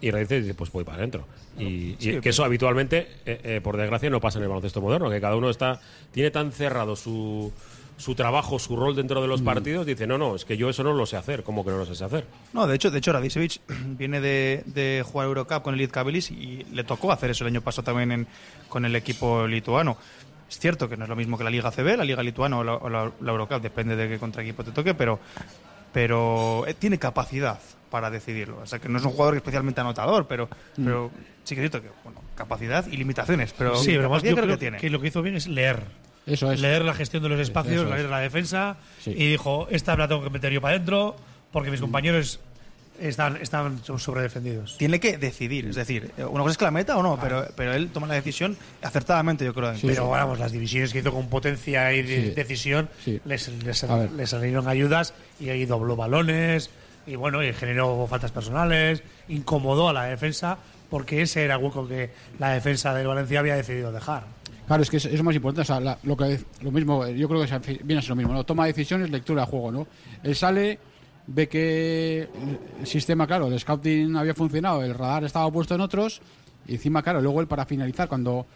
y 0.02 0.10
Radic 0.10 0.28
dice 0.28 0.52
pues 0.54 0.70
voy 0.70 0.84
para 0.84 0.98
adentro 0.98 1.24
y, 1.58 1.96
y 1.98 2.20
que 2.20 2.28
eso 2.28 2.44
habitualmente 2.44 3.08
eh, 3.24 3.40
eh, 3.44 3.60
por 3.62 3.78
desgracia 3.78 4.10
no 4.10 4.20
pasa 4.20 4.38
en 4.38 4.42
el 4.42 4.48
baloncesto 4.50 4.82
moderno, 4.82 5.08
que 5.08 5.22
cada 5.22 5.36
uno 5.36 5.48
está 5.48 5.80
tiene 6.12 6.30
tan 6.30 6.52
cerrado 6.52 6.96
su 6.96 7.50
su 7.96 8.14
trabajo, 8.14 8.58
su 8.58 8.76
rol 8.76 8.96
dentro 8.96 9.20
de 9.20 9.28
los 9.28 9.42
partidos, 9.42 9.84
dice, 9.84 10.06
no, 10.06 10.16
no, 10.16 10.34
es 10.34 10.46
que 10.46 10.56
yo 10.56 10.70
eso 10.70 10.82
no 10.82 10.94
lo 10.94 11.04
sé 11.04 11.18
hacer, 11.18 11.42
como 11.42 11.66
que 11.66 11.70
no 11.70 11.76
lo 11.76 11.84
sé 11.94 12.02
hacer? 12.02 12.24
No, 12.54 12.66
de 12.66 12.74
hecho, 12.74 12.90
de 12.90 12.96
hecho 12.96 13.12
Radicevic 13.12 13.60
viene 13.98 14.22
de, 14.22 14.62
de 14.64 15.04
jugar 15.04 15.26
Eurocup 15.28 15.60
con 15.62 15.74
el 15.74 15.78
Lietkabelis 15.80 16.30
y 16.30 16.64
le 16.72 16.82
tocó 16.84 17.12
hacer 17.12 17.28
eso 17.28 17.44
el 17.44 17.48
año 17.48 17.60
pasado 17.60 17.84
también 17.84 18.10
en- 18.12 18.26
con 18.70 18.86
el 18.86 18.96
equipo 18.96 19.46
lituano. 19.46 19.98
Es 20.50 20.58
cierto 20.58 20.88
que 20.88 20.96
no 20.96 21.04
es 21.04 21.08
lo 21.08 21.14
mismo 21.16 21.38
que 21.38 21.44
la 21.44 21.50
Liga 21.50 21.70
CB, 21.70 21.96
la 21.96 22.04
Liga 22.04 22.22
lituana 22.22 22.58
o 22.58 22.64
la, 22.64 22.74
o 22.74 22.90
la- 22.90 23.10
la 23.20 23.30
Eurocup, 23.32 23.62
depende 23.62 23.94
de 23.96 24.08
qué 24.08 24.18
contra 24.18 24.42
equipo 24.42 24.64
te 24.64 24.72
toque, 24.72 24.92
pero, 24.94 25.18
pero 25.92 26.64
eh, 26.66 26.74
tiene 26.74 26.98
capacidad 26.98 27.58
para 27.90 28.10
decidirlo. 28.10 28.58
O 28.62 28.66
sea, 28.66 28.78
que 28.78 28.88
no 28.88 28.98
es 28.98 29.04
un 29.04 29.12
jugador 29.12 29.36
especialmente 29.36 29.80
anotador, 29.80 30.26
pero, 30.26 30.48
pero 30.76 31.10
sí 31.44 31.54
que 31.54 31.64
es 31.64 31.70
cierto 31.70 31.82
que, 31.82 31.92
bueno, 32.04 32.20
capacidad 32.36 32.86
y 32.86 32.96
limitaciones, 32.96 33.52
pero 33.56 33.76
sí, 33.76 33.92
pero 33.96 34.08
más 34.10 34.22
yo 34.22 34.34
creo 34.34 34.46
que 34.46 34.56
tiene. 34.56 34.78
que 34.78 34.90
lo 34.90 35.00
que 35.00 35.08
hizo 35.08 35.22
bien 35.22 35.36
es 35.36 35.46
leer. 35.48 35.82
Eso 36.26 36.52
es. 36.52 36.60
Leer 36.60 36.84
la 36.84 36.94
gestión 36.94 37.22
de 37.22 37.28
los 37.30 37.40
espacios, 37.40 37.84
es. 37.84 37.90
leer 37.90 38.08
la 38.10 38.18
defensa. 38.20 38.76
Sí. 39.00 39.10
Y 39.16 39.30
dijo, 39.30 39.66
esta 39.70 39.96
la 39.96 40.06
tengo 40.06 40.22
que 40.22 40.30
meter 40.30 40.52
yo 40.52 40.60
para 40.60 40.74
adentro 40.74 41.16
porque 41.50 41.70
mis 41.70 41.80
compañeros 41.80 42.38
están, 43.00 43.36
están 43.38 43.80
sobredefendidos. 43.98 44.76
Tiene 44.78 45.00
que 45.00 45.16
decidir, 45.18 45.66
es 45.66 45.76
decir, 45.76 46.10
eh, 46.18 46.24
una 46.24 46.42
cosa 46.42 46.52
es 46.52 46.58
que 46.58 46.64
la 46.64 46.70
meta 46.70 46.96
o 46.96 47.02
no, 47.02 47.18
pero, 47.20 47.46
pero 47.56 47.72
él 47.74 47.88
toma 47.90 48.06
la 48.06 48.14
decisión 48.14 48.56
acertadamente, 48.82 49.44
yo 49.44 49.54
creo. 49.54 49.72
Pero 49.82 50.08
vamos, 50.08 50.38
las 50.38 50.52
divisiones 50.52 50.92
que 50.92 51.00
hizo 51.00 51.12
con 51.12 51.28
potencia 51.28 51.92
y 51.92 52.02
de- 52.02 52.22
Sí. 52.28 52.30
decisión 52.30 52.88
Sí. 53.04 53.20
les, 53.24 53.48
les, 53.64 53.86
les 54.16 54.30
salieron 54.30 54.68
ayudas 54.68 55.14
y 55.40 55.48
ahí 55.48 55.64
dobló 55.66 55.96
balones 55.96 56.70
y 57.06 57.16
bueno, 57.16 57.42
y 57.42 57.52
generó 57.52 58.06
faltas 58.08 58.30
personales, 58.32 59.02
incomodó 59.28 59.88
a 59.88 59.92
la 59.92 60.04
defensa 60.04 60.58
porque 60.90 61.22
ese 61.22 61.44
era 61.44 61.54
el 61.56 61.62
hueco 61.64 61.86
que 61.88 62.10
la 62.38 62.50
defensa 62.50 62.92
del 62.94 63.06
Valencia 63.06 63.40
había 63.40 63.54
decidido 63.56 63.92
dejar. 63.92 64.24
Claro, 64.66 64.82
es 64.84 64.90
que 64.90 64.98
es, 64.98 65.04
es 65.06 65.22
más 65.22 65.34
importante. 65.34 65.62
O 65.62 65.64
sea, 65.64 65.80
la- 65.80 65.98
lo, 66.04 66.16
que, 66.16 66.38
lo 66.62 66.70
mismo, 66.70 67.06
yo 67.08 67.28
creo 67.28 67.40
que 67.44 67.78
viene 67.82 67.98
a 67.98 68.02
ser 68.02 68.10
lo 68.10 68.16
mismo. 68.16 68.32
¿no? 68.32 68.44
Toma 68.44 68.66
decisiones, 68.66 69.10
lectura 69.10 69.44
de 69.44 69.50
juego. 69.50 69.72
¿no? 69.72 69.86
Él 70.22 70.36
sale, 70.36 70.78
ve 71.32 71.48
que 71.48 72.28
el 72.80 72.86
sistema, 72.86 73.26
claro, 73.26 73.46
el 73.46 73.58
scouting 73.58 74.16
había 74.16 74.34
funcionado, 74.34 74.82
el 74.82 74.94
radar 74.94 75.24
estaba 75.24 75.50
puesto 75.50 75.74
en 75.74 75.80
otros. 75.80 76.20
Y 76.66 76.74
encima, 76.74 77.02
claro, 77.02 77.20
luego 77.20 77.40
él 77.40 77.46
para 77.46 77.64
finalizar, 77.64 78.08
cuando 78.08 78.46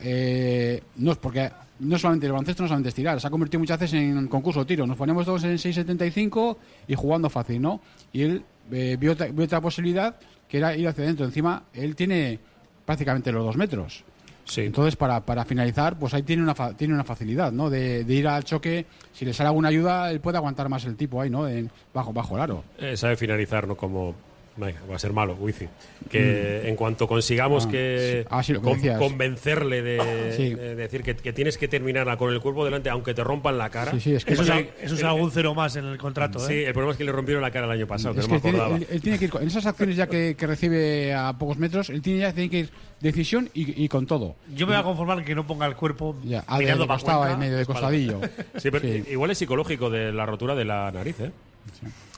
eh, 0.00 0.82
no 0.96 1.12
es 1.12 1.18
porque 1.18 1.50
no 1.80 1.98
solamente 1.98 2.26
el 2.26 2.32
baloncesto 2.32 2.64
no 2.64 2.68
solamente 2.68 2.88
es 2.88 2.94
tirar, 2.94 3.20
se 3.20 3.26
ha 3.26 3.30
convertido 3.30 3.60
muchas 3.60 3.78
veces 3.78 4.00
en 4.00 4.26
concurso 4.26 4.60
de 4.60 4.66
tiro. 4.66 4.86
Nos 4.86 4.96
ponemos 4.96 5.24
todos 5.24 5.44
en 5.44 5.56
6.75 5.56 6.56
y 6.88 6.94
jugando 6.94 7.30
fácil, 7.30 7.62
¿no? 7.62 7.80
Y 8.12 8.22
él 8.22 8.42
eh, 8.72 8.96
vio, 8.98 9.12
otra, 9.12 9.28
vio 9.28 9.44
otra 9.44 9.60
posibilidad 9.60 10.16
que 10.48 10.58
era 10.58 10.76
ir 10.76 10.88
hacia 10.88 11.04
adentro. 11.04 11.24
Encima, 11.24 11.62
él 11.72 11.94
tiene 11.94 12.38
prácticamente 12.84 13.30
los 13.30 13.44
dos 13.44 13.56
metros. 13.56 14.04
Sí. 14.48 14.62
Entonces, 14.62 14.96
para, 14.96 15.20
para 15.24 15.44
finalizar, 15.44 15.98
pues 15.98 16.14
ahí 16.14 16.22
tiene 16.22 16.42
una, 16.42 16.54
fa- 16.54 16.72
tiene 16.74 16.94
una 16.94 17.04
facilidad, 17.04 17.52
¿no? 17.52 17.68
De, 17.68 18.02
de 18.04 18.14
ir 18.14 18.26
al 18.26 18.44
choque, 18.44 18.86
si 19.12 19.26
le 19.26 19.34
sale 19.34 19.48
alguna 19.48 19.68
ayuda, 19.68 20.10
él 20.10 20.20
puede 20.20 20.38
aguantar 20.38 20.68
más 20.70 20.84
el 20.86 20.96
tipo 20.96 21.20
ahí, 21.20 21.28
¿no? 21.28 21.46
En- 21.46 21.70
bajo, 21.92 22.12
bajo 22.14 22.34
el 22.36 22.42
aro. 22.42 22.64
Eh, 22.78 22.96
sabe 22.96 23.16
finalizar, 23.16 23.68
¿no? 23.68 23.76
Como. 23.76 24.14
Venga, 24.58 24.80
va 24.90 24.96
a 24.96 24.98
ser 24.98 25.12
malo, 25.12 25.34
Wifi. 25.40 25.66
Que 26.10 26.68
en 26.68 26.76
cuanto 26.76 27.06
consigamos 27.08 27.66
Ah, 27.66 27.70
que 27.70 28.22
sí. 28.24 28.28
Ah, 28.30 28.42
sí, 28.42 28.52
lo 28.52 28.60
que 28.60 28.64
con- 28.64 28.74
decías. 28.76 28.98
convencerle 28.98 29.82
de, 29.82 30.32
Sí. 30.36 30.54
de 30.54 30.74
decir 30.74 31.02
que, 31.02 31.16
que 31.16 31.32
tienes 31.32 31.56
que 31.56 31.68
terminarla 31.68 32.16
con 32.16 32.32
el 32.32 32.40
cuerpo 32.40 32.64
delante, 32.64 32.90
aunque 32.90 33.14
te 33.14 33.22
rompan 33.24 33.56
la 33.58 33.70
cara. 33.70 33.92
Sí, 33.92 34.00
sí, 34.00 34.14
es 34.14 34.24
que 34.24 34.34
Eso 34.34 34.42
es, 34.42 34.66
eso 34.82 34.94
es 34.94 35.04
algún 35.04 35.30
cero 35.30 35.54
más 35.54 35.76
en 35.76 35.84
el 35.86 35.96
contrato, 35.98 36.38
Sí, 36.40 36.52
¿eh? 36.54 36.66
el 36.66 36.72
problema 36.72 36.92
es 36.92 36.98
que 36.98 37.04
le 37.04 37.12
rompieron 37.12 37.42
la 37.42 37.50
cara 37.50 37.66
el 37.66 37.72
año 37.72 37.86
pasado, 37.86 38.14
que 38.14 38.20
no 38.20 38.28
me 38.28 38.40
tiene- 38.40 38.58
acordaba. 38.58 38.76
él, 38.78 38.86
él 38.90 39.00
tiene 39.00 39.18
que 39.18 39.24
ir 39.26 39.30
con- 39.30 39.42
en 39.42 39.48
esas 39.48 39.64
acciones 39.66 39.96
ya 39.96 40.06
que, 40.06 40.34
que 40.36 40.46
recibe 40.46 41.14
a 41.14 41.32
pocos 41.38 41.56
metros, 41.58 41.88
él 41.90 42.02
tiene 42.02 42.20
ya 42.20 42.32
tiene 42.32 42.50
que 42.50 42.58
ir 42.60 42.70
decisión 43.00 43.48
y, 43.54 43.84
y 43.84 43.88
con 43.88 44.06
todo. 44.06 44.34
Yo 44.54 44.66
me 44.66 44.72
voy 44.72 44.80
a 44.80 44.84
conformar 44.84 45.24
que 45.24 45.34
no 45.34 45.46
ponga 45.46 45.66
el 45.66 45.76
cuerpo 45.76 46.16
Ya, 46.24 46.42
ah, 46.48 46.58
de, 46.58 46.64
mirando 46.64 46.84
de 46.84 46.88
costado, 46.88 47.28
en 47.28 47.38
medio 47.38 47.56
de 47.56 47.64
costadillo. 47.66 48.20
Sí, 48.56 48.70
pero 48.70 48.80
Sí. 48.80 49.04
igual 49.10 49.30
es 49.30 49.38
psicológico 49.38 49.88
de 49.90 50.12
la 50.12 50.26
rotura 50.26 50.54
de 50.56 50.64
la 50.64 50.90
nariz, 50.90 51.20
¿eh? 51.20 51.30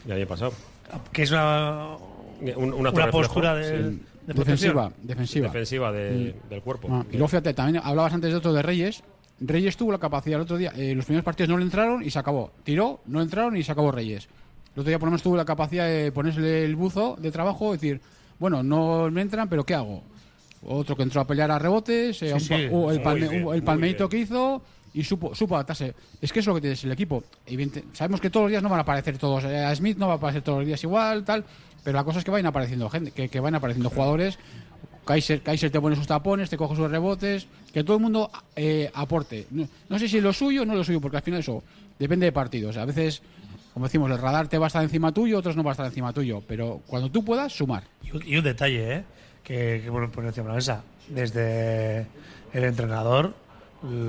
El 0.06 0.12
año 0.12 0.26
pasado. 0.26 0.52
Que 1.12 1.22
es 1.24 1.30
una, 1.30 1.96
Un- 2.56 2.72
una 2.74 2.92
postura 3.10 3.54
de, 3.54 3.64
sí, 3.64 4.00
de 4.26 4.34
defensiva, 4.34 4.92
defensiva. 5.02 5.46
defensiva 5.48 5.92
de- 5.92 6.34
del 6.48 6.62
cuerpo. 6.62 6.88
Ah, 6.90 7.04
y 7.08 7.12
luego 7.12 7.28
fíjate, 7.28 7.54
también 7.54 7.82
hablabas 7.84 8.12
antes 8.14 8.30
de 8.30 8.36
otro 8.36 8.52
de 8.52 8.62
Reyes. 8.62 9.02
Reyes 9.40 9.76
tuvo 9.76 9.90
la 9.92 9.98
capacidad 9.98 10.36
el 10.36 10.42
otro 10.42 10.58
día, 10.58 10.72
eh, 10.76 10.94
los 10.94 11.04
primeros 11.06 11.24
partidos 11.24 11.48
no 11.48 11.56
le 11.58 11.64
entraron 11.64 12.02
y 12.02 12.10
se 12.10 12.18
acabó. 12.18 12.52
Tiró, 12.62 13.00
no 13.06 13.22
entraron 13.22 13.56
y 13.56 13.62
se 13.62 13.72
acabó 13.72 13.90
Reyes. 13.90 14.28
El 14.74 14.80
otro 14.80 14.84
día 14.90 14.98
por 14.98 15.06
lo 15.06 15.12
menos 15.12 15.22
tuvo 15.22 15.36
la 15.36 15.44
capacidad 15.46 15.86
de 15.86 16.12
ponerse 16.12 16.64
el 16.64 16.76
buzo 16.76 17.16
de 17.18 17.30
trabajo 17.32 17.70
y 17.74 17.76
decir, 17.78 18.00
bueno, 18.38 18.62
no 18.62 19.10
me 19.10 19.22
entran, 19.22 19.48
pero 19.48 19.64
¿qué 19.64 19.74
hago? 19.74 20.02
Otro 20.62 20.94
que 20.94 21.02
entró 21.04 21.22
a 21.22 21.26
pelear 21.26 21.50
a 21.50 21.58
rebotes, 21.58 22.22
eh, 22.22 22.34
un 22.34 22.40
sí, 22.40 22.48
pa- 22.50 22.56
el, 22.56 23.02
palme- 23.02 23.28
bien, 23.30 23.48
el 23.54 23.62
palmeito 23.62 24.08
que 24.10 24.18
hizo 24.18 24.62
y 24.92 25.02
supo, 25.04 25.34
supo 25.34 25.54
adaptarse. 25.54 25.94
Es 26.20 26.30
que 26.32 26.40
es 26.40 26.46
lo 26.46 26.54
que 26.54 26.60
tienes 26.60 26.84
el 26.84 26.92
equipo. 26.92 27.24
Evidente- 27.46 27.84
sabemos 27.94 28.20
que 28.20 28.28
todos 28.28 28.44
los 28.44 28.50
días 28.50 28.62
no 28.62 28.68
van 28.68 28.80
a 28.80 28.82
aparecer 28.82 29.16
todos. 29.16 29.44
eh, 29.44 29.56
a 29.64 29.74
Smith 29.74 29.96
no 29.96 30.06
va 30.08 30.14
a 30.14 30.16
aparecer 30.16 30.42
todos 30.42 30.58
los 30.58 30.66
días 30.66 30.82
igual, 30.84 31.24
tal. 31.24 31.44
Pero 31.84 31.96
la 31.96 32.04
cosa 32.04 32.18
es 32.18 32.24
que 32.24 32.30
vayan 32.30 32.46
apareciendo 32.46 32.88
gente, 32.90 33.10
que, 33.10 33.28
que 33.28 33.40
vayan 33.40 33.56
apareciendo 33.56 33.90
jugadores. 33.90 34.38
Kaiser, 35.04 35.42
Kaiser 35.42 35.70
te 35.70 35.80
pone 35.80 35.96
sus 35.96 36.06
tapones, 36.06 36.50
te 36.50 36.56
coge 36.56 36.76
sus 36.76 36.90
rebotes, 36.90 37.46
que 37.72 37.82
todo 37.82 37.96
el 37.96 38.02
mundo 38.02 38.30
eh, 38.54 38.90
aporte. 38.94 39.46
No, 39.50 39.98
sé 39.98 40.08
si 40.08 40.20
lo 40.20 40.32
suyo 40.32 40.62
o 40.62 40.64
no 40.64 40.74
lo 40.74 40.84
suyo, 40.84 41.00
porque 41.00 41.16
al 41.16 41.22
final 41.22 41.40
eso 41.40 41.62
depende 41.98 42.26
de 42.26 42.32
partidos. 42.32 42.76
A 42.76 42.84
veces, 42.84 43.22
como 43.72 43.86
decimos, 43.86 44.10
el 44.10 44.18
radar 44.18 44.48
te 44.48 44.58
va 44.58 44.66
a 44.66 44.68
estar 44.68 44.82
encima 44.82 45.12
tuyo, 45.12 45.38
otros 45.38 45.56
no 45.56 45.64
va 45.64 45.70
a 45.70 45.72
estar 45.72 45.86
encima 45.86 46.12
tuyo. 46.12 46.42
Pero 46.46 46.80
cuando 46.86 47.10
tú 47.10 47.24
puedas, 47.24 47.52
sumar. 47.52 47.84
Y 48.02 48.36
un, 48.36 48.44
detalle, 48.44 48.96
¿eh? 48.96 49.04
que, 49.42 49.80
que 49.82 49.90
bueno, 49.90 50.10
por 50.10 50.24
encima 50.24 50.44
de 50.44 50.50
la 50.50 50.56
mesa. 50.56 50.84
Desde 51.08 52.06
el 52.52 52.64
entrenador 52.64 53.34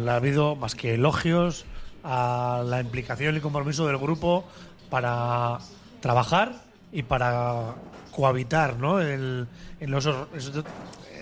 ha 0.07 0.15
habido 0.15 0.55
más 0.55 0.75
que 0.75 0.93
elogios 0.95 1.65
a 2.03 2.63
la 2.65 2.81
implicación 2.81 3.37
y 3.37 3.39
compromiso 3.39 3.87
del 3.87 3.97
grupo 3.97 4.43
para 4.89 5.59
trabajar 6.01 6.70
y 6.91 7.03
para 7.03 7.75
cohabitar 8.11 8.77
¿no? 8.77 8.99
El- 8.99 9.47
en, 9.79 9.91
los- 9.91 10.05
esos, 10.05 10.65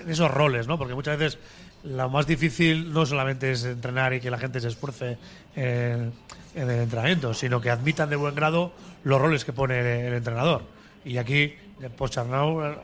en 0.01 0.10
esos 0.10 0.32
roles, 0.32 0.67
¿no? 0.67 0.77
porque 0.77 0.93
muchas 0.95 1.17
veces 1.17 1.39
lo 1.84 2.10
más 2.10 2.27
difícil 2.27 2.91
no 2.91 3.05
solamente 3.05 3.51
es 3.51 3.63
entrenar 3.63 4.13
y 4.13 4.19
que 4.19 4.29
la 4.29 4.38
gente 4.38 4.60
se 4.60 4.67
esfuerce 4.67 5.17
en, 5.55 6.12
en 6.55 6.69
el 6.69 6.82
entrenamiento, 6.82 7.34
sino 7.34 7.62
que 7.62 7.69
admitan 7.69 8.10
de 8.10 8.15
buen 8.17 8.36
grado 8.36 8.73
los 9.03 9.21
roles 9.21 9.45
que 9.45 9.53
pone 9.53 9.79
el, 10.08 10.13
entrenador. 10.13 10.63
Y 11.05 11.17
aquí, 11.17 11.53
Pocharnau 11.97 12.62
eh, 12.65 12.75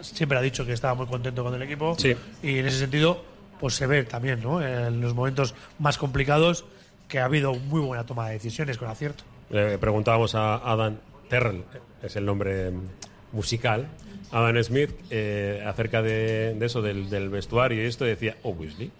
siempre 0.00 0.38
ha 0.38 0.40
dicho 0.40 0.64
que 0.64 0.72
estaba 0.72 0.94
muy 0.94 1.06
contento 1.06 1.44
con 1.44 1.54
el 1.54 1.60
equipo. 1.60 1.94
Sí. 1.98 2.16
Y 2.42 2.58
en 2.58 2.66
ese 2.66 2.78
sentido, 2.78 3.22
pues 3.60 3.74
se 3.74 3.86
ve 3.86 4.04
también, 4.04 4.42
¿no? 4.42 4.62
En 4.62 5.00
los 5.02 5.12
momentos 5.14 5.54
más 5.78 5.98
complicados 5.98 6.64
que 7.06 7.18
ha 7.20 7.26
habido 7.26 7.52
muy 7.54 7.80
buena 7.80 8.06
toma 8.06 8.28
de 8.28 8.34
decisiones 8.34 8.78
con 8.78 8.88
acierto. 8.88 9.24
Le 9.50 9.76
preguntábamos 9.76 10.34
a 10.34 10.54
Adam 10.56 10.96
Terrell, 11.28 11.64
es 12.02 12.16
el 12.16 12.24
nombre 12.24 12.72
musical, 13.32 13.88
Adam 14.30 14.62
Smith, 14.62 14.90
eh, 15.10 15.62
acerca 15.66 16.02
de, 16.02 16.56
eso, 16.60 16.82
del, 16.82 17.28
vestuario 17.30 17.82
y 17.82 17.86
esto, 17.86 18.04
decía, 18.04 18.36
obviously. 18.42 18.90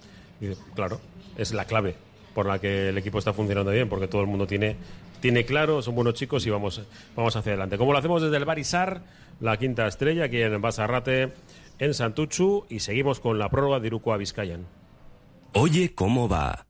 Y 0.41 0.49
claro, 0.75 1.01
es 1.37 1.53
la 1.53 1.65
clave 1.65 1.97
por 2.35 2.47
la 2.47 2.59
que 2.59 2.91
el 2.91 2.99
equipo 2.99 3.19
está 3.19 3.33
funcionando 3.33 3.73
bien, 3.73 3.89
porque 3.89 4.07
todo 4.07 4.23
el 4.23 4.29
mundo 4.29 4.47
tiene, 4.47 4.77
tiene 5.21 5.45
claro, 5.45 5.83
son 5.83 5.95
buenos 5.95 6.15
chicos 6.15 6.47
y 6.47 6.51
vamos, 6.51 6.83
vamos 7.17 7.35
hacia 7.35 7.53
adelante. 7.53 7.77
Como 7.77 7.93
lo 7.93 7.99
hacemos 7.99 8.23
desde 8.23 8.37
el 8.37 8.45
Barisar, 8.45 9.03
la 9.41 9.57
quinta 9.57 9.87
estrella, 9.87 10.25
aquí 10.25 10.41
en 10.41 10.61
Basarrate, 10.61 11.33
en 11.79 11.95
Santuchu, 11.95 12.67
y 12.69 12.81
seguimos 12.81 13.21
con 13.21 13.39
la 13.39 13.49
prórroga 13.49 13.81
de 13.81 13.89
Iruko 13.89 14.13
a 14.13 14.17
Vizcayan. 14.17 14.67
Oye, 15.55 15.95
¿cómo 15.95 16.29
va? 16.29 16.67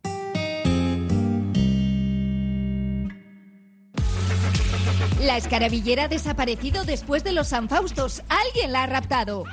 Escarabillera 5.39 6.05
ha 6.05 6.09
desaparecido 6.09 6.85
después 6.85 7.25
de 7.25 7.33
los 7.33 7.49
San 7.49 7.69
Faustos. 7.69 8.23
Alguien 8.29 8.73
la 8.73 8.83
ha 8.83 8.87
raptado. 8.87 9.45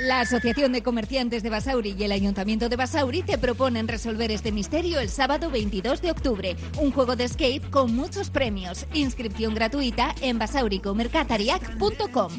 La 0.00 0.20
Asociación 0.20 0.72
de 0.72 0.82
Comerciantes 0.82 1.42
de 1.42 1.50
Basauri 1.50 1.94
y 1.98 2.04
el 2.04 2.12
Ayuntamiento 2.12 2.70
de 2.70 2.76
Basauri 2.76 3.22
te 3.22 3.36
proponen 3.36 3.86
resolver 3.86 4.30
este 4.30 4.50
misterio 4.50 4.98
el 4.98 5.10
sábado 5.10 5.50
22 5.50 6.00
de 6.00 6.10
octubre. 6.10 6.56
Un 6.80 6.90
juego 6.90 7.16
de 7.16 7.24
escape 7.24 7.60
con 7.70 7.94
muchos 7.94 8.30
premios. 8.30 8.86
Inscripción 8.94 9.54
gratuita 9.54 10.14
en 10.22 10.38
basauricomercatariac.com. 10.38 12.32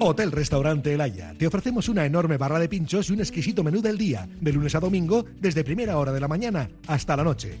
Hotel 0.00 0.32
Restaurante 0.32 0.94
El 0.94 1.00
Haya. 1.00 1.34
Te 1.38 1.46
ofrecemos 1.46 1.88
una 1.88 2.04
enorme 2.06 2.38
barra 2.38 2.58
de 2.58 2.68
pinchos 2.68 3.08
y 3.10 3.12
un 3.12 3.20
exquisito 3.20 3.62
menú 3.62 3.80
del 3.80 3.98
día, 3.98 4.28
de 4.40 4.52
lunes 4.52 4.74
a 4.74 4.80
domingo, 4.80 5.24
desde 5.40 5.62
primera 5.62 5.96
hora 5.98 6.10
de 6.12 6.20
la 6.20 6.26
mañana 6.26 6.68
hasta 6.88 7.16
la 7.16 7.22
noche. 7.22 7.60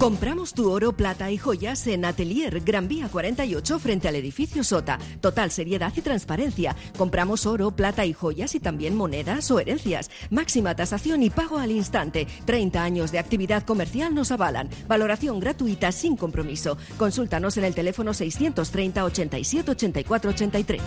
Compramos 0.00 0.54
tu 0.54 0.70
oro, 0.70 0.92
plata 0.92 1.30
y 1.30 1.36
joyas 1.36 1.86
en 1.86 2.06
Atelier 2.06 2.62
Gran 2.62 2.88
Vía 2.88 3.10
48 3.10 3.78
frente 3.78 4.08
al 4.08 4.16
edificio 4.16 4.64
Sota. 4.64 4.98
Total 5.20 5.50
seriedad 5.50 5.92
y 5.94 6.00
transparencia. 6.00 6.74
Compramos 6.96 7.44
oro, 7.44 7.70
plata 7.72 8.06
y 8.06 8.14
joyas 8.14 8.54
y 8.54 8.60
también 8.60 8.96
monedas 8.96 9.50
o 9.50 9.60
herencias. 9.60 10.10
Máxima 10.30 10.74
tasación 10.74 11.22
y 11.22 11.28
pago 11.28 11.58
al 11.58 11.70
instante. 11.70 12.26
30 12.46 12.82
años 12.82 13.12
de 13.12 13.18
actividad 13.18 13.62
comercial 13.64 14.14
nos 14.14 14.32
avalan. 14.32 14.70
Valoración 14.88 15.38
gratuita 15.38 15.92
sin 15.92 16.16
compromiso. 16.16 16.78
Consúltanos 16.96 17.58
en 17.58 17.64
el 17.64 17.74
teléfono 17.74 18.14
630 18.14 19.04
87 19.04 19.70
84 19.70 20.30
83. 20.30 20.82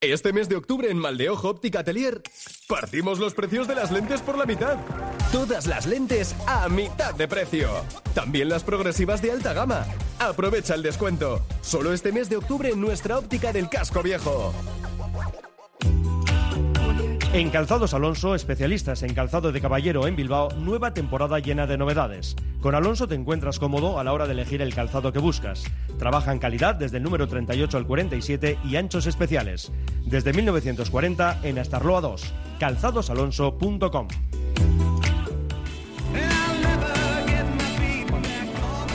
Este 0.00 0.32
mes 0.32 0.48
de 0.48 0.54
octubre 0.54 0.88
en 0.88 0.96
Maldeojo 0.96 1.48
Óptica 1.48 1.80
Atelier 1.80 2.22
partimos 2.68 3.18
los 3.18 3.34
precios 3.34 3.66
de 3.66 3.74
las 3.74 3.90
lentes 3.90 4.20
por 4.20 4.38
la 4.38 4.46
mitad. 4.46 4.76
Todas 5.32 5.66
las 5.66 5.86
lentes 5.86 6.36
a 6.46 6.68
mitad 6.68 7.16
de 7.16 7.26
precio. 7.26 7.68
También 8.14 8.48
las 8.48 8.62
progresivas 8.62 9.20
de 9.22 9.32
alta 9.32 9.54
gama. 9.54 9.84
Aprovecha 10.20 10.76
el 10.76 10.84
descuento. 10.84 11.44
Solo 11.62 11.92
este 11.92 12.12
mes 12.12 12.30
de 12.30 12.36
octubre 12.36 12.70
en 12.70 12.80
nuestra 12.80 13.18
óptica 13.18 13.52
del 13.52 13.68
casco 13.68 14.00
viejo. 14.00 14.54
En 17.38 17.50
Calzados 17.50 17.94
Alonso, 17.94 18.34
especialistas 18.34 19.04
en 19.04 19.14
calzado 19.14 19.52
de 19.52 19.60
caballero 19.60 20.08
en 20.08 20.16
Bilbao, 20.16 20.48
nueva 20.56 20.92
temporada 20.92 21.38
llena 21.38 21.68
de 21.68 21.78
novedades. 21.78 22.34
Con 22.60 22.74
Alonso 22.74 23.06
te 23.06 23.14
encuentras 23.14 23.60
cómodo 23.60 24.00
a 24.00 24.02
la 24.02 24.12
hora 24.12 24.26
de 24.26 24.32
elegir 24.32 24.60
el 24.60 24.74
calzado 24.74 25.12
que 25.12 25.20
buscas. 25.20 25.62
Trabaja 26.00 26.32
en 26.32 26.40
calidad 26.40 26.74
desde 26.74 26.96
el 26.96 27.04
número 27.04 27.28
38 27.28 27.76
al 27.76 27.86
47 27.86 28.58
y 28.64 28.74
anchos 28.74 29.06
especiales. 29.06 29.70
Desde 30.04 30.32
1940 30.32 31.38
en 31.44 31.60
Astarloa 31.60 32.00
2. 32.00 32.34
calzadosalonso.com. 32.58 34.08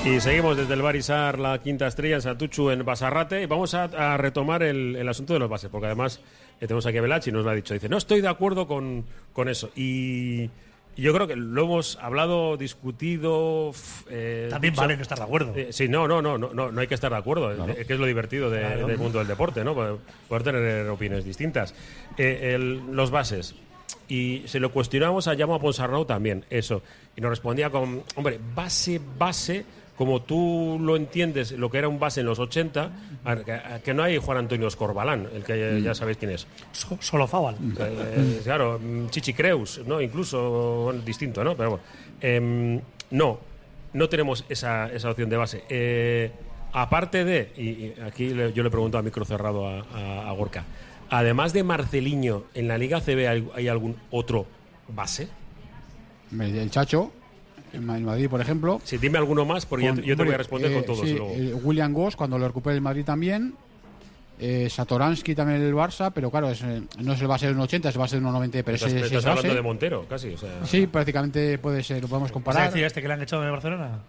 Y 0.05 0.19
seguimos 0.19 0.57
desde 0.57 0.73
el 0.73 0.81
Barisar, 0.81 1.39
la 1.39 1.57
quinta 1.59 1.87
estrella 1.87 2.15
en 2.15 2.21
Santuchu, 2.21 2.69
en 2.71 2.83
Basarrate. 2.83 3.41
Y 3.41 3.45
vamos 3.45 3.73
a, 3.73 3.83
a 3.85 4.17
retomar 4.17 4.61
el, 4.61 4.97
el 4.97 5.07
asunto 5.07 5.31
de 5.33 5.39
los 5.39 5.49
bases, 5.49 5.69
porque 5.69 5.85
además 5.85 6.19
eh, 6.59 6.67
tenemos 6.67 6.85
aquí 6.85 6.97
a 6.97 7.01
Belachi 7.01 7.29
y 7.29 7.33
nos 7.33 7.45
lo 7.45 7.49
ha 7.51 7.55
dicho. 7.55 7.73
Dice, 7.73 7.87
no 7.87 7.97
estoy 7.97 8.19
de 8.19 8.27
acuerdo 8.27 8.67
con, 8.67 9.05
con 9.31 9.47
eso. 9.47 9.69
Y 9.77 10.49
yo 10.97 11.13
creo 11.13 11.25
que 11.25 11.37
lo 11.37 11.63
hemos 11.63 11.97
hablado, 12.01 12.57
discutido. 12.57 13.71
eh, 14.09 14.47
También 14.51 14.73
dicho- 14.73 14.81
vale 14.81 14.97
no 14.97 15.01
estar 15.03 15.17
de 15.19 15.23
acuerdo. 15.23 15.53
Eh, 15.55 15.69
sí, 15.71 15.87
no, 15.87 16.05
no, 16.05 16.21
no, 16.21 16.37
no, 16.37 16.53
no, 16.53 16.69
no 16.69 16.81
hay 16.81 16.87
que 16.87 16.95
estar 16.95 17.09
de 17.11 17.17
acuerdo. 17.17 17.55
Claro. 17.55 17.71
Es 17.71 17.87
que 17.87 17.93
es 17.93 17.99
lo 17.99 18.05
divertido 18.05 18.49
de- 18.49 18.59
Claro. 18.59 18.87
del 18.87 18.97
mundo 18.97 19.19
del 19.19 19.27
deporte, 19.29 19.63
¿no? 19.63 19.73
Poder, 19.73 19.95
poder 20.27 20.43
tener 20.43 20.89
opiniones 20.89 21.23
distintas. 21.23 21.73
Eh, 22.17 22.51
el- 22.55 22.81
los 22.93 23.09
bases. 23.09 23.55
Y 24.09 24.43
se 24.47 24.59
lo 24.59 24.69
cuestionamos 24.73 25.29
a 25.29 25.33
Llamo 25.33 25.55
a 25.55 25.59
Ponsarnau 25.61 26.03
también, 26.03 26.43
eso. 26.49 26.83
Y 27.15 27.21
nos 27.21 27.29
respondía 27.29 27.69
con, 27.69 28.03
hombre, 28.17 28.37
base, 28.53 28.99
base, 29.17 29.63
como 29.97 30.21
tú 30.23 30.77
lo 30.81 30.95
entiendes, 30.95 31.51
lo 31.51 31.69
que 31.69 31.77
era 31.77 31.87
un 31.87 31.99
base 31.99 32.21
en 32.21 32.25
los 32.25 32.39
80, 32.39 32.91
a 33.23 33.35
ver, 33.35 33.45
que, 33.45 33.59
que 33.83 33.93
no 33.93 34.01
hay 34.03 34.17
Juan 34.17 34.37
Antonio 34.39 34.67
Escorbalán, 34.67 35.27
el 35.35 35.43
que 35.43 35.81
ya 35.83 35.93
sabéis 35.93 36.17
quién 36.17 36.31
es. 36.31 36.47
So- 36.71 36.97
solo 36.99 37.27
Fabal. 37.27 37.55
Eh, 37.79 38.41
claro, 38.43 38.79
mm, 38.79 39.09
Chichi 39.09 39.33
Creus, 39.33 39.81
¿no? 39.85 40.01
Incluso 40.01 40.83
bueno, 40.85 41.01
distinto, 41.01 41.43
¿no? 41.43 41.55
Pero 41.55 41.69
bueno. 41.71 41.83
Em, 42.21 42.81
no, 43.11 43.39
no 43.93 44.09
tenemos 44.09 44.45
esa, 44.49 44.91
esa 44.91 45.11
opción 45.11 45.29
de 45.29 45.37
base. 45.37 45.63
Eh, 45.69 46.31
aparte 46.71 47.23
de, 47.23 47.51
y, 47.57 47.61
y 47.69 47.93
aquí 48.03 48.29
le- 48.33 48.51
yo 48.53 48.63
le 48.63 48.71
pregunto 48.71 48.97
a 48.97 49.01
micro 49.03 49.25
cerrado 49.25 49.67
a, 49.67 49.81
a- 49.93 50.29
a 50.29 50.31
Gorka, 50.33 50.63
además 51.11 51.53
de 51.53 51.63
Marceliño, 51.63 52.45
¿en 52.55 52.67
la 52.67 52.79
Liga 52.79 52.99
CB 52.99 53.27
hay, 53.27 53.47
hay 53.53 53.67
algún 53.67 53.95
otro 54.09 54.47
base? 54.87 55.27
El 56.39 56.71
Chacho, 56.71 57.11
en 57.73 57.85
Ma- 57.85 57.97
en 57.97 58.05
Madrid, 58.05 58.29
por 58.29 58.39
ejemplo. 58.39 58.79
Sí, 58.83 58.97
dime 58.97 59.17
alguno 59.17 59.43
más, 59.45 59.65
porque 59.65 59.85
yo, 59.85 59.91
Con- 59.93 60.01
te- 60.01 60.07
yo 60.07 60.15
te 60.15 60.23
voy 60.23 60.33
a 60.33 60.37
responder 60.37 60.71
eh, 60.71 60.75
con 60.75 60.85
todos. 60.85 61.01
sí, 61.07 61.13
luego. 61.15 61.31
eh, 61.35 61.53
William 61.63 61.91
Goss, 61.93 62.15
cuando 62.15 62.37
lo 62.37 62.47
recupere 62.47 62.75
el 62.75 62.81
Madrid 62.81 63.03
también. 63.03 63.55
Eh, 64.39 64.67
Satoransky 64.69 65.35
también 65.35 65.61
el 65.61 65.73
Barça, 65.73 66.11
pero 66.13 66.29
claro, 66.31 66.49
es, 66.49 66.61
eh, 66.63 66.81
no 66.99 67.13
es 67.13 67.21
el 67.21 67.27
base 67.27 67.45
de 67.47 67.53
un 67.53 67.59
80, 67.61 67.89
es 67.89 67.95
el 67.95 67.99
base 67.99 68.15
de 68.19 68.25
un 68.25 68.31
90, 68.31 68.63
pero 68.63 68.75
estás, 68.75 68.89
ese- 68.91 68.99
me 68.99 69.05
ese 69.05 69.15
estás 69.17 69.19
es 69.19 69.25
base. 69.25 69.39
hablando 69.39 69.55
de 69.55 69.61
Montero, 69.61 70.05
casi. 70.09 70.29
O 70.33 70.37
sea, 70.37 70.49
Sí, 70.65 70.87
prácticamente 70.87 71.57
puede 71.59 71.83
ser, 71.83 72.01
lo 72.01 72.07
podemos 72.07 72.29
¿Vas 72.29 72.31
a 72.31 72.33
comparar. 72.33 72.65
decir 72.69 72.83
este 72.83 73.01
que 73.01 73.07
le 73.07 73.13
han 73.13 73.21
echado 73.21 73.41
de 73.43 73.51
Barcelona? 73.51 73.99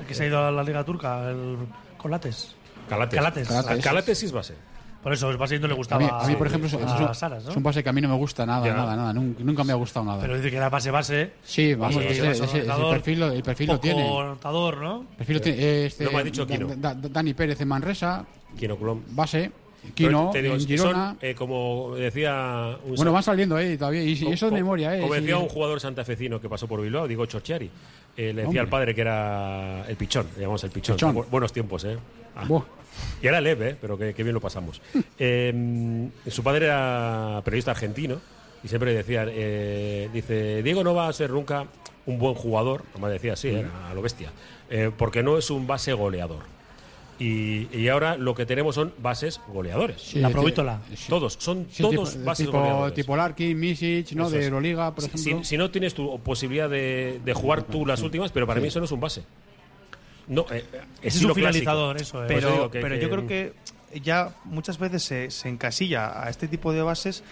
El 0.00 0.06
que 0.06 0.14
se 0.14 0.24
ha 0.24 0.26
ido 0.26 0.44
a 0.44 0.50
la 0.50 0.62
Liga 0.62 0.84
Turca, 0.84 1.30
el 1.30 1.56
Colates. 1.96 2.56
Calates. 2.88 3.16
Calates. 3.18 3.48
Calates. 3.48 3.84
Calates 3.84 4.18
sí 4.18 4.26
es 4.26 4.32
base. 4.32 4.54
Por 5.08 5.14
eso, 5.14 5.30
el 5.30 5.38
base 5.38 5.58
no 5.58 5.66
le 5.66 5.72
A 5.72 5.76
gustaba 5.76 6.02
mí, 6.04 6.10
a 6.12 6.26
mí, 6.26 6.36
por 6.36 6.46
ejemplo, 6.48 6.66
es, 6.68 6.74
a 6.74 7.10
es- 7.10 7.16
Saras, 7.18 7.42
¿no? 7.42 7.50
es 7.50 7.56
un 7.56 7.62
base 7.62 7.82
que 7.82 7.88
a 7.88 7.92
mí 7.94 8.02
no 8.02 8.10
me 8.10 8.16
gusta 8.16 8.44
nada, 8.44 8.66
Ya. 8.66 8.74
nada, 8.74 8.94
nada. 8.94 9.12
Nunca, 9.14 9.42
nunca 9.42 9.64
me 9.64 9.72
ha 9.72 9.76
gustado 9.76 10.04
nada. 10.04 10.20
Pero 10.20 10.36
dice 10.36 10.50
que 10.50 10.56
era 10.58 10.68
base-base. 10.68 11.32
Sí, 11.42 11.74
vamos, 11.74 11.96
ese- 12.04 12.30
ese- 12.30 12.44
ese 12.44 12.60
perfil 12.90 13.22
el 13.22 13.42
perfil 13.42 13.68
lo 13.68 13.80
tiene. 13.80 14.02
anotador, 14.06 14.76
¿no? 14.82 15.00
El 15.12 15.16
perfil 15.16 15.36
lo 15.36 15.40
tiene, 15.42 15.86
este, 15.86 16.04
No 16.04 16.12
me 16.12 16.18
ha 16.18 16.22
dicho. 16.24 16.44
Da- 16.44 16.92
Da- 16.94 17.08
Dani 17.08 17.32
Pérez 17.32 17.58
en 17.62 17.68
Manresa, 17.68 18.26
Colom. 18.78 19.00
base. 19.12 19.50
Kino 19.94 20.30
te 20.32 20.42
digo, 20.42 20.54
en 20.56 20.78
son, 20.78 21.18
eh, 21.22 21.34
como 21.34 21.94
decía 21.94 22.76
un 22.84 22.96
Bueno, 22.96 23.12
van 23.12 23.22
saliendo 23.22 23.58
eh, 23.58 23.76
todavía. 23.78 24.02
Y, 24.02 24.12
y 24.12 24.32
eso 24.32 24.46
es 24.46 24.52
memoria, 24.52 24.96
¿eh? 24.96 25.00
Como 25.00 25.14
Sí. 25.14 25.20
decía 25.20 25.38
un 25.38 25.48
jugador 25.48 25.80
santafesino 25.80 26.40
que 26.40 26.48
pasó 26.48 26.66
por 26.66 26.80
Bilbao, 26.82 27.06
digo 27.08 27.24
Chorchiari, 27.26 27.70
eh, 28.16 28.32
le 28.32 28.42
decía 28.44 28.60
al 28.60 28.68
padre 28.68 28.94
que 28.94 29.00
era 29.02 29.84
el 29.88 29.96
pichón, 29.96 30.26
le 30.34 30.42
llamamos 30.42 30.64
el 30.64 30.70
pichón. 30.70 30.96
Pichón. 30.96 31.14
Bu- 31.14 31.26
buenos 31.30 31.52
tiempos, 31.52 31.84
¿eh? 31.84 31.96
Ah. 32.36 32.44
Y 33.22 33.26
era 33.28 33.40
leve, 33.40 33.70
¿eh? 33.70 33.76
pero 33.80 33.96
que 33.96 34.12
bien 34.12 34.32
lo 34.34 34.40
pasamos. 34.40 34.80
Eh, 35.18 36.08
su 36.26 36.42
padre 36.42 36.66
era 36.66 37.40
periodista 37.44 37.70
argentino 37.70 38.20
y 38.64 38.68
siempre 38.68 38.92
decía, 38.92 39.24
eh, 39.28 40.08
dice, 40.12 40.62
Diego 40.62 40.82
no 40.84 40.94
va 40.94 41.08
a 41.08 41.12
ser 41.12 41.30
nunca 41.30 41.66
un 42.06 42.18
buen 42.18 42.34
jugador, 42.34 42.84
como 42.92 43.08
decía 43.08 43.34
así, 43.34 43.48
era 43.48 43.88
a 43.90 43.94
lo 43.94 44.02
bestia, 44.02 44.32
porque 44.96 45.22
no 45.22 45.38
es 45.38 45.50
un 45.50 45.66
base 45.66 45.92
goleador. 45.92 46.42
Y, 47.18 47.66
y 47.76 47.88
ahora 47.88 48.16
lo 48.16 48.32
que 48.34 48.46
tenemos 48.46 48.76
son 48.76 48.94
bases 48.98 49.40
goleadores. 49.48 50.00
Sí, 50.00 50.20
La 50.20 50.30
Provítola. 50.30 50.80
Todos, 51.08 51.36
son 51.40 51.66
Sí, 51.70 51.82
todos 51.82 52.12
tipo, 52.12 52.24
bases 52.24 52.46
tipo, 52.46 52.58
goleadores. 52.58 52.94
tipo 52.94 53.16
Larkin, 53.16 53.58
Misic, 53.58 54.12
¿no? 54.12 54.24
Eso 54.26 54.30
de 54.34 54.38
es. 54.40 54.44
Euroliga, 54.46 54.94
por 54.94 55.02
Si- 55.02 55.10
ejemplo. 55.10 55.42
Si, 55.44 55.48
si 55.50 55.56
no 55.58 55.70
tienes 55.70 55.94
tu 55.94 56.18
posibilidad 56.20 56.70
de, 56.70 57.20
de 57.24 57.32
jugar 57.34 57.64
tú 57.64 57.84
las 57.84 58.02
últimas, 58.02 58.30
pero 58.30 58.46
para 58.46 58.60
Sí. 58.60 58.62
mí 58.62 58.68
eso 58.68 58.78
no 58.78 58.84
es 58.84 58.92
un 58.92 59.00
base. 59.00 59.24
No, 60.28 60.46
eh, 60.50 60.64
Es 61.02 61.14
estilo 61.14 61.32
un 61.32 61.36
finalizador, 61.36 61.96
clásico. 61.96 62.22
eso 62.22 62.32
es. 62.32 62.38
Eso 62.38 62.48
Pero, 62.50 62.70
que- 62.70 62.80
pero 62.80 62.94
que- 62.94 63.00
yo 63.00 63.10
creo 63.10 63.26
que 63.26 63.52
ya 64.00 64.34
muchas 64.44 64.78
veces 64.78 65.02
se, 65.02 65.30
se 65.30 65.48
encasilla 65.48 66.22
a 66.22 66.30
este 66.30 66.46
tipo 66.48 66.72
de 66.72 66.82
bases. 66.82 67.24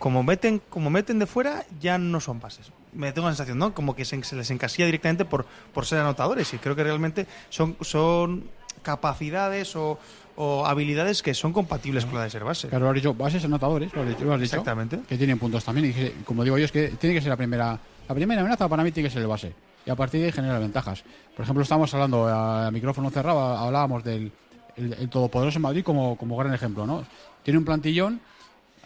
Como 0.00 0.22
meten, 0.22 0.60
como 0.70 0.90
meten 0.90 1.18
de 1.18 1.26
fuera, 1.26 1.64
ya 1.80 1.98
no 1.98 2.20
son 2.20 2.40
bases. 2.40 2.70
Me 2.92 3.12
tengo 3.12 3.26
la 3.28 3.34
sensación, 3.34 3.58
¿no? 3.58 3.74
Como 3.74 3.94
que 3.94 4.04
se, 4.04 4.22
se 4.24 4.34
les 4.36 4.50
encasilla 4.50 4.86
directamente 4.86 5.24
por, 5.24 5.44
por 5.74 5.86
ser 5.86 5.98
anotadores. 5.98 6.54
Y 6.54 6.58
creo 6.58 6.74
que 6.76 6.84
realmente 6.84 7.26
son, 7.50 7.76
son 7.82 8.44
capacidades 8.82 9.74
o, 9.76 9.98
o 10.36 10.66
habilidades 10.66 11.22
que 11.22 11.34
son 11.34 11.52
compatibles 11.52 12.04
con 12.04 12.14
la 12.14 12.24
de 12.24 12.30
ser 12.30 12.44
base. 12.44 12.68
Claro, 12.68 12.84
lo 12.84 12.90
has 12.90 12.94
dicho, 12.94 13.14
bases 13.14 13.44
anotadores, 13.44 13.92
lo 13.92 14.02
has 14.02 14.08
dicho, 14.08 14.24
lo 14.24 14.34
has 14.34 14.40
dicho, 14.40 14.56
Exactamente. 14.56 15.00
Que 15.08 15.16
tienen 15.16 15.38
puntos 15.38 15.64
también. 15.64 15.90
Y 15.90 15.92
que, 15.92 16.14
como 16.24 16.44
digo 16.44 16.58
yo, 16.58 16.64
es 16.64 16.72
que 16.72 16.88
tiene 16.90 17.14
que 17.14 17.20
ser 17.20 17.30
la 17.30 17.36
primera. 17.36 17.78
La 18.08 18.14
primera 18.14 18.40
amenaza 18.40 18.68
para 18.68 18.82
mí 18.82 18.90
tiene 18.92 19.08
que 19.08 19.12
ser 19.12 19.22
el 19.22 19.28
base. 19.28 19.52
Y 19.84 19.90
a 19.90 19.96
partir 19.96 20.20
de 20.20 20.26
ahí 20.26 20.32
genera 20.32 20.58
ventajas. 20.58 21.02
Por 21.36 21.42
ejemplo, 21.42 21.62
estamos 21.62 21.92
hablando 21.92 22.26
a 22.26 22.70
micrófono 22.70 23.10
cerrado, 23.10 23.40
hablábamos 23.40 24.04
del 24.04 24.32
el, 24.78 24.92
el 24.94 25.08
todopoderoso 25.08 25.60
Madrid 25.60 25.82
como, 25.82 26.16
como 26.16 26.36
gran 26.36 26.54
ejemplo, 26.54 26.86
¿no? 26.86 27.04
Tiene 27.42 27.58
un 27.58 27.64
plantillón. 27.64 28.20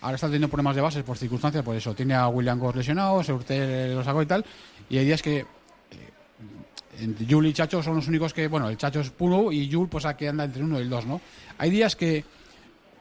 Ahora 0.00 0.16
está 0.16 0.26
teniendo 0.26 0.48
problemas 0.48 0.74
de 0.74 0.82
bases 0.82 1.04
por 1.04 1.16
circunstancias, 1.16 1.62
por 1.62 1.76
eso. 1.76 1.94
Tiene 1.94 2.14
a 2.14 2.26
William 2.28 2.58
Goss 2.58 2.74
lesionado, 2.74 3.22
Seurter 3.22 3.90
lo 3.90 4.02
sacó 4.02 4.22
y 4.22 4.26
tal. 4.26 4.44
Y 4.90 4.98
hay 4.98 5.04
días 5.04 5.22
que 5.22 5.46
Jul 7.28 7.46
y 7.46 7.52
Chacho 7.52 7.82
son 7.82 7.96
los 7.96 8.08
únicos 8.08 8.32
que, 8.34 8.48
bueno, 8.48 8.68
el 8.68 8.76
Chacho 8.76 9.00
es 9.00 9.10
puro 9.10 9.50
y 9.52 9.70
Jul 9.72 9.88
pues 9.88 10.04
aquí 10.04 10.26
anda 10.26 10.44
entre 10.44 10.62
uno 10.62 10.78
y 10.78 10.82
el 10.82 10.90
dos, 10.90 11.06
¿no? 11.06 11.20
Hay 11.58 11.70
días 11.70 11.96
que 11.96 12.24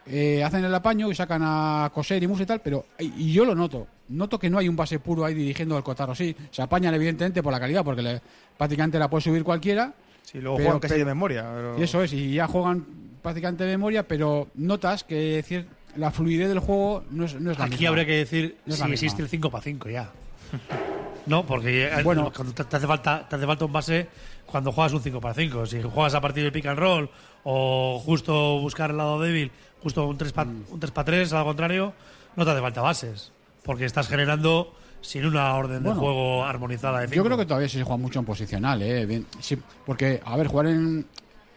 eh, 0.07 0.43
hacen 0.43 0.63
el 0.65 0.73
apaño 0.73 1.11
y 1.11 1.15
sacan 1.15 1.41
a 1.43 1.91
Coser 1.93 2.21
y 2.23 2.27
Mus 2.27 2.41
y 2.41 2.45
tal, 2.45 2.61
pero 2.61 2.85
y 2.99 3.31
yo 3.33 3.45
lo 3.45 3.53
noto. 3.55 3.87
Noto 4.09 4.39
que 4.39 4.49
no 4.49 4.57
hay 4.57 4.67
un 4.67 4.75
base 4.75 4.99
puro 4.99 5.23
ahí 5.23 5.33
dirigiendo 5.33 5.77
al 5.77 5.83
Cotaro. 5.83 6.13
Sí, 6.15 6.35
se 6.49 6.61
apañan 6.61 6.93
evidentemente 6.93 7.41
por 7.43 7.53
la 7.53 7.59
calidad, 7.59 7.83
porque 7.83 8.01
le- 8.01 8.21
prácticamente 8.57 8.97
la 8.99 9.09
puede 9.09 9.21
subir 9.21 9.43
cualquiera. 9.43 9.93
Sí, 10.23 10.39
luego 10.39 10.57
pero- 10.57 10.69
juegan 10.71 10.79
casi 10.81 10.95
de 10.99 11.05
memoria. 11.05 11.49
pero- 11.53 11.79
Y 11.79 11.83
eso 11.83 12.03
es, 12.03 12.11
y 12.13 12.33
ya 12.33 12.47
juegan 12.47 12.85
prácticamente 13.21 13.63
de 13.65 13.71
memoria, 13.71 14.07
pero 14.07 14.49
notas 14.55 15.03
que 15.03 15.43
cier- 15.45 15.65
la 15.97 16.09
fluidez 16.11 16.49
del 16.49 16.59
juego 16.59 17.03
no 17.11 17.25
es, 17.25 17.35
no 17.39 17.51
es 17.51 17.57
la 17.59 17.65
Aquí 17.65 17.73
misma. 17.75 17.89
habría 17.89 18.05
que 18.05 18.15
decir 18.17 18.57
No 18.65 18.75
si 18.75 18.91
existe 18.91 19.21
el 19.21 19.29
5 19.29 19.49
para 19.51 19.63
5 19.63 19.89
ya. 19.89 20.09
No, 21.26 21.45
porque 21.45 21.88
eh, 21.88 22.03
Bueno. 22.03 22.32
cuando 22.36 22.53
te 22.53 22.76
hace 22.76 22.88
falta 22.88 23.28
te 23.30 23.36
hace 23.36 23.45
falta 23.45 23.65
un 23.65 23.72
base 23.74 24.07
cuando 24.45 24.72
juegas 24.72 24.93
un 24.93 25.01
5 25.01 25.22
para 25.22 25.34
5. 25.34 25.65
Si 25.65 25.82
juegas 25.82 26.13
a 26.15 26.22
partir 26.22 26.43
del 26.43 26.51
pick 26.51 26.65
and 26.65 26.80
roll 26.80 27.09
o 27.43 28.01
justo 28.03 28.59
buscar 28.59 28.91
el 28.91 28.97
lado 28.97 29.19
débil, 29.19 29.51
justo 29.82 30.05
un 30.07 30.17
3 30.17 30.34
para 30.34 30.49
Mm. 30.49 30.63
un 30.72 30.80
3 30.80 30.91
3, 31.05 31.34
al 31.34 31.43
contrario, 31.45 31.93
no 32.36 32.43
te 32.45 32.51
hace 32.51 32.61
falta 32.61 32.82
bases, 32.82 33.32
porque 33.63 33.86
estás 33.86 34.07
generando 34.07 34.74
sin 35.01 35.26
una 35.26 35.53
orden 35.55 35.82
Bueno, 35.84 35.95
de 35.95 35.99
juego 35.99 36.45
armonizada 36.45 36.99
de 37.01 37.15
Yo 37.15 37.24
creo 37.24 37.38
que 37.38 37.45
todavía 37.45 37.67
se 37.69 37.82
juega 37.84 37.97
mucho 37.97 38.19
en 38.19 38.26
posicional, 38.26 38.82
¿eh? 38.82 39.05
Bien, 39.05 39.26
sí, 39.39 39.57
porque, 39.86 40.22
a 40.24 40.38
ver, 40.38 40.45
jugar 40.47 40.67
en, 40.67 41.05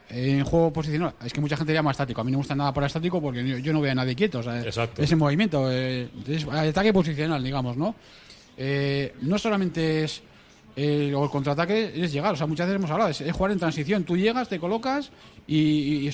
en 0.09 0.45
juego 0.45 0.73
posicional, 0.73 1.15
es 1.25 1.33
que 1.33 1.41
mucha 1.43 1.57
gente 1.57 1.73
llama 1.75 1.91
estático. 1.91 2.21
A 2.21 2.25
mí 2.25 2.31
no 2.31 2.39
me 2.39 2.41
gusta 2.41 2.55
nada 2.55 2.73
para 2.73 2.87
estático 2.87 3.21
porque 3.21 3.47
yo, 3.47 3.59
yo 3.59 3.73
no 3.75 3.81
veo 3.83 3.93
a 3.93 3.95
nadie 3.95 4.15
quieto. 4.15 4.39
o 4.39 4.43
sea, 4.43 4.62
Exacto. 4.62 5.03
Ese 5.03 5.15
movimiento, 5.17 5.71
eh, 5.71 6.09
es 6.27 6.47
ataque 6.47 6.93
posicional, 6.93 7.43
digamos, 7.45 7.77
¿no? 7.77 7.95
Eh, 8.57 9.15
no 9.23 9.39
solamente 9.39 10.05
es. 10.05 10.23
eh, 10.77 11.09
el 11.15 11.31
contraataque 11.31 11.93
es 11.95 12.13
llegar, 12.13 12.35
o 12.35 12.37
sea, 12.37 12.47
muchas 12.47 12.67
veces 12.67 12.79
hemos 12.79 12.91
hablado, 12.91 13.11
es, 13.11 13.21
es 13.21 13.33
jugar 13.33 13.53
en 13.53 13.59
transición. 13.59 14.05
Tú 14.05 14.17
llegas, 14.17 14.49
te 14.49 14.59
colocas 14.59 15.11
y, 15.47 16.09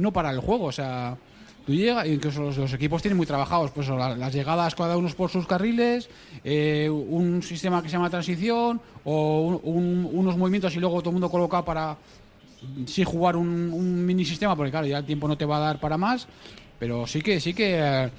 no 0.00 0.12
para 0.12 0.30
el 0.30 0.40
juego, 0.40 0.64
o 0.66 0.72
sea, 0.72 1.16
tú 1.66 1.74
llegas, 1.74 2.06
y 2.06 2.12
incluso 2.12 2.42
los, 2.42 2.56
los 2.56 2.72
equipos 2.72 3.02
tienen 3.02 3.16
muy 3.16 3.26
trabajados, 3.26 3.70
pues 3.72 3.88
las 3.88 4.32
llegadas 4.32 4.74
cada 4.74 4.96
uno 4.96 5.08
por 5.16 5.30
sus 5.30 5.46
carriles, 5.46 6.08
eh, 6.44 6.88
un 6.90 7.42
sistema 7.42 7.82
que 7.82 7.88
se 7.88 7.94
llama 7.96 8.08
transición, 8.10 8.80
o 9.04 9.40
un- 9.42 9.60
un- 9.64 10.10
unos 10.12 10.36
movimientos 10.36 10.74
y 10.76 10.80
luego 10.80 11.00
todo 11.00 11.10
el 11.10 11.14
mundo 11.14 11.30
coloca 11.30 11.64
para 11.64 11.96
sí 12.86 13.04
jugar 13.04 13.36
un, 13.36 14.04
mini 14.06 14.24
sistema, 14.24 14.56
porque 14.56 14.70
claro, 14.70 14.86
ya 14.86 14.98
el 14.98 15.04
tiempo 15.04 15.28
no 15.28 15.36
te 15.36 15.44
va 15.44 15.58
a 15.58 15.60
dar 15.60 15.80
para 15.80 15.96
más, 15.98 16.26
pero 16.78 17.06
sí 17.06 17.20
que 17.20 17.38
sí 17.40 17.52
que 17.54 17.78
eh, 17.78 18.10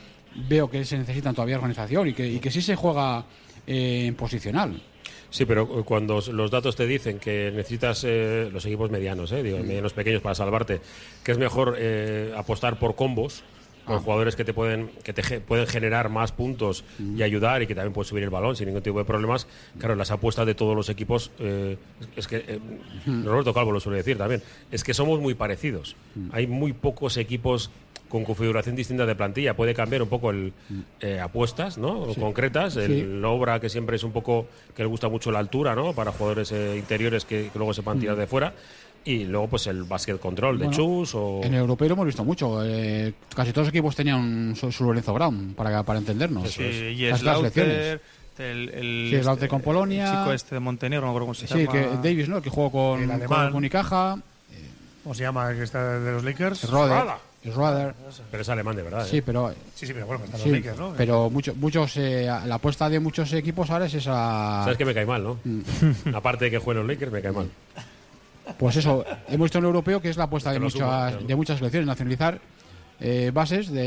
veo 0.48 0.70
que 0.70 0.86
se 0.86 0.98
necesita 0.98 1.32
todavía 1.34 1.56
organización 1.56 2.08
y 2.10 2.14
que, 2.14 2.28
y 2.28 2.40
que 2.40 2.52
sí 2.52 2.62
se 2.62 2.76
juega 2.76 3.24
eh, 3.68 4.14
posicional. 4.18 4.82
Sí, 5.30 5.46
pero 5.46 5.84
cuando 5.84 6.22
los 6.32 6.52
datos 6.52 6.76
te 6.76 6.88
dicen 6.88 7.20
que 7.20 7.52
necesitas 7.54 8.04
eh, 8.06 8.50
los 8.52 8.66
equipos 8.66 8.90
medianos, 8.90 9.32
eh, 9.32 9.44
digo, 9.44 9.60
medianos 9.60 9.94
pequeños 9.94 10.22
para 10.22 10.36
salvarte, 10.36 10.80
que 11.24 11.32
es 11.34 11.38
mejor 11.38 11.76
eh, 11.78 12.34
apostar 12.36 12.80
por 12.80 12.96
combos 12.96 13.44
con 13.88 14.00
jugadores 14.00 14.36
que 14.36 14.44
te 14.44 14.54
pueden 14.54 14.90
que 15.04 15.14
te 15.14 15.40
pueden 15.40 15.66
generar 15.66 16.10
más 16.10 16.32
puntos 16.32 16.84
y 17.00 17.24
ayudar 17.24 17.62
y 17.62 17.68
que 17.68 17.74
también 17.74 17.94
puedes 17.94 18.10
subir 18.10 18.24
el 18.24 18.30
balón 18.30 18.56
sin 18.56 18.68
ningún 18.68 18.84
tipo 18.84 19.00
de 19.00 19.06
problemas. 19.06 19.48
Claro, 19.80 19.96
las 19.96 20.12
apuestas 20.12 20.46
de 20.46 20.54
todos 20.54 20.76
los 20.76 20.90
equipos 20.90 21.32
eh, 21.40 21.78
es 22.16 22.28
que 22.28 22.38
eh, 22.48 22.60
Roberto 23.24 23.54
Calvo 23.54 23.72
lo 23.72 23.80
suele 23.80 23.98
decir 23.98 24.18
también, 24.18 24.44
es 24.72 24.84
que 24.84 24.94
somos 24.94 25.20
muy 25.20 25.34
parecidos. 25.34 25.96
Hay 26.32 26.48
muy 26.48 26.74
pocos 26.74 27.18
equipos 27.18 27.72
con 28.10 28.24
configuración 28.24 28.76
distinta 28.76 29.06
de 29.06 29.16
plantilla. 29.16 29.56
Puede 29.56 29.74
cambiar 29.74 30.02
un 30.02 30.10
poco 30.10 30.32
el 30.32 30.54
eh, 31.00 31.20
apuestas, 31.20 31.78
¿no? 31.78 32.14
Sí. 32.14 32.20
Concretas. 32.20 32.74
Sí. 32.74 32.80
El 32.80 33.24
obra 33.26 33.60
que 33.60 33.70
siempre 33.70 33.96
es 33.96 34.04
un 34.04 34.12
poco 34.12 34.48
que 34.76 34.84
le 34.84 34.90
gusta 34.90 35.10
mucho 35.10 35.32
la 35.32 35.40
altura, 35.40 35.76
¿no? 35.76 35.94
Para 35.94 36.12
jugadores 36.12 36.52
eh, 36.52 36.76
interiores 36.78 37.26
que, 37.26 37.50
que 37.52 37.58
luego 37.58 37.74
sepan 37.74 38.00
tirar 38.00 38.16
de 38.16 38.28
fuera. 38.28 38.54
Y 39.08 39.24
luego, 39.24 39.48
pues 39.48 39.68
el 39.68 39.84
basket 39.84 40.18
control 40.18 40.60
de 40.60 40.66
Bueno, 40.66 40.78
Chus 40.78 41.16
o. 41.16 41.40
En 41.42 41.54
el 41.54 41.62
europeo 41.62 41.88
lo 41.88 41.94
hemos 41.94 42.06
visto 42.08 42.26
mucho. 42.26 42.60
eh, 42.66 43.14
casi 43.34 43.52
todos 43.54 43.68
los 43.68 43.74
equipos 43.74 43.96
tenían 43.96 44.54
su, 44.56 44.70
su 44.70 44.84
Lorenzo 44.84 45.14
Brown, 45.14 45.54
para, 45.56 45.82
para 45.84 46.00
entendernos. 46.00 46.52
Sí, 46.52 46.62
y 46.64 47.10
selecciones. 47.16 48.02
el, 48.38 48.70
el, 48.70 49.26
Sí, 49.40 49.48
con 49.48 49.62
Polonia. 49.62 50.12
El 50.12 50.18
chico 50.20 50.34
este 50.34 50.56
de 50.56 50.60
Montenegro, 50.60 51.06
no 51.06 51.14
me 51.14 51.18
acuerdo 51.18 51.26
cómo 51.28 51.34
se 51.36 51.48
Sí, 51.48 51.66
llama. 51.66 51.72
que 51.72 52.10
Davis, 52.10 52.28
¿no? 52.28 52.42
Que 52.42 52.50
jugó 52.50 52.70
con, 52.70 53.20
con, 53.22 53.56
Unicaja. 53.56 54.20
¿Cómo 55.04 55.16
se 55.16 55.24
llama 55.24 55.52
el 55.52 55.58
que 55.58 55.64
está 55.64 56.00
de 56.00 56.12
los 56.12 56.24
Lakers? 56.26 56.70
Rode. 56.70 56.94
Schroeder. 57.50 57.94
Pero 58.30 58.42
es 58.42 58.50
alemán 58.50 58.76
de 58.76 58.84
verdad. 58.84 59.06
Sí, 59.06 59.18
¿eh? 59.18 59.24
pero 59.26 59.54
Sí, 59.74 59.88
sí, 59.88 59.94
pero 59.94 60.06
bueno, 60.08 60.26
están 60.26 60.42
sí, 60.42 60.50
los 60.50 60.58
Lakers, 60.58 60.78
¿no? 60.80 60.94
pero 60.98 61.30
muchos 61.30 61.56
muchos 61.56 61.96
eh, 61.96 62.26
la 62.26 62.56
apuesta 62.56 62.90
de 62.90 63.00
muchos 63.00 63.32
equipos 63.32 63.70
ahora 63.70 63.86
es 63.86 63.94
esa 63.94 64.64
Sabes 64.64 64.78
que 64.78 64.84
me 64.84 64.94
cae 64.94 65.06
mal, 65.06 65.24
¿no? 65.24 65.38
Aparte 66.14 66.46
de 66.46 66.52
que 66.52 66.58
jueguen 66.58 66.86
los 66.86 66.92
Lakers, 66.94 67.12
me 67.12 67.22
cae 67.22 67.32
mal. 67.32 67.50
Pues 68.58 68.76
eso, 68.76 69.06
hemos 69.30 69.46
visto 69.46 69.58
en 69.60 69.64
el 69.66 69.68
europeo 69.68 70.02
que 70.02 70.10
es 70.10 70.18
la 70.18 70.24
apuesta 70.26 70.52
de 70.52 70.60
muchas, 70.60 71.28
de 71.28 71.36
muchas 71.36 71.58
selecciones, 71.60 71.86
nacionalizar 71.88 72.40
eh, 73.00 73.30
bases 73.32 73.70
de, 73.72 73.82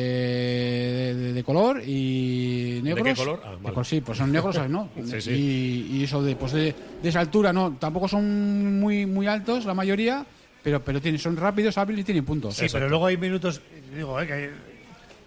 de- 1.14 1.32
de 1.32 1.44
color 1.44 1.82
y 1.84 2.80
negros. 2.84 3.04
qué 3.04 3.14
color? 3.14 3.42
Ah, 3.44 3.50
De 3.50 3.56
vale. 3.56 3.68
color, 3.70 3.86
sí, 3.86 4.00
pues 4.00 4.16
son 4.18 4.30
negros, 4.30 4.54
¿sabes? 4.54 4.70
¿no? 4.70 4.88
Sí, 5.04 5.20
sí. 5.20 5.30
Y, 5.32 5.96
y 5.98 6.04
eso 6.04 6.22
de, 6.22 6.36
pues 6.36 6.52
de, 6.52 6.74
de 7.02 7.08
esa 7.08 7.18
altura, 7.20 7.52
¿no? 7.52 7.72
Tampoco 7.80 8.06
son 8.06 8.78
muy, 8.78 9.06
muy 9.06 9.26
altos 9.26 9.64
la 9.64 9.74
mayoría, 9.74 10.24
pero, 10.62 10.80
pero 10.84 11.00
tienen, 11.00 11.18
son 11.18 11.36
rápidos, 11.36 11.76
hábiles 11.76 12.02
y 12.02 12.04
tienen 12.04 12.24
puntos. 12.24 12.54
Sí, 12.54 12.66
pero 12.70 12.88
luego 12.88 13.06
hay 13.06 13.16
minutos, 13.16 13.60
digo, 13.96 14.20
eh, 14.20 14.26
que 14.28 14.32
hay- 14.32 14.50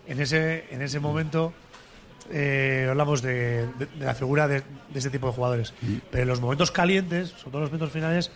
en 0.07 0.19
ese 0.21 0.65
en 0.69 0.81
ese 0.81 0.99
momento 0.99 1.53
eh, 2.32 2.88
hablamos 2.89 3.21
de, 3.21 3.65
de- 3.78 3.86
de 3.97 4.05
la 4.05 4.13
figura 4.15 4.47
de, 4.47 4.61
de 4.61 4.97
este 4.99 5.09
tipo 5.09 5.28
de 5.28 5.34
jugadores. 5.34 5.74
Pero 6.11 6.24
en 6.24 6.30
los 6.30 6.39
momentos 6.41 6.71
calientes, 6.71 7.30
sobre 7.30 7.43
todo 7.51 7.57
en 7.57 7.61
los 7.63 7.71
momentos 7.71 7.91
finales, 7.91 8.32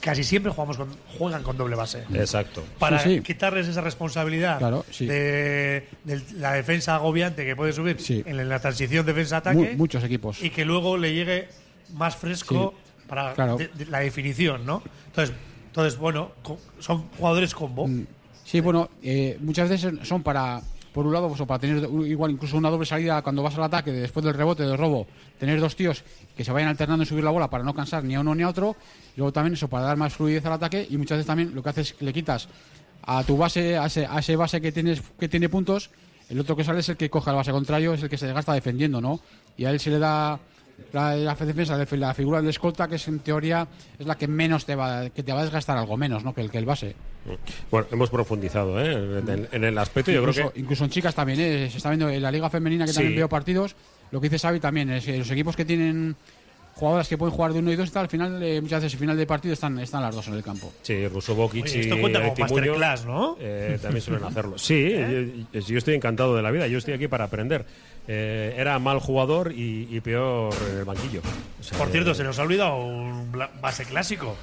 casi 0.00 0.24
siempre 0.24 0.52
jugamos 0.52 0.76
con, 0.76 0.88
juegan 1.18 1.42
con 1.42 1.56
doble 1.56 1.76
base. 1.76 2.04
Exacto. 2.14 2.62
Para 2.78 2.98
Sí, 3.00 3.16
sí. 3.16 3.20
quitarles 3.22 3.66
esa 3.68 3.80
responsabilidad 3.80 4.58
Claro, 4.58 4.84
sí. 4.90 5.06
de, 5.06 5.88
de 6.04 6.22
la 6.38 6.52
defensa 6.52 6.94
agobiante 6.94 7.44
que 7.44 7.56
puede 7.56 7.72
subir 7.72 8.00
Sí. 8.00 8.22
en 8.26 8.48
la 8.48 8.60
transición 8.60 9.04
Mu- 9.04 9.12
defensa-ataque 9.12 9.74
muchos 9.76 10.04
equipos. 10.04 10.42
y 10.42 10.50
que 10.50 10.64
luego 10.64 10.96
le 10.96 11.12
llegue 11.14 11.48
más 11.94 12.16
fresco 12.16 12.74
para 13.08 13.34
claro. 13.34 13.56
de- 13.56 13.68
de 13.68 13.86
la 13.86 14.00
definición, 14.00 14.64
¿no? 14.64 14.82
Entonces, 15.06 15.34
entonces 15.66 15.98
bueno, 15.98 16.32
son 16.78 17.08
jugadores 17.18 17.54
combo. 17.54 17.88
Sí, 18.44 18.60
bueno, 18.60 18.90
eh, 19.02 19.38
muchas 19.40 19.68
veces 19.70 19.92
son 20.06 20.22
para, 20.22 20.60
por 20.94 21.04
un 21.04 21.12
lado, 21.12 21.26
pues, 21.26 21.40
o 21.40 21.46
para 21.46 21.58
tener 21.58 21.90
igual 22.06 22.30
incluso 22.30 22.56
una 22.56 22.70
doble 22.70 22.86
salida 22.86 23.20
cuando 23.20 23.42
vas 23.42 23.56
al 23.56 23.64
ataque, 23.64 23.90
después 23.90 24.24
del 24.24 24.32
rebote, 24.32 24.62
del 24.62 24.78
robo, 24.78 25.08
tener 25.40 25.58
dos 25.58 25.74
tíos 25.74 26.04
que 26.36 26.44
se 26.44 26.52
vayan 26.52 26.68
alternando 26.68 27.02
en 27.02 27.08
subir 27.08 27.24
la 27.24 27.32
bola 27.32 27.50
para 27.50 27.64
no 27.64 27.74
cansar 27.74 28.04
ni 28.04 28.14
a 28.14 28.20
uno 28.20 28.32
ni 28.32 28.44
a 28.44 28.48
otro. 28.48 28.76
Luego 29.16 29.32
también 29.32 29.54
eso, 29.54 29.66
para 29.66 29.86
dar 29.86 29.96
más 29.96 30.14
fluidez 30.14 30.46
al 30.46 30.52
ataque. 30.52 30.86
Y 30.88 30.96
muchas 30.96 31.18
veces 31.18 31.26
también 31.26 31.52
lo 31.52 31.64
que 31.64 31.68
haces 31.68 31.90
es 31.90 31.94
que 31.94 32.04
le 32.04 32.12
quitas 32.12 32.48
a 33.02 33.24
tu 33.24 33.36
base, 33.36 33.76
a 33.76 33.86
ese, 33.86 34.06
a 34.06 34.20
ese 34.20 34.36
base 34.36 34.60
que, 34.60 34.70
tienes, 34.70 35.02
que 35.18 35.28
tiene 35.28 35.48
puntos, 35.48 35.90
el 36.30 36.38
otro 36.38 36.54
que 36.54 36.62
sale 36.62 36.78
es 36.78 36.88
el 36.88 36.96
que 36.96 37.10
coge 37.10 37.28
al 37.28 37.36
base 37.36 37.50
contrario, 37.50 37.92
es 37.94 38.02
el 38.04 38.08
que 38.08 38.16
se 38.16 38.26
desgasta 38.26 38.52
defendiendo, 38.52 39.00
¿no? 39.00 39.18
Y 39.56 39.64
a 39.64 39.70
él 39.70 39.80
se 39.80 39.90
le 39.90 39.98
da 39.98 40.38
la, 40.92 41.14
la 41.16 41.34
defensa, 41.34 41.76
la, 41.76 41.86
la 41.96 42.14
figura 42.14 42.40
del 42.40 42.50
escolta, 42.50 42.88
que 42.88 42.96
es 42.96 43.08
en 43.08 43.18
teoría 43.20 43.66
es 43.98 44.06
la 44.06 44.16
que 44.16 44.26
menos 44.28 44.64
te 44.66 44.74
va, 44.74 45.08
que 45.10 45.22
te 45.22 45.32
va 45.32 45.40
a 45.40 45.44
desgastar 45.44 45.76
algo 45.78 45.96
menos, 45.96 46.24
¿no? 46.24 46.34
Que 46.34 46.40
el, 46.40 46.50
que 46.50 46.58
el 46.58 46.64
base. 46.66 46.94
Bueno, 47.70 47.86
hemos 47.90 48.10
profundizado 48.10 48.78
¿eh? 48.80 48.92
en, 49.26 49.48
en 49.50 49.64
el 49.64 49.78
aspecto. 49.78 50.10
Yo 50.12 50.20
incluso, 50.20 50.40
creo 50.40 50.52
que 50.52 50.60
incluso 50.60 50.84
en 50.84 50.90
chicas 50.90 51.14
también, 51.14 51.40
¿eh? 51.40 51.68
se 51.70 51.78
está 51.78 51.88
viendo 51.90 52.08
en 52.10 52.20
la 52.22 52.30
liga 52.30 52.50
femenina 52.50 52.84
que 52.84 52.92
Sí. 52.92 52.96
también 52.98 53.16
veo 53.16 53.28
partidos. 53.28 53.74
Lo 54.10 54.20
que 54.20 54.28
dice 54.28 54.38
Xavi 54.46 54.60
también 54.60 54.90
es 54.90 55.04
que 55.04 55.18
los 55.18 55.30
equipos 55.30 55.56
que 55.56 55.64
tienen 55.64 56.14
jugadoras 56.74 57.08
que 57.08 57.16
pueden 57.18 57.34
jugar 57.34 57.52
de 57.52 57.58
uno 57.60 57.72
y 57.72 57.76
dos 57.76 57.88
y 57.88 57.92
tal, 57.92 58.02
al 58.04 58.08
final, 58.08 58.42
eh, 58.42 58.60
muchas 58.60 58.82
veces 58.82 58.94
al 58.94 59.00
final 59.00 59.16
del 59.16 59.26
partido 59.26 59.54
están, 59.54 59.78
están 59.78 60.02
las 60.02 60.14
dos 60.14 60.26
en 60.28 60.34
el 60.34 60.42
campo. 60.42 60.72
Sí, 60.82 61.06
Russo 61.08 61.34
Bokic 61.34 61.64
Oye, 61.64 61.76
y 61.78 61.80
esto 61.82 62.00
cuenta 62.00 62.20
como 62.20 62.34
masterclass, 62.36 63.04
¿no? 63.06 63.36
eh, 63.40 63.78
también 63.80 64.02
suelen 64.02 64.24
hacerlo. 64.28 64.58
Sí, 64.58 64.92
yo, 65.52 65.60
yo 65.60 65.78
estoy 65.78 65.94
encantado 65.94 66.34
de 66.36 66.42
la 66.42 66.50
vida. 66.50 66.66
Yo 66.66 66.78
estoy 66.78 66.94
aquí 66.94 67.08
para 67.08 67.24
aprender. 67.24 67.64
Eh, 68.06 68.54
era 68.58 68.78
mal 68.78 68.98
jugador 68.98 69.52
y, 69.52 69.88
y 69.90 70.00
peor 70.00 70.52
en 70.72 70.78
el 70.78 70.84
banquillo. 70.84 71.20
O 71.58 71.62
sea, 71.62 71.78
Por 71.78 71.88
cierto, 71.88 72.10
eh, 72.10 72.14
se 72.14 72.24
nos 72.24 72.38
ha 72.38 72.42
olvidado 72.42 72.76
un 72.76 73.32
base 73.62 73.84
clásico. 73.84 74.36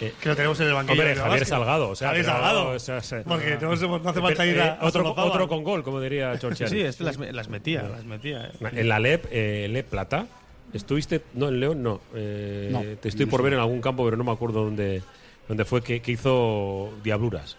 Eh, 0.00 0.12
que 0.20 0.28
lo 0.28 0.36
tenemos 0.36 0.60
en 0.60 0.68
el 0.68 0.74
banquillo. 0.74 0.92
Hombre, 0.92 1.08
de 1.08 1.20
Javier. 1.20 1.44
Salgado. 1.44 1.88
O 1.88 1.96
sea, 1.96 2.08
Javier 2.10 2.24
pero, 2.26 2.36
Salgado. 2.36 2.68
o 2.68 2.78
sea, 2.78 3.00
se- 3.02 3.22
Porque 3.22 3.56
tenemos- 3.56 3.80
no 3.80 3.96
hace 4.08 4.18
Eh, 4.20 4.22
falta 4.22 4.46
ir 4.46 4.56
eh, 4.58 4.62
a, 4.62 4.78
otro, 4.82 5.12
otro 5.16 5.48
con 5.48 5.64
gol, 5.64 5.82
como 5.82 6.00
diría 6.00 6.38
Chorchiani. 6.38 6.70
Sí, 6.70 6.80
este 6.82 7.02
las, 7.02 7.18
las 7.18 7.48
metía, 7.48 7.82
las 7.82 8.04
metía. 8.04 8.44
eh. 8.46 8.68
En 8.76 8.88
la 8.88 9.00
LEP, 9.00 9.24
eh, 9.32 9.66
LEP 9.68 9.88
Plata, 9.88 10.26
¿estuviste? 10.72 11.22
No, 11.34 11.48
en 11.48 11.60
León 11.60 11.82
no. 11.82 12.00
Eh, 12.14 12.68
No, 12.72 12.80
te 13.00 13.08
estoy 13.08 13.26
no 13.26 13.30
por 13.30 13.42
ver 13.42 13.52
en 13.54 13.60
algún 13.60 13.80
campo, 13.80 14.04
pero 14.04 14.16
no 14.16 14.24
me 14.24 14.32
acuerdo 14.32 14.64
dónde, 14.64 15.02
dónde 15.48 15.64
fue 15.64 15.82
que, 15.82 16.00
que 16.00 16.12
hizo 16.12 16.90
Diabluras. 17.02 17.56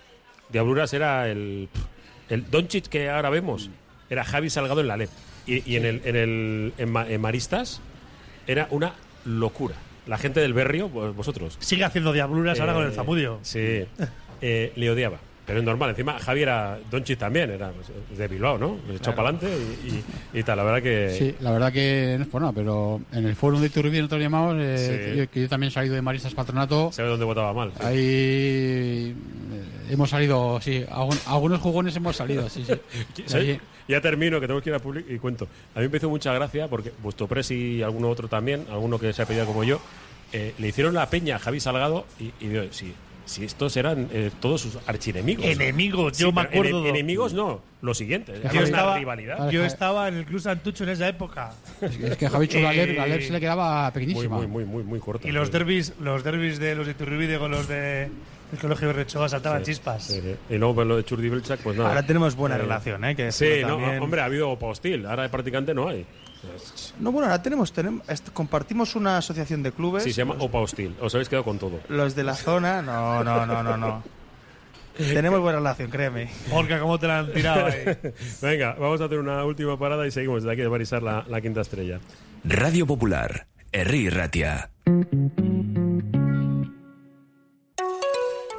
Diabluras 0.49 0.93
era 0.93 1.29
el. 1.29 1.69
El 2.29 2.49
Doncic 2.49 2.87
que 2.87 3.09
ahora 3.09 3.29
vemos. 3.29 3.69
Era 4.09 4.23
Javi 4.23 4.49
Salgado 4.49 4.81
en 4.81 4.87
la 4.87 4.97
LEP. 4.97 5.09
Y, 5.47 5.71
y 5.71 5.75
en, 5.77 5.85
el, 5.85 6.01
en, 6.05 6.15
el, 6.15 6.73
en, 6.77 6.91
Ma- 6.91 7.07
en 7.09 7.19
Maristas 7.21 7.81
era 8.47 8.67
una 8.71 8.93
locura. 9.25 9.75
La 10.07 10.17
gente 10.17 10.39
del 10.39 10.53
Berrio, 10.53 10.89
vosotros. 10.89 11.57
Sigue 11.59 11.83
haciendo 11.83 12.11
diabluras 12.13 12.59
ahora 12.59 12.73
con 12.73 12.83
el 12.83 12.91
Eh, 12.91 12.95
Zamudio. 12.95 13.39
Sí. 13.43 13.83
Eh, 14.41 14.71
le 14.75 14.89
odiaba. 14.91 15.19
Pero 15.49 15.59
es 15.61 15.65
normal. 15.65 15.89
Encima, 15.89 16.19
Javi 16.19 16.43
era 16.43 16.79
Doncic 16.91 17.17
también, 17.17 17.49
era 17.49 17.71
pues, 17.71 17.87
de 18.17 18.27
Bilbao, 18.27 18.57
¿no? 18.57 18.77
Echó 18.91 19.11
Claro. 19.11 19.15
para 19.15 19.29
adelante 19.29 19.47
y, 19.83 19.87
y- 20.35 20.39
y 20.39 20.43
tal. 20.43 20.57
La 20.57 20.63
verdad 20.63 20.81
que. 20.83 21.09
Sí, 21.17 21.35
la 21.41 21.51
verdad 21.51 21.73
que 21.73 22.15
no 22.17 22.23
es 22.23 22.29
por 22.29 22.41
nada, 22.41 22.53
pero 22.53 23.01
en 23.11 23.25
el 23.25 23.35
foro 23.35 23.59
de 23.59 23.65
Iturbide 23.65 23.97
nosotros 24.01 24.21
llamamos, 24.21 24.55
eh, 24.59 24.77
Sí. 24.77 25.15
que, 25.21 25.27
que 25.27 25.41
yo 25.41 25.49
también 25.49 25.69
he 25.69 25.73
salido 25.73 25.95
de 25.95 26.01
Maristas 26.03 26.33
Patronato. 26.35 26.91
Sabe 26.91 27.09
dónde 27.09 27.25
votaba 27.25 27.51
mal. 27.53 27.71
sí. 27.75 27.83
Ahí 27.83 29.15
eh, 29.51 29.63
hemos 29.89 30.09
salido, 30.09 30.59
sí, 30.61 30.85
algún- 30.89 31.17
algunos 31.25 31.59
jugones 31.61 31.95
hemos 31.95 32.15
salido, 32.15 32.47
sí, 32.49 32.63
sí. 32.65 32.73
Sí, 33.25 33.59
Ya 33.87 34.01
termino, 34.01 34.39
que 34.39 34.45
tengo 34.47 34.61
que 34.61 34.69
ir 34.69 34.75
a 34.75 34.79
public 34.79 35.05
y 35.09 35.17
cuento. 35.17 35.47
A 35.73 35.79
mí 35.79 35.87
me 35.87 35.97
hizo 35.97 36.09
mucha 36.09 36.31
gracia 36.33 36.67
porque 36.67 36.91
vuestro 37.01 37.27
pres 37.27 37.49
y 37.51 37.81
alguno 37.81 38.09
otro 38.09 38.27
también, 38.27 38.65
alguno 38.69 38.99
que 38.99 39.13
se 39.13 39.23
ha 39.23 39.25
pedido 39.25 39.45
como 39.47 39.63
yo, 39.63 39.81
eh, 40.31 40.53
le 40.59 40.67
hicieron 40.67 40.93
la 40.93 41.09
peña 41.09 41.37
a 41.37 41.39
Javi 41.39 41.59
Salgado 41.59 42.05
y, 42.19 42.25
y 42.39 42.49
digo, 42.49 42.63
sí, 42.69 42.93
si 43.29 43.45
estos 43.45 43.77
eran 43.77 44.09
eh, 44.11 44.31
todos 44.39 44.61
sus 44.61 44.77
archienemigos. 44.87 45.45
Enemigos, 45.45 46.17
yo 46.17 46.31
me 46.31 46.41
acuerdo. 46.41 46.85
enemigos 46.87 47.33
no, 47.33 47.61
lo 47.81 47.93
siguiente. 47.93 48.33
Yo 48.53 48.61
estaba, 48.61 48.97
rivalidad. 48.97 49.49
yo 49.51 49.63
estaba 49.63 50.07
en 50.07 50.15
el 50.15 50.25
Club 50.25 50.41
Santucho 50.41 50.83
en 50.83 50.89
esa 50.89 51.07
época. 51.07 51.53
Es 51.81 52.17
que 52.17 52.27
Javicho 52.27 52.59
la 52.59 52.73
LEP, 52.73 52.97
la 52.97 53.05
Eh, 53.05 53.09
LEP 53.09 53.21
se 53.21 53.31
le 53.31 53.39
quedaba 53.39 53.83
Muy, 53.83 53.91
pequeñísima. 53.93 54.37
muy, 54.37 54.47
muy, 54.47 54.65
muy, 54.65 54.83
muy 54.83 54.99
corta. 54.99 55.27
Y 55.27 55.31
los 55.31 55.51
derbis, 55.51 55.93
los 56.01 56.23
derbis 56.23 56.59
de 56.59 56.73
los 56.75 56.85
de 56.87 56.93
Iturribide 56.93 57.37
con 57.37 57.51
los 57.51 57.67
de 57.67 58.09
el 58.51 58.57
colegio 58.59 58.87
de 58.87 58.93
Rechoa 58.93 59.29
saltaban 59.29 59.63
Sí, 59.63 59.73
chispas. 59.73 60.03
sí, 60.05 60.19
sí. 60.21 60.35
Y 60.49 60.57
luego 60.57 60.73
pues, 60.73 60.87
lo 60.87 60.97
de 60.97 61.03
Churdi 61.03 61.29
Belchak, 61.29 61.59
pues 61.59 61.77
nada. 61.77 61.89
Ahora 61.89 62.03
tenemos 62.05 62.35
buena 62.35 62.55
Eh, 62.55 62.59
relación, 62.59 63.05
¿eh? 63.05 63.15
Que 63.15 63.31
Sí, 63.31 63.45
decirlo 63.45 63.67
no, 63.69 63.77
también. 63.77 64.01
hombre, 64.01 64.21
ha 64.21 64.25
habido 64.25 64.49
opa 64.49 64.65
hostil. 64.65 65.05
Ahora 65.05 65.29
prácticamente 65.29 65.75
no 65.75 65.87
hay. 65.87 66.03
No, 66.99 67.11
bueno, 67.11 67.27
ahora 67.27 67.41
tenemos, 67.41 67.71
tenemos 67.73 68.03
compartimos 68.33 68.95
una 68.95 69.17
asociación 69.17 69.63
de 69.63 69.71
clubes. 69.71 70.03
Sí, 70.03 70.11
se 70.13 70.21
llama 70.21 70.35
Opa 70.39 70.59
Hostil. 70.59 70.95
Os 71.01 71.13
habéis 71.13 71.29
quedado 71.29 71.43
con 71.43 71.59
todo. 71.59 71.79
Los 71.89 72.15
de 72.15 72.23
la 72.23 72.35
zona, 72.35 72.81
no, 72.81 73.23
no, 73.23 73.45
no, 73.45 73.63
no, 73.63 73.77
no. 73.77 74.03
tenemos 74.97 75.39
buena 75.39 75.59
relación, 75.59 75.89
créeme. 75.89 76.29
Orca, 76.51 76.79
¿cómo 76.79 76.99
te 76.99 77.07
la 77.07 77.19
han 77.19 77.33
tirado 77.33 77.65
ahí? 77.65 77.85
Venga, 78.41 78.75
vamos 78.79 79.01
a 79.01 79.05
hacer 79.05 79.19
una 79.19 79.43
última 79.45 79.77
parada 79.77 80.05
y 80.07 80.11
seguimos 80.11 80.43
desde 80.43 80.53
aquí 80.53 80.61
de 80.61 80.67
Barisar 80.67 81.03
la, 81.03 81.25
la 81.27 81.41
quinta 81.41 81.61
estrella. 81.61 81.99
Radio 82.43 82.85
Popular, 82.85 83.47
Herri 83.71 84.09
Ratia. 84.09 84.69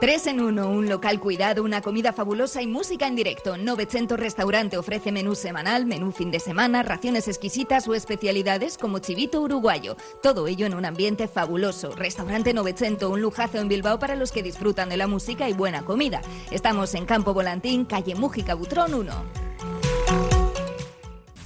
3 0.01 0.29
en 0.29 0.41
1, 0.41 0.71
un 0.71 0.89
local 0.89 1.21
cuidado, 1.21 1.63
una 1.63 1.83
comida 1.83 2.15
fabulosa 2.15 2.63
y 2.63 2.67
música 2.67 3.07
en 3.07 3.17
directo. 3.17 3.59
900 3.59 4.19
Restaurante 4.19 4.79
ofrece 4.79 5.13
menú 5.13 5.35
semanal, 5.35 5.85
menú 5.85 6.11
fin 6.11 6.31
de 6.31 6.41
semana, 6.41 6.83
raciones 6.83 7.29
exquisitas 7.29 7.87
o 7.87 7.95
especialidades 7.95 8.79
como 8.79 9.01
chivito 9.01 9.43
uruguayo. 9.43 9.99
Todo 10.23 10.47
ello 10.49 10.65
en 10.65 10.73
un 10.73 10.87
ambiente 10.87 11.29
fabuloso. 11.29 11.95
Restaurante 11.95 12.55
900, 12.55 13.11
un 13.11 13.21
lujazo 13.21 13.59
en 13.59 13.69
Bilbao 13.69 13.99
para 13.99 14.17
los 14.17 14.33
que 14.33 14.43
disfrutan 14.43 14.89
de 14.89 14.97
la 14.97 15.07
música 15.07 15.51
y 15.51 15.53
buena 15.53 15.83
comida. 15.83 16.23
Estamos 16.51 16.95
en 16.95 17.05
Campo 17.05 17.35
Volantín, 17.35 17.85
calle 17.85 18.15
Mújica 18.15 18.55
Butrón 18.55 18.95
1. 18.95 19.50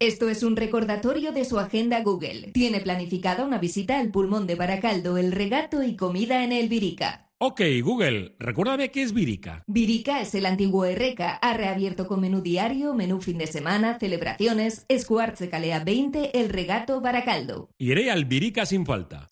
Esto 0.00 0.28
es 0.28 0.42
un 0.42 0.56
recordatorio 0.56 1.32
de 1.32 1.44
su 1.44 1.58
agenda 1.58 2.02
Google. 2.02 2.50
Tiene 2.52 2.80
planificada 2.80 3.44
una 3.44 3.58
visita 3.58 4.00
al 4.00 4.10
pulmón 4.10 4.46
de 4.46 4.56
Baracaldo, 4.56 5.16
el 5.16 5.32
regato 5.32 5.82
y 5.82 5.96
comida 5.96 6.42
en 6.42 6.52
el 6.52 6.68
Virica. 6.68 7.28
Ok, 7.38 7.60
Google, 7.82 8.36
recuérdame 8.38 8.92
qué 8.92 9.02
es 9.02 9.12
Virica. 9.12 9.64
Virica 9.66 10.20
es 10.20 10.34
el 10.36 10.46
antiguo 10.46 10.84
Erreca. 10.84 11.34
Ha 11.34 11.56
reabierto 11.56 12.06
con 12.06 12.20
menú 12.20 12.40
diario, 12.40 12.94
menú 12.94 13.20
fin 13.20 13.38
de 13.38 13.48
semana, 13.48 13.98
celebraciones. 13.98 14.86
Escuartze 14.88 15.48
Calea 15.48 15.82
20, 15.82 16.38
el 16.38 16.50
regato 16.50 17.00
Baracaldo. 17.00 17.70
Iré 17.78 18.12
al 18.12 18.26
Virica 18.26 18.64
sin 18.64 18.86
falta. 18.86 19.28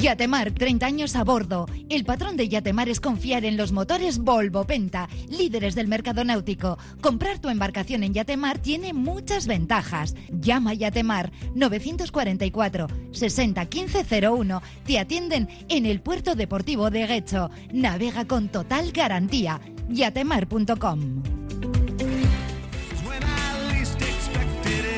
Yatemar, 0.00 0.52
30 0.52 0.86
años 0.86 1.14
a 1.14 1.24
bordo. 1.24 1.66
El 1.90 2.04
patrón 2.04 2.38
de 2.38 2.48
Yatemar 2.48 2.88
es 2.88 3.00
confiar 3.00 3.44
en 3.44 3.58
los 3.58 3.70
motores 3.70 4.18
Volvo 4.18 4.64
Penta, 4.64 5.10
líderes 5.28 5.74
del 5.74 5.88
mercado 5.88 6.24
náutico. 6.24 6.78
Comprar 7.02 7.38
tu 7.38 7.50
embarcación 7.50 8.02
en 8.02 8.14
Yatemar 8.14 8.58
tiene 8.58 8.94
muchas 8.94 9.46
ventajas. 9.46 10.14
Llama 10.30 10.70
a 10.70 10.74
Yatemar 10.74 11.30
944 11.54 12.86
60 13.12 13.66
15 13.66 14.28
01. 14.30 14.62
Te 14.86 14.98
atienden 14.98 15.48
en 15.68 15.84
el 15.84 16.00
puerto 16.00 16.34
deportivo 16.34 16.88
de 16.88 17.06
Guecho. 17.06 17.50
Navega 17.70 18.26
con 18.26 18.48
total 18.48 18.92
garantía. 18.92 19.60
yatemar.com. 19.90 21.22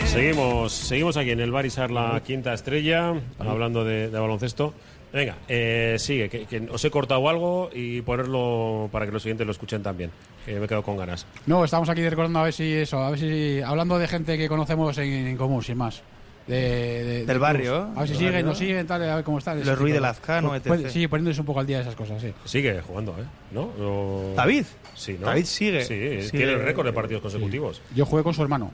Seguimos, 0.07 0.73
seguimos 0.75 1.17
aquí 1.17 1.31
en 1.31 1.41
el 1.41 1.51
Barisar 1.51 1.91
la 1.91 2.23
quinta 2.23 2.53
estrella, 2.53 3.15
hablando 3.39 3.83
de 3.83 4.09
baloncesto. 4.11 4.75
Venga, 5.13 5.37
eh, 5.47 5.97
sigue, 5.99 6.29
que, 6.31 6.47
que 6.47 6.67
os 6.71 6.83
he 6.85 6.91
cortado 6.91 7.29
algo 7.29 7.69
y 7.73 8.01
ponerlo 8.03 8.89
para 8.91 9.05
que 9.05 9.13
los 9.13 9.23
siguientes 9.23 9.47
lo 9.47 9.53
escuchen 9.53 9.83
también. 9.83 10.11
Que 10.47 10.59
me 10.59 10.67
quedo 10.67 10.83
con 10.83 10.97
ganas. 10.97 11.27
No, 11.47 11.65
estamos 11.65 11.89
aquí 11.91 12.09
recordando 12.09 12.39
a 12.39 12.45
ver 12.45 12.53
si 12.53 12.73
eso, 12.73 12.99
a 12.99 13.11
ver 13.11 13.19
si 13.19 13.61
hablando 13.61 13.99
de 13.99 14.09
gente 14.09 14.39
que 14.39 14.49
conocemos 14.49 14.97
en, 14.99 15.13
en 15.29 15.37
común, 15.37 15.63
sin 15.63 15.77
más. 15.77 16.03
De, 16.47 16.57
de- 16.57 17.05
Del 17.19 17.27
de 17.27 17.39
barrio, 17.39 17.83
clubs. 17.85 17.97
A 17.97 18.01
ver 18.01 18.09
si 18.09 18.15
siguen, 18.15 18.33
barrio. 18.33 18.47
nos 18.47 18.59
siguen, 18.59 18.87
tal, 18.87 19.09
a 19.09 19.15
ver 19.17 19.25
cómo 19.25 19.39
están. 19.39 19.65
Los 19.65 19.79
Ruiz 19.79 19.95
de 19.95 20.01
Lazcano, 20.01 20.57
etc. 20.57 20.67
Puede- 20.67 20.91
Sí, 20.91 21.07
poniéndose 21.07 21.41
un 21.41 21.47
poco 21.47 21.61
al 21.61 21.67
día 21.67 21.77
de 21.77 21.83
esas 21.83 21.95
cosas, 21.95 22.21
sí. 22.21 22.33
Sigue 22.47 22.81
jugando, 22.81 23.13
¿eh? 23.13 23.25
¿No? 23.53 23.71
O- 23.81 24.33
David. 24.35 24.65
Sí, 24.95 25.17
¿no? 25.21 25.27
David 25.27 25.45
sigue. 25.45 25.83
Sí, 25.85 26.23
Sigue. 26.23 26.31
tiene 26.31 26.53
el 26.55 26.63
récord 26.65 26.87
de 26.87 26.93
partidos 26.93 27.23
consecutivos. 27.23 27.81
Yo 27.95 28.05
jugué 28.07 28.23
con 28.25 28.35
su 28.35 28.43
hermano. 28.43 28.73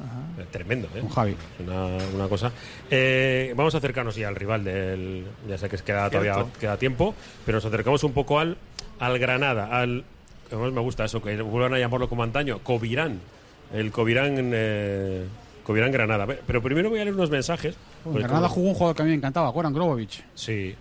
Eh, 0.00 0.44
Tremendo, 0.50 0.88
¿eh? 0.94 1.00
Con 1.00 1.08
Javi. 1.08 1.36
Una, 1.60 1.86
una 2.14 2.28
cosa. 2.28 2.52
Eh, 2.90 3.52
vamos 3.56 3.74
a 3.74 3.78
acercarnos 3.78 4.14
ya 4.14 4.28
al 4.28 4.36
rival 4.36 4.64
del. 4.64 5.24
Ya 5.48 5.58
sé 5.58 5.68
que 5.68 5.76
queda 5.78 6.08
todavía 6.08 6.34
Cierto. 6.34 6.58
queda 6.60 6.76
tiempo, 6.76 7.14
pero 7.44 7.56
nos 7.56 7.64
acercamos 7.64 8.04
un 8.04 8.12
poco 8.12 8.38
al, 8.38 8.56
al 9.00 9.18
Granada, 9.18 9.66
al. 9.66 10.04
Además 10.48 10.72
me 10.72 10.80
gusta 10.80 11.04
eso, 11.04 11.20
que 11.20 11.40
vuelvan 11.42 11.74
a 11.74 11.78
llamarlo 11.78 12.08
como 12.08 12.22
antaño, 12.22 12.60
Covirán. 12.60 13.20
El 13.72 13.90
Covirán. 13.92 14.34
Eh, 14.54 15.26
Covirán 15.64 15.92
Granada. 15.92 16.26
Pero 16.46 16.62
primero 16.62 16.88
voy 16.88 17.00
a 17.00 17.04
leer 17.04 17.14
unos 17.14 17.28
mensajes. 17.28 17.76
Granada 18.06 18.48
jugó 18.48 18.68
un 18.68 18.74
jugador 18.74 18.96
que 18.96 19.02
a 19.02 19.04
mí 19.04 19.10
me 19.10 19.16
encantaba, 19.16 19.50
Goran 19.50 19.74
Grobovic. 19.74 20.24
Sí. 20.34 20.74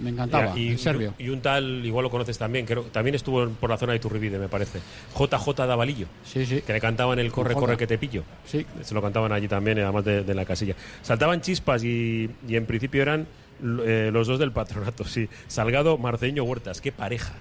Me 0.00 0.10
encantaba, 0.10 0.58
y, 0.58 0.68
el 0.70 0.78
serbio. 0.78 1.14
y 1.18 1.28
un 1.28 1.40
tal, 1.40 1.84
igual 1.84 2.04
lo 2.04 2.10
conoces 2.10 2.38
también, 2.38 2.66
creo, 2.66 2.84
también 2.84 3.14
estuvo 3.14 3.48
por 3.48 3.70
la 3.70 3.76
zona 3.76 3.92
de 3.92 3.98
Turribide, 3.98 4.38
me 4.38 4.48
parece. 4.48 4.80
JJ 5.16 5.66
Davalillo. 5.66 6.06
Sí, 6.24 6.46
sí. 6.46 6.62
Que 6.62 6.72
le 6.72 6.80
cantaban 6.80 7.18
el 7.18 7.32
Corre, 7.32 7.54
corre 7.54 7.76
que 7.76 7.86
te 7.86 7.98
pillo. 7.98 8.24
Sí. 8.46 8.64
Se 8.82 8.94
lo 8.94 9.02
cantaban 9.02 9.32
allí 9.32 9.48
también, 9.48 9.78
además 9.80 10.04
de, 10.04 10.24
de 10.24 10.34
la 10.34 10.44
casilla. 10.44 10.74
Saltaban 11.02 11.40
chispas 11.40 11.84
y, 11.84 12.30
y 12.46 12.56
en 12.56 12.66
principio 12.66 13.02
eran 13.02 13.26
eh, 13.60 14.10
los 14.12 14.26
dos 14.26 14.38
del 14.38 14.52
patronato, 14.52 15.04
sí. 15.04 15.28
Salgado, 15.48 15.98
Marceño, 15.98 16.44
Huertas. 16.44 16.80
Qué 16.80 16.92
pareja 16.92 17.34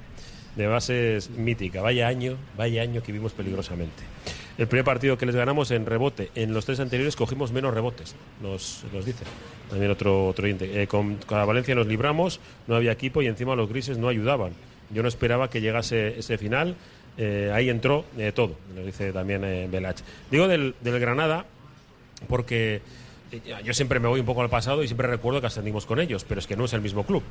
de 0.55 0.67
bases 0.67 1.29
mítica. 1.29 1.81
Vaya 1.81 2.07
año, 2.07 2.35
vaya 2.57 2.81
año 2.81 3.03
que 3.03 3.11
vimos 3.11 3.33
peligrosamente. 3.33 4.03
El 4.57 4.67
primer 4.67 4.85
partido 4.85 5.17
que 5.17 5.25
les 5.25 5.35
ganamos 5.35 5.69
en 5.71 5.85
rebote, 5.85 6.31
en 6.33 6.53
los 6.53 6.65
tres 6.65 6.79
anteriores 6.79 7.15
cogimos 7.15 7.51
menos 7.51 7.73
rebotes, 7.73 8.15
nos, 8.41 8.83
nos 8.91 9.05
dice. 9.05 9.23
También 9.69 9.91
otro, 9.91 10.27
otro. 10.27 10.47
Eh, 10.47 10.87
con, 10.87 11.17
la 11.29 11.45
Valencia 11.45 11.75
nos 11.75 11.87
libramos, 11.87 12.39
no 12.65 12.75
había 12.75 12.91
equipo 12.91 13.21
y 13.21 13.27
encima 13.27 13.55
los 13.55 13.69
grises 13.69 13.97
no 13.97 14.07
ayudaban. 14.07 14.53
Yo 14.89 15.03
no 15.03 15.09
esperaba 15.09 15.49
que 15.49 15.61
llegase 15.61 16.19
ese 16.19 16.37
final. 16.37 16.75
eh, 17.17 17.51
ahí 17.53 17.69
entró 17.69 18.05
eh, 18.17 18.31
todo, 18.33 18.55
nos 18.75 18.85
dice 18.85 19.11
también 19.11 19.43
eh, 19.43 19.67
Belach. 19.69 19.97
Digo 20.31 20.47
del, 20.47 20.75
del 20.81 20.99
Granada 20.99 21.45
porque 22.27 22.75
eh, 22.75 22.81
yo 23.63 23.73
siempre 23.73 23.99
me 23.99 24.07
voy 24.07 24.19
un 24.21 24.25
poco 24.25 24.41
al 24.41 24.49
pasado 24.49 24.83
y 24.83 24.87
siempre 24.87 25.07
recuerdo 25.07 25.41
que 25.41 25.47
ascendimos 25.47 25.85
con 25.85 25.99
ellos, 25.99 26.23
pero 26.27 26.39
es 26.39 26.47
que 26.47 26.55
no 26.55 26.65
es 26.65 26.73
el 26.73 26.81
mismo 26.81 27.03
club, 27.05 27.23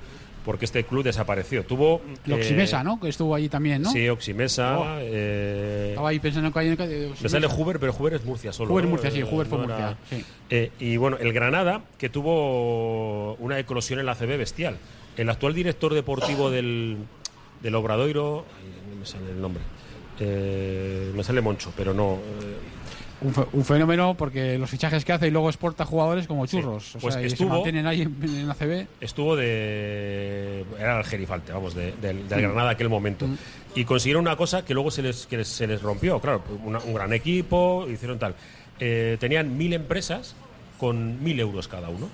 porque 0.45 0.65
este 0.67 0.85
club 0.85 1.03
desapareció. 1.05 1.65
Tuvo. 1.65 2.03
Eh, 2.27 2.33
Oximesa, 2.35 2.85
¿no? 2.85 3.01
Que 3.01 3.09
estuvo 3.09 3.35
allí 3.35 3.49
también, 3.49 3.83
¿no? 3.83 3.91
Sí, 3.91 4.09
Oximesa. 4.09 4.79
Oh. 4.79 4.99
eh, 5.01 5.87
Estaba 5.91 6.09
ahí 6.11 6.19
pensando 6.19 6.53
que 6.53 6.59
hay... 6.59 6.77
me 7.21 7.29
sale 7.29 7.47
Huber, 7.47 7.79
pero 7.81 7.95
Huber 7.99 8.15
es 8.15 8.25
Murcia 8.25 8.53
solo. 8.53 8.73
Huber 8.75 8.85
¿no? 8.85 8.91
Murcia, 8.91 9.11
sí, 9.11 9.21
Eh, 9.21 9.25
Huber 9.25 9.47
fue 9.47 9.59
no 9.59 9.65
Murcia, 9.65 9.87
era- 9.87 9.97
sí. 10.11 10.25
Eh, 10.51 10.71
y 10.81 10.97
bueno, 10.99 11.17
el 11.19 11.33
Granada, 11.33 11.83
que 11.99 12.09
tuvo 12.09 13.35
una 13.35 13.59
eclosión 13.59 13.99
en 14.01 14.07
la 14.07 14.15
CB 14.15 14.37
bestial. 14.37 14.77
El 15.17 15.31
actual 15.31 15.55
director 15.55 15.95
deportivo 15.95 16.51
del, 16.51 16.99
del 17.63 17.75
Obradoiro, 17.75 18.45
ay, 18.61 18.91
no 18.95 19.01
me 19.01 19.07
sale 19.07 19.31
el 19.31 19.41
nombre, 19.41 19.63
me 20.21 21.25
sale 21.25 21.41
Moncho, 21.41 21.73
pero 21.77 21.95
no. 21.95 22.19
Un, 23.23 23.33
un 23.55 23.65
fenómeno 23.65 24.15
porque 24.15 24.59
los 24.59 24.69
fichajes 24.69 25.05
que 25.05 25.13
hace 25.13 25.29
y 25.29 25.31
luego 25.31 25.49
exporta 25.49 25.85
jugadores 25.87 26.27
como 26.27 26.47
churros. 26.47 26.97
O 26.97 26.99
Pues 26.99 27.15
sea, 27.15 27.23
y 27.23 27.29
se 27.31 27.35
estuvo- 27.37 27.49
mantienen 27.49 27.87
ahí 27.87 28.03
en, 28.03 28.15
en 28.23 28.47
la 28.49 28.55
CB. 28.55 28.87
estuvo 29.01 29.35
de. 29.37 30.65
Era 30.79 30.99
el 30.99 31.05
gerifalte, 31.05 31.53
vamos, 31.53 31.75
de- 31.75 31.93
del, 31.93 32.29
del 32.29 32.39
Mm. 32.39 32.43
Granada 32.43 32.71
aquel 32.71 32.89
momento. 32.89 33.27
Y 33.75 33.85
consiguieron 33.85 34.23
una 34.23 34.37
cosa 34.37 34.65
que 34.65 34.75
luego 34.75 34.91
se 34.91 35.03
les, 35.03 35.27
que 35.27 35.39
les- 35.39 35.49
se 35.49 35.67
les 35.67 35.81
rompió. 35.83 36.21
Claro, 36.21 36.43
una- 36.65 36.81
un 36.81 36.95
gran 36.95 37.13
equipo, 37.13 37.87
hicieron 37.91 38.19
tal. 38.19 38.35
Eh, 38.81 39.17
tenían 39.19 39.57
mil 39.57 39.73
empresas 39.73 40.35
con 40.79 41.23
mil 41.25 41.41
euros 41.41 41.69
cada 41.69 41.89
uno. 41.89 42.09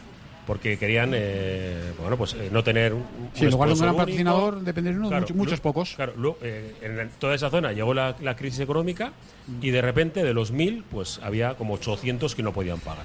Porque 0.47 0.77
querían, 0.77 1.13
eh, 1.15 1.93
bueno, 2.01 2.17
pues 2.17 2.35
eh, 2.35 2.49
no 2.51 2.65
tener 2.65 2.93
un, 2.95 3.05
Sí, 3.33 3.45
en 3.45 3.53
lugar 3.53 3.69
de 3.69 3.75
un 3.75 3.79
gran 3.81 3.91
único. 3.91 4.03
patrocinador, 4.07 4.61
depender 4.63 4.95
de 4.95 4.99
uno, 4.99 5.21
mucho- 5.21 5.35
muchos 5.35 5.61
pocos. 5.61 5.93
Claro, 5.95 6.15
luego, 6.17 6.39
eh, 6.43 6.75
en 6.83 7.11
toda 7.21 7.35
esa 7.37 7.49
zona 7.49 7.73
llegó 7.73 7.95
la, 7.95 8.17
la 8.21 8.35
crisis 8.35 8.59
económica 8.61 9.13
y 9.61 9.71
de 9.71 9.81
repente 9.81 10.25
de 10.25 10.35
los 10.35 10.51
mil, 10.51 10.83
pues 10.91 11.21
había 11.23 11.55
como 11.55 11.75
800 11.75 12.35
que 12.35 12.43
no 12.43 12.53
podían 12.53 12.81
pagar. 12.81 13.05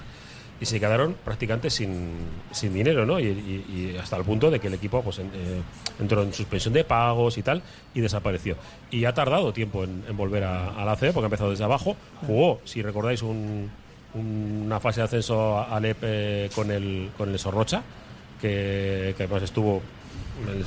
Y 0.60 0.66
se 0.66 0.80
quedaron 0.80 1.16
prácticamente 1.24 1.70
sin, 1.70 2.10
sin 2.52 2.74
dinero, 2.74 3.06
¿no? 3.06 3.20
Y, 3.20 3.26
y- 3.28 3.92
y 3.94 3.98
hasta 4.02 4.18
el 4.18 4.24
punto 4.24 4.50
de 4.50 4.60
que 4.60 4.66
el 4.70 4.74
equipo 4.74 5.04
pues, 5.04 5.20
en- 5.20 5.28
eh, 5.28 5.62
entró 6.00 6.24
en 6.24 6.34
suspensión 6.34 6.74
de 6.74 6.84
pagos 6.84 7.38
y 7.38 7.44
tal 7.44 7.62
y 7.94 8.02
desapareció. 8.02 8.56
Y 8.90 9.06
ha 9.06 9.14
tardado 9.14 9.54
tiempo 9.54 9.84
en, 9.84 10.04
en 10.10 10.18
volver 10.18 10.44
a, 10.46 10.70
a 10.70 10.84
la 10.84 10.96
C, 10.96 11.14
porque 11.14 11.26
ha 11.26 11.28
empezado 11.28 11.52
desde 11.52 11.64
abajo. 11.66 11.96
Jugó, 12.26 12.60
si 12.66 12.82
recordáis, 12.82 13.22
un- 13.22 13.70
una 14.20 14.80
fase 14.80 15.02
de 15.02 15.06
ascenso 15.06 15.58
a 15.58 15.76
Alep 15.76 15.98
eh, 16.02 16.50
con, 16.56 16.72
el, 16.72 17.10
con 17.18 17.30
el 17.30 17.40
Sorrocha, 17.40 17.82
que, 18.42 19.14
que 19.18 19.24
además 19.24 19.44
estuvo 19.44 19.82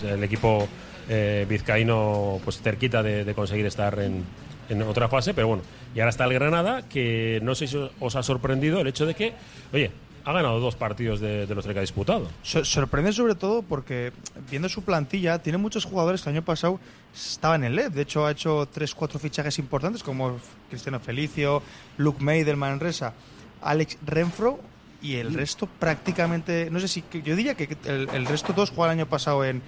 el, 0.02 0.08
el 0.08 0.24
equipo 0.24 0.66
eh, 1.08 1.46
vizcaíno 1.48 2.40
pues 2.44 2.60
cerquita 2.60 3.02
de, 3.02 3.24
de 3.24 3.34
conseguir 3.34 3.66
estar 3.66 3.98
en, 4.00 4.24
en 4.68 4.82
otra 4.82 5.08
fase, 5.08 5.34
pero 5.34 5.48
bueno, 5.48 5.62
y 5.94 6.00
ahora 6.00 6.10
está 6.10 6.24
el 6.24 6.34
Granada, 6.34 6.82
que 6.88 7.40
no 7.42 7.54
sé 7.54 7.66
si 7.66 7.76
os- 8.00 8.16
ha 8.16 8.22
sorprendido 8.22 8.80
el 8.80 8.86
hecho 8.86 9.06
de 9.06 9.14
que, 9.14 9.32
oye, 9.72 9.90
ha 10.24 10.32
ganado 10.32 10.60
dos 10.60 10.76
partidos 10.76 11.18
de, 11.18 11.46
de 11.46 11.54
los 11.54 11.66
que 11.66 11.76
ha 11.76 11.80
disputado. 11.80 12.28
So- 12.42 12.64
sorprende 12.64 13.12
sobre 13.12 13.34
todo 13.34 13.62
porque 13.62 14.12
viendo 14.50 14.68
su 14.68 14.82
plantilla 14.82 15.38
tiene 15.40 15.56
muchos 15.58 15.84
jugadores 15.86 16.20
que 16.22 16.28
el 16.30 16.36
año 16.36 16.44
pasado 16.44 16.78
estaban 17.14 17.64
en 17.64 17.74
LED. 17.74 17.92
De 17.92 18.02
hecho 18.02 18.26
ha 18.26 18.30
hecho 18.32 18.68
tres, 18.70 18.94
cuatro 18.94 19.18
fichajes 19.18 19.58
importantes 19.58 20.02
como 20.02 20.38
Cristiano 20.68 21.00
Felicio, 21.00 21.62
Luke 21.96 22.22
May 22.22 22.44
del 22.44 22.58
Manresa, 22.58 23.14
Alex 23.62 23.98
Renfro 24.06 24.60
y 25.02 25.16
el 25.16 25.32
resto 25.34 25.66
prácticamente, 25.78 26.68
no 26.70 26.78
sé 26.80 26.88
si 26.88 27.02
yo 27.24 27.34
diría 27.36 27.54
que 27.54 27.76
el, 27.86 28.08
el 28.12 28.26
resto 28.26 28.52
todos 28.54 28.70
jugaron 28.70 28.94
el 28.94 29.00
año 29.04 29.08
pasado 29.10 29.44
en, 29.44 29.62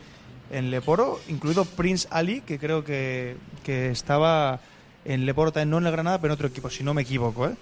en 0.50 0.70
Leporo, 0.70 1.20
incluido 1.28 1.64
Prince 1.64 2.06
Ali, 2.10 2.42
que 2.42 2.58
creo 2.58 2.84
que, 2.84 3.36
que 3.64 3.90
estaba 3.90 4.60
en 5.04 5.24
Leporo 5.26 5.52
también, 5.52 5.70
no 5.70 5.78
en 5.78 5.86
el 5.86 5.92
Granada, 5.92 6.20
pero 6.20 6.32
en 6.32 6.36
otro 6.36 6.48
equipo, 6.48 6.68
si 6.70 6.84
no 6.84 6.92
me 6.94 7.02
equivoco. 7.02 7.46
¿eh? 7.48 7.54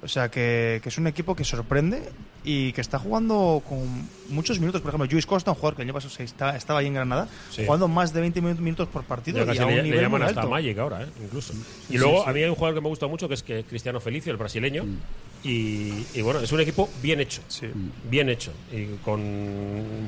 O 0.00 0.06
sea, 0.06 0.30
que, 0.30 0.78
que 0.80 0.88
es 0.90 0.96
un 0.98 1.08
equipo 1.08 1.34
que 1.34 1.42
sorprende 1.42 2.00
y 2.44 2.72
que 2.72 2.80
está 2.80 3.00
jugando 3.00 3.60
con 3.68 4.08
muchos 4.28 4.60
minutos. 4.60 4.80
Por 4.80 4.90
ejemplo, 4.90 5.08
Luis 5.10 5.26
Costa, 5.26 5.50
un 5.50 5.56
jugador 5.56 5.74
que 5.74 5.82
el 5.82 5.88
año 5.88 5.94
pasado 5.94 6.14
se 6.14 6.22
está- 6.22 6.56
estaba 6.56 6.78
ahí 6.78 6.86
en 6.86 6.94
Granada, 6.94 7.26
Sí. 7.50 7.64
jugando 7.66 7.88
más 7.88 8.12
de 8.12 8.20
20 8.20 8.40
minu- 8.40 8.58
minutos 8.60 8.86
por 8.88 9.02
partido 9.02 9.42
y 9.42 9.46
casi 9.46 9.58
a 9.58 9.66
un 9.66 9.74
le, 9.74 10.00
llaman 10.00 10.20
muy 10.20 10.28
hasta 10.28 10.40
alto. 10.42 10.50
Magic 10.52 10.78
ahora, 10.78 11.02
¿eh? 11.02 11.06
incluso. 11.24 11.52
Y 11.88 11.92
Sí, 11.94 11.98
luego 11.98 12.22
sí. 12.22 12.30
a 12.30 12.32
mí 12.32 12.42
hay 12.44 12.48
un 12.48 12.54
jugador 12.54 12.76
que 12.76 12.80
me 12.80 12.88
gusta 12.88 13.08
mucho 13.08 13.26
que 13.26 13.34
es 13.34 13.42
que 13.42 13.64
Cristiano 13.64 13.98
Felicio, 14.00 14.30
el 14.30 14.38
brasileño. 14.38 14.84
Mm. 15.42 15.48
Y, 15.48 16.06
y 16.14 16.22
bueno, 16.22 16.40
es 16.40 16.52
un 16.52 16.60
equipo 16.60 16.88
bien 17.02 17.20
hecho. 17.20 17.42
Bien 18.10 18.28
hecho. 18.28 18.52
Y 18.72 18.96
con 19.04 19.20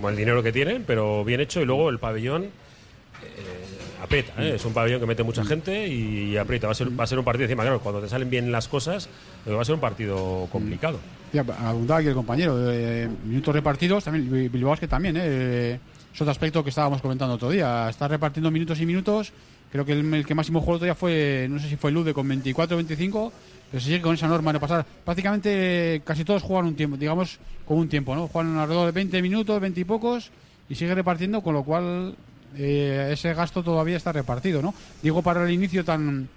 el 0.04 0.16
dinero 0.16 0.42
que 0.42 0.52
tienen, 0.52 0.84
pero 0.86 1.24
bien 1.24 1.40
hecho. 1.40 1.60
Y 1.60 1.64
luego 1.64 1.90
el 1.90 1.98
pabellón 1.98 2.44
eh, 2.44 3.70
aprieta. 4.02 4.32
¿eh? 4.42 4.54
Es 4.56 4.64
un 4.64 4.72
pabellón 4.72 5.00
que 5.00 5.06
mete 5.06 5.22
mucha 5.22 5.44
gente 5.44 5.86
y, 5.86 6.36
aprieta. 6.36 6.66
Va 6.66 6.72
a, 6.72 6.74
ser, 6.74 6.98
va 6.98 7.04
a 7.04 7.06
ser 7.06 7.18
un 7.18 7.24
partido 7.24 7.44
encima. 7.44 7.62
Claro, 7.62 7.80
cuando 7.80 8.00
te 8.00 8.08
salen 8.08 8.30
bien 8.30 8.50
las 8.50 8.68
cosas, 8.68 9.08
eh, 9.46 9.52
va 9.52 9.62
a 9.62 9.64
ser 9.64 9.74
un 9.74 9.80
partido 9.80 10.48
complicado. 10.50 10.98
Ya, 11.32 11.42
apuntaba 11.42 12.00
aquí 12.00 12.08
el 12.08 12.14
compañero. 12.14 12.56
eh, 12.72 13.08
minutos 13.24 13.54
repartidos, 13.54 14.04
también 14.04 14.50
Bilbao 14.50 14.74
es 14.74 14.80
que 14.80 14.88
también, 14.88 15.16
eh, 15.18 15.78
es 16.12 16.20
otro 16.20 16.32
aspecto 16.32 16.64
que 16.64 16.70
estábamos 16.70 17.00
comentando 17.00 17.34
otro 17.34 17.50
día. 17.50 17.88
Está 17.88 18.08
repartiendo 18.08 18.50
minutos 18.50 18.80
y 18.80 18.86
minutos 18.86 19.32
Creo 19.70 19.84
que 19.84 19.92
el, 19.92 20.14
el 20.14 20.26
que 20.26 20.34
máximo 20.34 20.60
jugó 20.60 20.74
todavía 20.74 20.94
fue, 20.94 21.46
no 21.48 21.58
sé 21.60 21.68
si 21.68 21.76
fue 21.76 21.92
Lude 21.92 22.12
con 22.12 22.26
24 22.26 22.76
25, 22.76 23.32
pero 23.70 23.80
se 23.80 23.86
sigue 23.86 24.00
con 24.02 24.14
esa 24.14 24.26
norma 24.28 24.50
de 24.52 24.54
no 24.54 24.60
pasar. 24.60 24.84
Prácticamente 25.04 26.02
casi 26.04 26.24
todos 26.24 26.42
juegan 26.42 26.66
un 26.66 26.74
tiempo, 26.74 26.96
digamos, 26.96 27.38
con 27.66 27.78
un 27.78 27.88
tiempo, 27.88 28.14
¿no? 28.14 28.26
Juegan 28.28 28.56
alrededor 28.58 28.86
de 28.86 28.92
20 28.92 29.22
minutos, 29.22 29.60
20 29.60 29.80
y 29.80 29.84
pocos, 29.84 30.30
y 30.68 30.74
sigue 30.74 30.94
repartiendo, 30.94 31.40
con 31.42 31.54
lo 31.54 31.62
cual 31.62 32.14
eh, 32.56 33.10
ese 33.12 33.32
gasto 33.34 33.62
todavía 33.62 33.96
está 33.96 34.12
repartido, 34.12 34.60
¿no? 34.62 34.74
Digo, 35.02 35.22
para 35.22 35.44
el 35.44 35.50
inicio 35.50 35.84
tan 35.84 36.28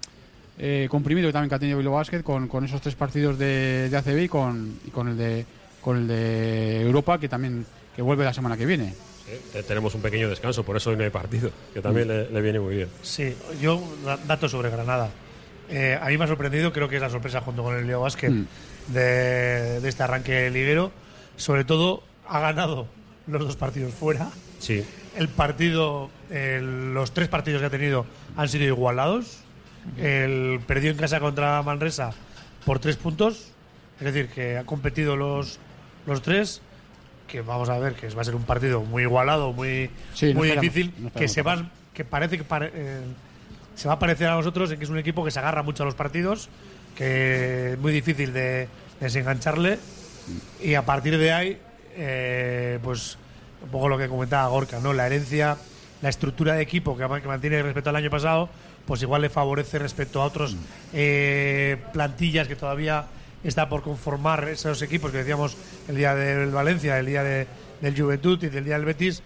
eh, 0.58 0.86
comprimido 0.90 1.28
que 1.28 1.32
también 1.32 1.48
que 1.48 1.54
ha 1.56 1.58
tenido 1.58 1.78
Bilbao 1.78 1.94
Basket 1.96 2.22
con, 2.22 2.46
con 2.46 2.64
esos 2.64 2.80
tres 2.80 2.94
partidos 2.94 3.38
de, 3.38 3.88
de 3.90 3.96
ACB 3.96 4.18
y 4.24 4.28
con, 4.28 4.78
y 4.86 4.90
con 4.90 5.08
el 5.08 5.16
de 5.16 5.44
con 5.80 5.98
el 5.98 6.06
de 6.08 6.80
Europa 6.82 7.18
que 7.18 7.28
también 7.28 7.66
que 7.94 8.00
vuelve 8.02 8.24
la 8.24 8.32
semana 8.32 8.56
que 8.56 8.64
viene. 8.64 8.94
Eh, 9.54 9.62
tenemos 9.66 9.94
un 9.94 10.00
pequeño 10.02 10.28
descanso, 10.30 10.62
por 10.64 10.76
eso 10.76 10.90
hoy 10.90 10.96
no 10.96 11.04
hay 11.04 11.10
partido, 11.10 11.50
que 11.74 11.80
también 11.80 12.08
le, 12.08 12.30
le 12.30 12.40
viene 12.40 12.58
muy 12.60 12.76
bien. 12.76 12.88
Sí, 13.02 13.34
yo, 13.60 13.82
da- 14.04 14.16
datos 14.26 14.50
sobre 14.50 14.70
Granada. 14.70 15.10
Eh, 15.68 15.98
a 16.00 16.06
mí 16.08 16.18
me 16.18 16.24
ha 16.24 16.28
sorprendido, 16.28 16.72
creo 16.72 16.88
que 16.88 16.96
es 16.96 17.02
la 17.02 17.10
sorpresa 17.10 17.40
junto 17.40 17.62
con 17.62 17.74
el 17.76 17.86
Leo 17.86 18.00
Basket 18.02 18.30
Mm. 18.30 18.46
de, 18.88 19.80
de 19.80 19.88
este 19.88 20.02
arranque 20.02 20.50
liguero. 20.50 20.92
Sobre 21.36 21.64
todo, 21.64 22.02
ha 22.28 22.40
ganado 22.40 22.86
los 23.26 23.40
dos 23.44 23.56
partidos 23.56 23.92
fuera. 23.94 24.28
Sí. 24.58 24.84
El 25.16 25.28
partido, 25.28 26.10
los 26.30 27.12
tres 27.14 27.28
partidos 27.28 27.60
que 27.60 27.66
ha 27.66 27.70
tenido 27.70 28.06
han 28.36 28.48
sido 28.48 28.64
igualados. 28.64 29.38
El 29.98 30.60
perdió 30.66 30.90
en 30.90 30.96
casa 30.96 31.20
contra 31.20 31.62
Manresa 31.62 32.10
por 32.64 32.78
tres 32.78 32.96
puntos. 32.96 33.50
Es 33.98 34.04
decir, 34.12 34.28
que 34.28 34.58
ha 34.58 34.64
competido 34.64 35.16
los, 35.16 35.58
los 36.06 36.22
tres. 36.22 36.60
Que 37.28 37.40
vamos 37.42 37.68
a 37.68 37.78
ver 37.78 37.94
que 37.94 38.08
va 38.10 38.22
a 38.22 38.24
ser 38.24 38.34
un 38.34 38.44
partido 38.44 38.82
muy 38.82 39.02
igualado, 39.02 39.52
muy, 39.52 39.90
Sí, 40.14 40.32
no 40.34 40.40
muy 40.40 40.48
esperamos- 40.50 40.60
difícil. 40.74 40.94
no 40.98 41.12
que 41.12 41.26
se 41.28 41.42
van, 41.42 41.70
que 41.94 42.04
parece 42.04 42.36
que 42.38 42.44
pare- 42.44 42.70
eh, 42.74 43.00
se 43.74 43.88
va 43.88 43.94
a 43.94 43.98
parecer 43.98 44.28
a 44.28 44.34
nosotros 44.34 44.70
en 44.70 44.78
que 44.78 44.84
es 44.84 44.90
un 44.90 44.98
equipo 44.98 45.24
que 45.24 45.30
se 45.30 45.38
agarra 45.38 45.62
mucho 45.62 45.82
a 45.82 45.86
los 45.86 45.94
partidos, 45.94 46.48
que 46.96 47.72
es 47.72 47.78
muy 47.78 47.92
difícil 47.92 48.32
de 48.32 48.68
desengancharle. 49.00 49.78
Y 50.62 50.74
a 50.74 50.82
partir 50.82 51.18
de 51.18 51.32
ahí, 51.32 51.58
eh, 51.96 52.78
pues 52.82 53.18
un 53.62 53.68
poco 53.70 53.88
lo 53.88 53.98
que 53.98 54.08
comentaba 54.08 54.48
Gorka, 54.48 54.78
¿no? 54.80 54.92
La 54.92 55.06
herencia, 55.06 55.56
la 56.02 56.08
estructura 56.08 56.54
de 56.54 56.62
equipo 56.62 56.96
que, 56.96 57.06
ma- 57.08 57.20
que 57.20 57.28
mantiene 57.28 57.62
respecto 57.62 57.90
al 57.90 57.96
año 57.96 58.10
pasado, 58.10 58.48
pues 58.86 59.02
igual 59.02 59.22
le 59.22 59.30
favorece 59.30 59.78
respecto 59.78 60.20
a 60.22 60.26
otros 60.26 60.56
eh, 60.92 61.78
plantillas 61.92 62.46
que 62.48 62.56
todavía 62.56 63.06
está 63.42 63.68
por 63.68 63.82
conformar 63.82 64.48
esos 64.48 64.80
equipos 64.82 65.10
que 65.10 65.18
decíamos 65.18 65.56
el 65.88 65.96
día 65.96 66.14
del 66.14 66.50
Valencia, 66.50 66.98
el 66.98 67.06
día 67.06 67.22
de- 67.22 67.46
del 67.80 67.98
Juventud 68.00 68.42
y 68.42 68.48
del 68.48 68.64
día 68.64 68.74
del 68.74 68.84
Betis. 68.84 69.22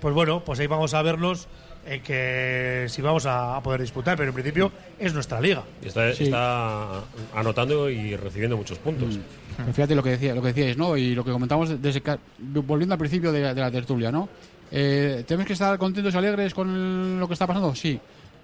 Pues 0.00 0.14
bueno, 0.14 0.44
pues 0.44 0.60
ahí 0.60 0.66
vamos 0.66 0.94
a 0.94 1.02
verlos 1.02 1.48
eh, 1.86 2.00
que 2.04 2.86
si 2.88 3.00
vamos 3.02 3.26
a, 3.26 3.56
a 3.56 3.62
poder 3.62 3.80
disputar, 3.80 4.16
pero 4.16 4.28
en 4.30 4.34
principio 4.34 4.72
es 4.98 5.12
nuestra 5.14 5.40
liga. 5.40 5.62
Está, 5.82 6.08
está 6.10 7.00
anotando 7.34 7.88
y 7.90 8.16
recibiendo 8.16 8.56
muchos 8.56 8.78
puntos. 8.78 9.18
Pero 9.56 9.72
fíjate 9.72 9.94
lo 9.94 10.02
que 10.02 10.10
decía, 10.10 10.34
lo 10.34 10.42
que 10.42 10.48
decíais, 10.48 10.76
¿no? 10.76 10.96
Y 10.96 11.14
lo 11.14 11.24
que 11.24 11.30
comentamos 11.32 11.80
desde 11.80 12.00
que- 12.02 12.18
volviendo 12.38 12.94
al 12.94 12.98
principio 12.98 13.32
de, 13.32 13.40
la- 13.40 13.54
de 13.54 13.60
la 13.60 13.70
tertulia, 13.70 14.10
¿no? 14.12 14.28
Eh, 14.70 15.24
¿Tenemos 15.26 15.46
que 15.46 15.52
estar 15.54 15.78
contentos 15.78 16.12
y 16.12 16.16
alegres 16.18 16.52
con 16.52 16.68
el- 16.68 17.20
lo 17.20 17.26
que 17.28 17.34
está 17.34 17.46
pasando? 17.46 17.74
Sí. 17.74 17.98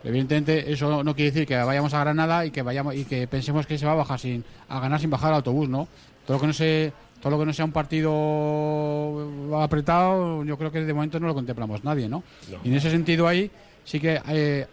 Evidentemente 0.05 0.72
eso 0.72 1.05
no 1.05 1.14
quiere 1.14 1.30
decir 1.30 1.47
que 1.47 1.57
vayamos 1.57 1.95
a 1.95 2.01
Granada 2.01 2.45
y 2.45 2.51
que 2.51 2.62
vayamos 2.62 2.95
y 2.97 3.05
que 3.05 3.26
pensemos 3.28 3.66
que 3.66 3.78
se 3.78 3.86
va 3.86 3.93
a 3.93 3.97
bajar 3.97 4.18
sin 4.18 4.45
a 4.68 4.80
ganar 4.80 4.99
sin 5.01 5.11
bajar 5.11 5.28
al 5.30 5.36
autobús, 5.36 5.68
¿no? 5.68 5.86
Todo 6.26 6.36
lo 6.36 6.40
que 6.40 6.47
no 6.49 6.53
se 6.53 6.93
todo 7.23 7.31
lo 7.31 7.39
que 7.39 7.47
no 7.47 7.53
sea 7.53 7.64
un 7.64 7.70
partido 7.70 9.61
apretado, 9.62 10.43
yo 10.43 10.59
creo 10.59 10.73
que 10.73 10.81
de 10.81 10.93
momento 10.93 11.20
no 11.20 11.29
lo 11.29 11.35
contemplamos 11.35 11.85
nadie, 11.85 12.09
¿no? 12.09 12.25
No. 12.51 12.59
Y 12.64 12.68
en 12.68 12.75
ese 12.75 12.91
sentido 12.91 13.29
ahí 13.29 13.49
sí 13.85 14.01
que 14.01 14.20
eh, 14.29 14.66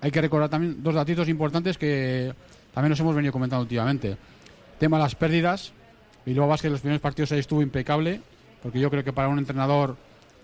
hay 0.00 0.10
que 0.12 0.20
recordar 0.20 0.48
también 0.48 0.84
dos 0.84 0.94
datitos 0.94 1.28
importantes 1.28 1.76
que 1.76 2.32
también 2.72 2.90
nos 2.90 3.00
hemos 3.00 3.16
venido 3.16 3.32
comentando 3.32 3.62
últimamente. 3.62 4.16
Tema 4.78 4.98
de 4.98 5.02
las 5.02 5.16
pérdidas. 5.16 5.72
Bilbao 6.24 6.46
Basket 6.46 6.68
en 6.68 6.72
los 6.72 6.80
primeros 6.80 7.00
partidos 7.00 7.32
ahí 7.32 7.40
estuvo 7.40 7.60
impecable, 7.60 8.20
porque 8.62 8.78
yo 8.78 8.88
creo 8.88 9.02
que 9.02 9.12
para 9.12 9.28
un 9.28 9.38
entrenador, 9.38 9.96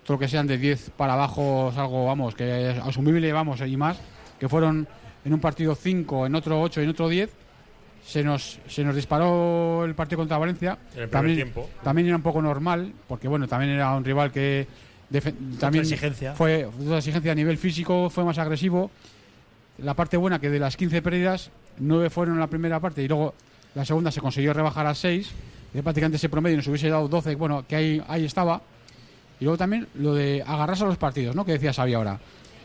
todo 0.04 0.16
lo 0.16 0.18
que 0.18 0.26
sean 0.26 0.48
de 0.48 0.58
10 0.58 0.90
para 0.96 1.12
abajo 1.12 1.70
es 1.70 1.78
algo, 1.78 2.06
vamos, 2.06 2.34
que 2.34 2.70
es 2.70 2.78
asumible, 2.78 3.32
vamos, 3.32 3.60
y 3.60 3.76
más, 3.76 3.98
que 4.40 4.48
fueron 4.48 4.88
en 5.24 5.32
un 5.32 5.40
partido 5.40 5.76
5, 5.76 6.26
en 6.26 6.34
otro 6.34 6.60
8 6.60 6.80
y 6.80 6.84
en 6.84 6.90
otro 6.90 7.08
10. 7.08 7.30
Se 8.04 8.24
nos, 8.24 8.58
se 8.66 8.84
nos 8.84 8.96
disparó 8.96 9.84
el 9.84 9.94
partido 9.94 10.18
contra 10.18 10.38
Valencia. 10.38 10.78
En 10.94 11.02
el 11.02 11.08
primer 11.08 11.10
también, 11.10 11.36
tiempo. 11.36 11.70
también 11.82 12.08
era 12.08 12.16
un 12.16 12.22
poco 12.22 12.42
normal, 12.42 12.92
porque 13.06 13.28
bueno, 13.28 13.46
también 13.46 13.72
era 13.72 13.94
un 13.94 14.04
rival 14.04 14.32
que 14.32 14.66
también 15.58 15.84
exigencia. 15.84 16.34
fue 16.34 16.64
otra 16.64 16.98
exigencia 16.98 17.32
a 17.32 17.34
nivel 17.34 17.58
físico, 17.58 18.10
fue 18.10 18.24
más 18.24 18.38
agresivo. 18.38 18.90
La 19.78 19.94
parte 19.94 20.16
buena 20.16 20.40
que 20.40 20.50
de 20.50 20.58
las 20.58 20.76
15 20.76 21.02
pérdidas, 21.02 21.50
9 21.78 22.10
fueron 22.10 22.34
en 22.34 22.40
la 22.40 22.46
primera 22.46 22.80
parte 22.80 23.02
y 23.02 23.08
luego 23.08 23.34
la 23.74 23.84
segunda 23.84 24.10
se 24.10 24.20
consiguió 24.20 24.52
rebajar 24.52 24.86
a 24.86 24.94
6. 24.94 25.30
Y 25.74 25.80
prácticamente 25.80 26.16
ese 26.16 26.28
promedio 26.28 26.58
nos 26.58 26.66
hubiese 26.66 26.88
dado 26.88 27.08
12, 27.08 27.34
bueno, 27.34 27.64
que 27.66 27.76
ahí, 27.76 28.02
ahí 28.06 28.24
estaba. 28.24 28.60
Y 29.40 29.44
luego 29.44 29.56
también 29.56 29.88
lo 29.94 30.14
de 30.14 30.42
agarrarse 30.46 30.84
a 30.84 30.86
los 30.86 30.98
partidos, 30.98 31.34
¿no? 31.34 31.44
Que 31.44 31.52
decía 31.52 31.72
Xavi 31.72 31.94
ahora. 31.94 32.18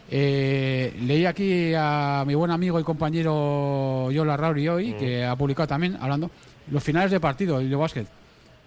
Eh, 0.10 0.96
leí 1.02 1.26
aquí 1.26 1.74
a 1.76 2.24
mi 2.26 2.34
buen 2.34 2.52
amigo 2.52 2.80
y 2.80 2.84
compañero 2.84 4.10
Yola 4.12 4.38
Rauri 4.38 4.68
hoy, 4.68 4.94
que 4.94 5.26
ha 5.26 5.36
publicado 5.36 5.68
también, 5.68 5.98
hablando 6.00 6.32
los 6.72 6.84
finales 6.84 7.12
de 7.12 7.20
partido 7.20 7.62
y 7.62 7.68
de 7.68 7.76
básquet. 7.76 8.08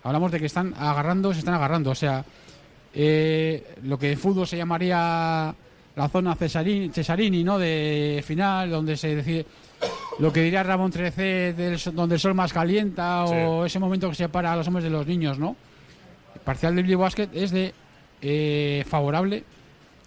Hablamos 0.03 0.33
de 0.33 0.39
que 0.41 0.47
están 0.47 0.75
agarrando, 0.79 1.33
se 1.33 1.41
están 1.41 1.55
agarrando. 1.55 1.91
O 1.91 1.95
sea, 1.95 2.25
eh, 2.95 3.75
lo 3.85 3.99
que 3.99 4.13
en 4.13 4.19
fútbol 4.19 4.47
se 4.47 4.57
llamaría 4.57 5.55
la 5.97 6.09
zona 6.09 6.35
Cesarini, 6.35 6.89
Cesarini, 6.91 7.45
¿no? 7.45 7.59
De 7.59 8.23
final, 8.27 8.71
donde 8.71 8.97
se 8.97 9.15
decide 9.17 9.47
lo 10.19 10.33
que 10.33 10.41
diría 10.43 10.63
Ramón 10.63 10.91
Trecé, 10.91 11.53
del 11.55 11.79
sol- 11.79 11.95
donde 11.95 12.15
el 12.17 12.21
sol 12.21 12.35
más 12.35 12.53
calienta, 12.53 13.25
o 13.25 13.65
ese 13.67 13.79
momento 13.79 14.09
que 14.09 14.15
separa 14.15 14.53
a 14.53 14.57
los 14.57 14.67
hombres 14.69 14.85
de 14.85 14.91
los 14.91 15.07
niños, 15.07 15.39
¿no? 15.39 15.57
El 16.35 16.41
parcial 16.43 16.75
del 16.77 16.85
Bilbao 16.85 17.03
Basket 17.05 17.29
es 17.33 17.51
de 17.51 17.73
eh, 18.23 18.85
favorable 18.87 19.45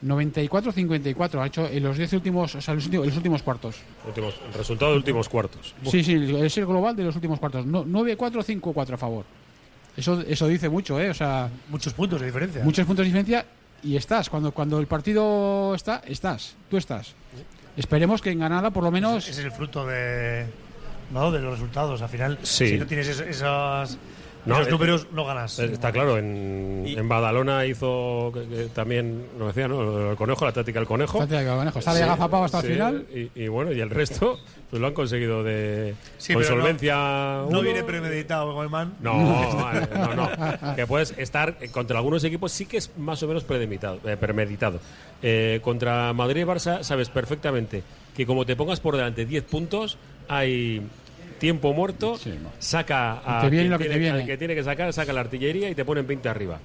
94-54. 0.05 1.41
Ha 1.41 1.47
hecho 1.47 1.67
en 1.67 1.83
los 1.83 1.97
10 1.97 2.13
últimos, 2.13 2.55
o 2.55 2.61
sea, 2.61 2.73
los 2.73 2.85
últimos, 2.85 3.07
los 3.07 3.17
últimos 3.17 3.43
cuartos. 3.43 3.75
Últimos, 4.07 4.35
el 4.47 4.53
resultado 4.53 4.91
de 4.91 4.97
últimos 4.97 5.29
cuartos. 5.29 5.73
Sí, 5.89 6.03
sí, 6.03 6.13
es 6.41 6.57
el 6.57 6.65
global 6.65 6.95
de 6.95 7.03
los 7.03 7.15
últimos 7.15 7.39
cuartos. 7.39 7.65
No- 7.65 7.85
9-4-5-4 7.85 8.93
a 8.93 8.97
favor. 8.97 9.25
Eso, 9.95 10.21
eso 10.27 10.47
dice 10.47 10.69
mucho, 10.69 10.99
¿eh? 10.99 11.09
O 11.09 11.13
sea, 11.13 11.49
Muchos 11.69 11.93
puntos 11.93 12.19
de 12.19 12.27
diferencia. 12.27 12.63
muchos 12.63 12.85
puntos 12.85 13.03
de 13.03 13.07
diferencia 13.09 13.45
y 13.83 13.95
estás. 13.95 14.29
Cuando, 14.29 14.51
cuando 14.51 14.79
el 14.79 14.87
partido 14.87 15.75
está, 15.75 16.01
estás. 16.07 16.55
Tú 16.69 16.77
estás. 16.77 17.13
Esperemos 17.77 18.21
que 18.21 18.31
en 18.31 18.39
Granada, 18.39 18.71
por 18.71 18.83
lo 18.83 18.91
menos. 18.91 19.27
Ese 19.27 19.39
es 19.41 19.45
el 19.45 19.51
fruto 19.51 19.85
de, 19.85 20.45
¿no? 21.11 21.31
de 21.31 21.39
los 21.39 21.53
resultados. 21.53 22.01
Al 22.01 22.09
final, 22.09 22.39
Sí. 22.43 22.69
si 22.69 22.77
no 22.77 22.85
tienes 22.87 23.07
es- 23.07 23.19
esas, 23.19 23.97
No, 24.45 24.61
eh, 24.61 24.69
números, 24.69 25.07
no 25.11 25.25
ganas. 25.25 25.57
Está 25.59 25.91
claro, 25.91 26.17
en, 26.17 26.83
en 26.87 27.07
Badalona 27.09 27.65
hizo 27.65 28.31
que- 28.33 28.47
que 28.47 28.63
también, 28.65 29.25
lo 29.39 29.47
decía, 29.47 29.67
¿no? 29.67 30.11
El 30.11 30.15
conejo, 30.17 30.45
la 30.45 30.51
táctica 30.51 30.79
del 30.79 30.87
conejo. 30.87 31.19
Táctica 31.19 31.39
del 31.41 31.55
conejo. 31.57 31.79
Está 31.79 31.93
de 31.93 32.03
agazapado 32.03 32.43
hasta 32.43 32.59
el 32.59 32.65
final. 32.65 33.05
Y, 33.13 33.31
y 33.43 33.47
bueno, 33.47 33.71
y 33.71 33.79
el 33.79 33.89
resto, 33.89 34.39
pues 34.69 34.81
lo 34.81 34.87
han 34.87 34.93
conseguido 34.93 35.43
de 35.43 35.95
Sí, 36.17 36.33
con 36.33 36.41
pero 36.41 36.55
no- 36.55 36.61
solvencia. 36.61 36.95
No, 37.49 37.61
viene 37.61 37.83
premeditado, 37.83 38.53
Goeman. 38.53 38.95
No, 39.01 39.13
no, 39.93 40.15
no. 40.15 40.75
Que 40.75 40.85
puedes 40.87 41.13
estar 41.17 41.55
eh, 41.61 41.69
contra 41.69 41.97
algunos 41.99 42.23
equipos, 42.23 42.51
sí 42.51 42.65
que 42.65 42.77
es 42.77 42.91
más 42.97 43.21
o 43.23 43.27
menos 43.27 43.43
premeditado. 43.43 43.99
eh, 44.05 44.17
premeditado. 44.17 44.79
Eh, 45.21 45.59
contra 45.63 46.11
Madrid 46.13 46.41
y 46.41 46.45
Barça, 46.45 46.83
sabes 46.83 47.09
perfectamente 47.09 47.81
que 48.15 48.25
como 48.25 48.45
te 48.45 48.55
pongas 48.55 48.79
por 48.81 48.95
delante 48.97 49.25
10 49.25 49.43
puntos, 49.45 49.97
hay 50.27 50.81
tiempo 51.43 51.73
muerto, 51.73 52.17
saca 52.59 53.19
a 53.25 53.41
Te 53.41 53.49
viene 53.49 53.63
quien 53.65 53.71
lo 53.71 53.77
que 53.77 53.83
tiene, 53.83 53.99
viene. 53.99 54.19
al 54.21 54.25
que 54.25 54.37
tiene 54.37 54.55
que 54.55 54.63
sacar, 54.63 54.93
saca 54.93 55.11
la 55.11 55.19
artillería 55.19 55.69
y 55.69 55.75
te 55.75 55.83
ponen 55.83 56.07
20 56.07 56.29
arriba. 56.29 56.57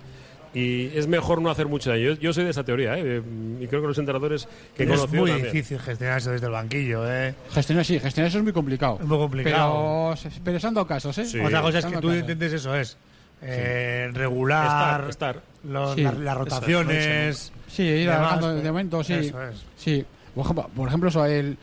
Y 0.55 0.97
es 0.97 1.09
mejor 1.09 1.43
no 1.43 1.51
hacer 1.51 1.67
mucho 1.67 1.91
daño. 1.91 2.03
Yo, 2.03 2.15
yo 2.15 2.33
soy 2.33 2.45
de 2.45 2.51
esa 2.51 2.63
teoría, 2.63 2.97
¿eh? 2.97 3.21
y 3.61 3.67
creo 3.67 3.81
que 3.83 3.89
los 3.89 3.99
entrenadores 3.99 4.47
que 4.77 4.85
he 4.85 4.87
es 4.95 5.11
muy 5.13 5.31
también. 5.31 5.53
difícil 5.53 5.81
gestionar 5.81 6.19
eso 6.19 6.31
desde 6.31 6.47
el 6.47 6.53
banquillo. 6.53 7.03
¿eh? 7.13 7.35
Gestionar, 7.51 7.85
sí, 7.85 7.99
gestionar 7.99 8.29
eso 8.29 8.39
es 8.39 8.45
muy 8.45 8.53
complicado. 8.53 8.99
Es 9.01 9.07
muy 9.07 9.19
complicado. 9.19 10.15
Pero, 10.23 10.35
pero 10.45 10.61
se 10.61 10.67
han 10.69 10.75
dado 10.75 10.87
casos, 10.87 11.19
¿eh? 11.19 11.43
Otra 11.45 11.61
cosa 11.61 11.79
es 11.81 11.85
que 11.85 11.97
tú 11.97 12.03
casos. 12.09 12.21
intentes 12.21 12.53
eso, 12.53 12.75
es 12.77 12.97
eh, 13.43 14.11
regular 14.13 14.65
Estar, 14.65 15.11
estar. 15.11 15.43
los- 15.65 15.95
Sí. 15.97 16.03
la- 16.03 16.13
las 16.13 16.37
rotaciones. 16.37 17.53
Sí, 17.67 17.83
ir 17.83 18.09
de 18.11 18.63
momento, 18.71 19.03
sí. 19.03 19.15
Eso 19.15 19.43
es. 19.43 19.57
Sí. 19.77 20.05
Por 20.37 20.45
ejemplo, 20.45 20.71
por 20.75 20.87
ejemplo 20.89 21.09
eso, 21.11 21.27
el- 21.27 21.57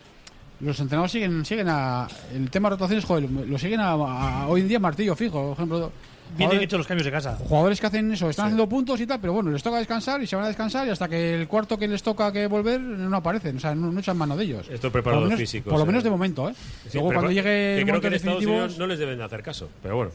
los 0.62 0.80
entrenadores 0.80 1.12
siguen, 1.12 1.45
siguen 1.45 1.68
a. 1.70 2.08
El 2.34 2.49
tema 2.49 2.70
de 2.70 2.76
rotaciones, 2.76 3.06
joder, 3.06 3.30
lo 3.30 3.58
siguen 3.58 3.80
a, 3.80 3.91
a- 3.91 4.47
hoy 4.47 4.62
en 4.62 4.68
día 4.68 4.80
martillo 4.80 5.16
fijo. 5.16 5.41
Por 5.43 5.53
ejemplo, 5.53 5.91
Vienen 6.36 6.60
hechos 6.62 6.80
los 6.80 6.88
cambios 6.88 7.06
de 7.06 7.12
casa. 7.12 7.38
Jugadores 7.38 7.80
que 7.80 7.86
hacen 7.86 8.12
eso, 8.12 8.30
están 8.32 8.47
haciendo 8.47 8.68
puntos 8.68 8.99
y 8.99 9.06
tal, 9.06 9.20
pero 9.22 9.32
bueno, 9.34 9.51
les 9.51 9.62
toca 9.62 9.78
descansar 9.78 10.22
y 10.24 10.28
se 10.28 10.36
van 10.36 10.45
a 10.45 10.47
descansar 10.47 10.88
y 10.88 10.89
hasta 10.89 11.08
que 11.08 11.36
el 11.36 11.47
cuarto 11.47 11.78
que 11.78 11.88
les 11.88 12.01
toca 12.01 12.32
que 12.32 12.47
volver 12.47 12.82
no 12.82 13.16
aparecen, 13.16 13.58
o 13.58 13.60
sea, 13.60 13.76
no, 13.76 13.91
no 13.91 13.99
echan 13.99 14.18
mano 14.18 14.36
de 14.36 14.43
ellos. 14.43 14.68
Estos 14.70 14.91
preparados 14.91 15.22
Por 15.22 15.24
lo 15.26 15.30
menos- 15.30 15.39
físicos, 15.39 15.70
Por 15.72 15.80
lo 15.80 15.86
menos 15.86 16.03
de 16.03 16.10
momento, 16.10 16.49
¿eh? 16.49 16.53
Sí, 16.89 16.97
Luego 16.97 17.14
cuando 17.14 17.30
llegue 17.32 17.43
que 17.43 17.78
el 17.82 17.86
creo 17.88 18.01
que 18.01 18.08
en 18.08 18.14
Estados 18.16 18.39
definitivo. 18.39 18.53
Unidos 18.64 18.78
no 18.80 18.88
les 18.88 18.97
deben 18.99 19.18
de 19.20 19.24
hacer 19.24 19.43
caso, 19.43 19.70
pero 19.84 19.97
bueno, 19.97 20.12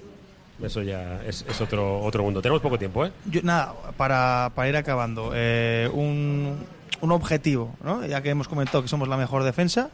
eso 0.65 0.83
ya 0.83 1.23
es, 1.25 1.45
es 1.49 1.61
otro 1.61 2.01
otro 2.01 2.25
mundo. 2.25 2.43
Tenemos 2.43 2.61
poco 2.61 2.77
tiempo, 2.77 3.07
¿eh? 3.07 3.13
Yo, 3.31 3.41
nada, 3.45 3.73
para, 3.97 4.51
para 4.55 4.69
ir 4.69 4.77
acabando, 4.77 5.31
eh, 5.33 5.89
un, 5.95 6.57
un 7.03 7.13
objetivo, 7.13 7.77
¿no? 7.85 8.05
Ya 8.05 8.21
que 8.21 8.31
hemos 8.31 8.49
comentado 8.49 8.83
que 8.83 8.89
somos 8.89 9.07
la 9.09 9.17
mejor 9.17 9.45
defensa, 9.45 9.91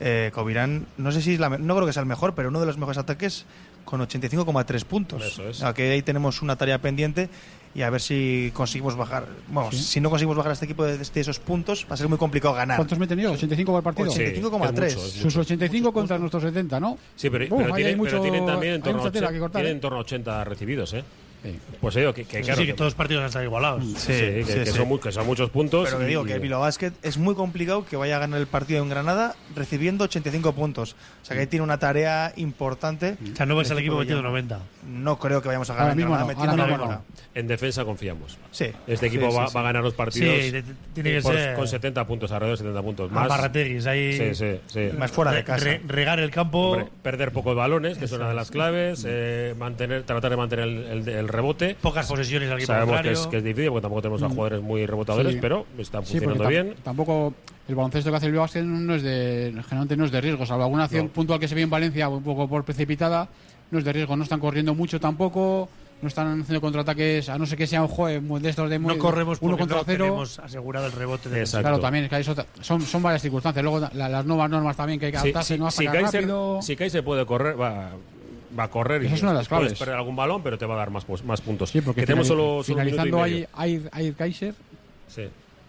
eh, 0.00 0.30
Covirán, 0.34 0.86
no 0.98 1.12
sé 1.12 1.22
si 1.22 1.34
es 1.34 1.40
la, 1.40 1.48
me- 1.50 1.58
no 1.58 1.74
creo 1.74 1.86
que 1.86 1.92
sea 1.92 2.00
el 2.02 2.06
mejor, 2.08 2.34
pero 2.34 2.48
uno 2.48 2.60
de 2.60 2.66
los 2.66 2.76
mejores 2.78 2.98
ataques 2.98 3.44
con 3.84 4.00
85,3 4.00 4.84
puntos. 4.84 5.22
Eso 5.24 5.48
es. 5.48 5.62
Que 5.74 5.92
ahí 5.92 6.02
tenemos 6.02 6.42
una 6.42 6.56
tarea 6.56 6.78
pendiente 6.80 7.28
y 7.74 7.82
a 7.82 7.90
ver 7.90 8.00
si 8.00 8.50
conseguimos 8.54 8.96
bajar. 8.96 9.26
Bueno, 9.48 9.70
si 9.70 10.00
no 10.00 10.10
conseguimos 10.10 10.36
bajar 10.36 10.50
a 10.50 10.52
este 10.54 10.64
equipo 10.64 10.84
de, 10.84 10.98
de 10.98 11.20
esos 11.20 11.38
puntos, 11.38 11.86
va 11.88 11.94
a 11.94 11.96
ser 11.96 12.08
muy 12.08 12.18
complicado 12.18 12.54
ganar. 12.54 12.78
¿Cuántos 12.78 12.98
me 12.98 13.04
he 13.04 13.08
tenido? 13.08 13.32
¿85 13.34 13.64
por 13.66 13.82
partido? 13.82 14.10
85,3. 14.10 14.90
Sus 14.90 15.36
85 15.36 15.92
contra 15.92 16.18
nuestros 16.18 16.42
70, 16.42 16.80
¿no? 16.80 16.98
Sí, 17.14 17.30
pero, 17.30 17.44
Uf, 17.44 17.62
pero 17.62 17.74
hay 17.74 17.82
tienen, 17.84 18.02
pero 18.02 18.16
mucho- 18.16 18.22
tienen 18.22 18.46
también 18.46 18.74
en 18.74 18.82
torno, 18.82 19.00
a 19.00 19.02
mucha 19.02 19.12
tela 19.12 19.26
80, 19.28 19.32
que 19.34 19.40
cortar, 19.40 19.60
tienen 19.60 19.72
¿eh? 19.72 19.76
en 19.76 19.80
torno 19.80 19.98
a 19.98 20.00
80 20.00 20.44
recibidos, 20.44 20.94
¿eh? 20.94 21.04
Pues 21.80 21.94
digo 21.94 22.12
que, 22.14 22.24
que 22.24 22.38
Sí, 22.38 22.42
claro, 22.44 22.60
sí, 22.60 22.66
que 22.66 22.72
todos 22.74 22.86
los 22.88 22.94
partidos 22.94 23.20
han 23.22 23.26
estado 23.26 23.44
igualados. 23.44 23.84
Sí, 23.96 24.06
que, 24.08 24.44
sí, 24.46 24.52
que 24.52 24.66
sí. 24.66 24.72
Son, 24.72 24.88
mu- 24.88 24.98
que 25.00 25.12
son 25.12 25.26
muchos 25.26 25.50
puntos. 25.50 25.84
Pero 25.86 25.98
que 25.98 26.04
y- 26.04 26.08
digo 26.08 26.24
que 26.24 26.32
el 26.34 26.40
Bilbao 26.40 26.60
Basket 26.60 26.92
es 27.02 27.18
muy 27.18 27.34
complicado 27.34 27.84
que 27.86 27.96
vaya 27.96 28.16
a 28.16 28.18
ganar 28.18 28.40
el 28.40 28.46
partido 28.46 28.82
en 28.82 28.88
Granada 28.88 29.34
recibiendo 29.54 30.04
85 30.04 30.52
puntos. 30.54 30.96
O 31.22 31.24
sea 31.24 31.34
que 31.36 31.40
ahí 31.42 31.46
tiene 31.46 31.62
una 31.64 31.78
tarea 31.78 32.32
importante. 32.36 33.16
O 33.32 33.36
sea, 33.36 33.46
no 33.46 33.56
ves 33.56 33.70
al 33.70 33.78
equipo 33.78 33.96
metiendo 33.96 34.22
Llama. 34.22 34.30
90. 34.30 34.60
No 34.88 35.18
creo 35.18 35.42
que 35.42 35.48
vayamos 35.48 35.68
a 35.70 35.74
ganar 35.74 35.90
Ahora 35.90 35.92
en 36.02 36.08
Granada 36.08 36.20
no, 36.22 36.26
metiendo 36.28 36.50
ahora 36.62 36.66
mismo 36.76 36.84
90. 36.84 37.04
En 37.34 37.46
defensa 37.48 37.84
confiamos. 37.84 38.38
Sí. 38.50 38.66
Este 38.86 39.06
equipo 39.06 39.30
Sí, 39.30 39.36
va, 39.36 39.44
sí, 39.46 39.50
sí. 39.50 39.54
va 39.56 39.60
a 39.60 39.64
ganar 39.64 39.82
los 39.82 39.94
partidos 39.94 40.36
Sí, 40.44 40.50
de- 40.50 40.62
tiene 40.94 41.12
que 41.16 41.20
por- 41.22 41.34
ser- 41.34 41.54
con 41.56 41.68
70 41.68 42.06
puntos, 42.06 42.30
alrededor 42.32 42.56
de 42.58 42.62
70 42.64 42.82
puntos. 42.82 43.10
Más 43.10 43.30
ahí. 43.86 44.12
Sí, 44.12 44.34
sí, 44.34 44.60
sí. 44.66 44.90
Más 44.96 45.10
fuera 45.10 45.32
de 45.32 45.44
casa. 45.44 45.64
re- 45.64 45.82
regar 45.86 46.20
el 46.20 46.30
campo. 46.30 46.70
Hombre, 46.72 46.88
perder 47.02 47.32
pocos 47.32 47.54
balones, 47.56 47.98
que 47.98 48.04
es 48.06 48.12
una 48.12 48.28
de 48.28 48.34
las 48.34 48.50
claves. 48.50 49.04
eh, 49.06 49.54
mantener, 49.58 50.04
tratar 50.04 50.30
de 50.30 50.36
mantener 50.36 50.66
el, 50.68 50.84
el- 50.84 51.08
el 51.08 51.28
rebote. 51.36 51.76
Pocas 51.80 52.06
posesiones 52.08 52.50
al 52.50 52.60
Sabemos 52.62 52.86
que 52.86 52.94
contrario. 52.96 53.12
es, 53.20 53.26
que 53.28 53.36
es 53.38 53.44
difícil 53.44 53.68
porque 53.70 53.82
tampoco 53.82 54.02
tenemos 54.02 54.22
a 54.22 54.28
jugadores 54.28 54.62
muy 54.62 54.84
rebotadores, 54.86 55.32
Sí. 55.34 55.38
pero 55.40 55.66
están 55.78 56.04
Sí, 56.04 56.14
porque 56.14 56.26
funcionando 56.26 56.44
tam- 56.44 56.48
bien. 56.48 56.74
Tampoco 56.82 57.34
el 57.68 57.74
baloncesto 57.74 58.10
que 58.10 58.16
hace 58.16 58.26
el 58.26 58.32
Basket 58.34 58.62
no 58.62 58.94
es 58.94 59.02
de 59.02 59.52
generalmente 59.52 59.96
no 59.96 60.04
es 60.06 60.10
de 60.10 60.20
riesgo, 60.20 60.44
salvo 60.46 60.64
alguna 60.64 60.84
acción 60.84 61.06
No. 61.06 61.12
puntual 61.12 61.38
que 61.38 61.48
se 61.48 61.54
ve 61.54 61.62
en 61.62 61.70
Valencia 61.70 62.08
un 62.08 62.22
poco 62.22 62.48
por 62.48 62.64
precipitada, 62.64 63.28
no 63.70 63.78
es 63.78 63.84
de 63.84 63.92
riesgo, 63.92 64.16
no 64.16 64.22
están 64.24 64.40
corriendo 64.40 64.74
mucho 64.74 64.98
tampoco, 65.00 65.68
no 66.02 66.08
están 66.08 66.42
haciendo 66.42 66.60
contraataques, 66.60 67.28
a 67.30 67.38
no 67.38 67.46
ser 67.46 67.56
que 67.56 67.66
sea 67.66 67.80
un 67.82 67.88
juego 67.88 68.38
de 68.38 68.50
estos 68.50 68.68
de 68.68 68.78
muy- 68.78 68.94
no 68.94 69.00
corremos 69.02 69.38
uno 69.40 69.56
contra 69.56 69.78
no 69.78 69.84
cero. 69.84 70.04
tenemos 70.04 70.38
asegurado 70.38 70.86
el 70.86 70.92
rebote. 70.92 71.28
de 71.30 71.40
Exacto. 71.40 71.62
Claro, 71.68 71.80
también 71.80 72.04
es 72.04 72.10
que 72.24 72.30
otra- 72.30 72.46
son, 72.60 72.82
son 72.82 73.02
varias 73.02 73.22
circunstancias. 73.22 73.62
Luego 73.64 73.80
la- 73.94 74.08
las 74.08 74.24
nuevas 74.26 74.50
normas 74.50 74.76
también 74.76 75.00
que 75.00 75.06
hay 75.06 75.12
que 75.12 75.18
Si, 75.18 75.24
adaptarse, 75.28 75.54
si, 75.54 75.58
no 75.60 75.70
si 75.70 75.86
Kaiser, 75.86 76.28
si 76.60 76.76
Kaiser 76.76 77.02
puede 77.02 77.24
correr, 77.24 77.58
va, 77.58 77.90
va 78.58 78.64
a 78.64 78.70
correr 78.70 79.02
Esa 79.04 79.10
y 79.12 79.14
es 79.16 79.22
una 79.22 79.32
de 79.32 79.38
las 79.38 79.48
puedes 79.48 79.78
perder 79.78 79.94
algún 79.96 80.16
balón, 80.16 80.42
pero 80.42 80.58
te 80.58 80.66
va 80.66 80.74
a 80.74 80.78
dar 80.78 80.90
más, 80.90 81.06
más 81.24 81.40
puntos. 81.40 81.70
Sí, 81.70 81.80
porque 81.80 82.02
que 82.02 82.06
tenemos 82.06 82.26
solo, 82.28 82.62
finalizando 82.62 83.22
hay 83.22 83.46
Air, 83.58 83.90
Air 83.94 84.14
Kaiser. 84.14 84.54
Sí. 85.08 85.22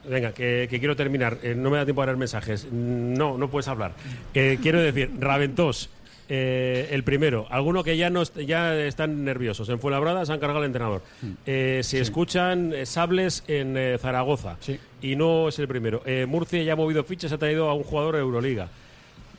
Venga, 0.10 0.32
que, 0.32 0.68
que 0.70 0.80
quiero 0.80 0.96
terminar. 0.96 1.38
Eh, 1.44 1.54
no 1.56 1.70
me 1.70 1.78
da 1.78 1.84
tiempo 1.86 2.02
a 2.02 2.06
leer 2.06 2.18
mensajes. 2.18 2.68
No, 2.72 3.38
no 3.38 3.50
puedes 3.50 3.68
hablar. 3.68 3.92
Eh, 4.34 4.58
quiero 4.62 4.80
decir, 4.82 5.12
Raventós, 5.20 5.90
eh, 6.30 6.88
el 6.92 7.04
primero. 7.04 7.46
Alguno 7.50 7.84
que 7.84 7.98
ya 7.98 8.10
no 8.10 8.22
est- 8.22 8.38
ya 8.40 8.74
están 8.78 9.26
nerviosos. 9.26 9.68
En 9.68 9.80
Fuenlabrada 9.80 10.26
se 10.26 10.32
han 10.32 10.40
cargado 10.40 10.60
el 10.60 10.66
entrenador. 10.68 11.02
Eh, 11.46 11.82
si 11.84 11.98
escuchan 11.98 12.72
eh, 12.74 12.86
sables 12.86 13.44
en 13.48 13.76
Zaragoza 14.00 14.56
y 15.02 15.16
no 15.18 15.50
es 15.50 15.60
el 15.60 15.68
primero. 15.68 16.02
Eh, 16.06 16.26
Murcia 16.26 16.64
ya 16.64 16.74
ha 16.74 16.76
movido 16.78 17.04
fichas, 17.04 17.32
ha 17.34 17.38
traído 17.38 17.70
a 17.70 17.74
un 17.74 17.84
jugador 17.84 18.16
de 18.16 18.22
Euroliga. 18.22 18.70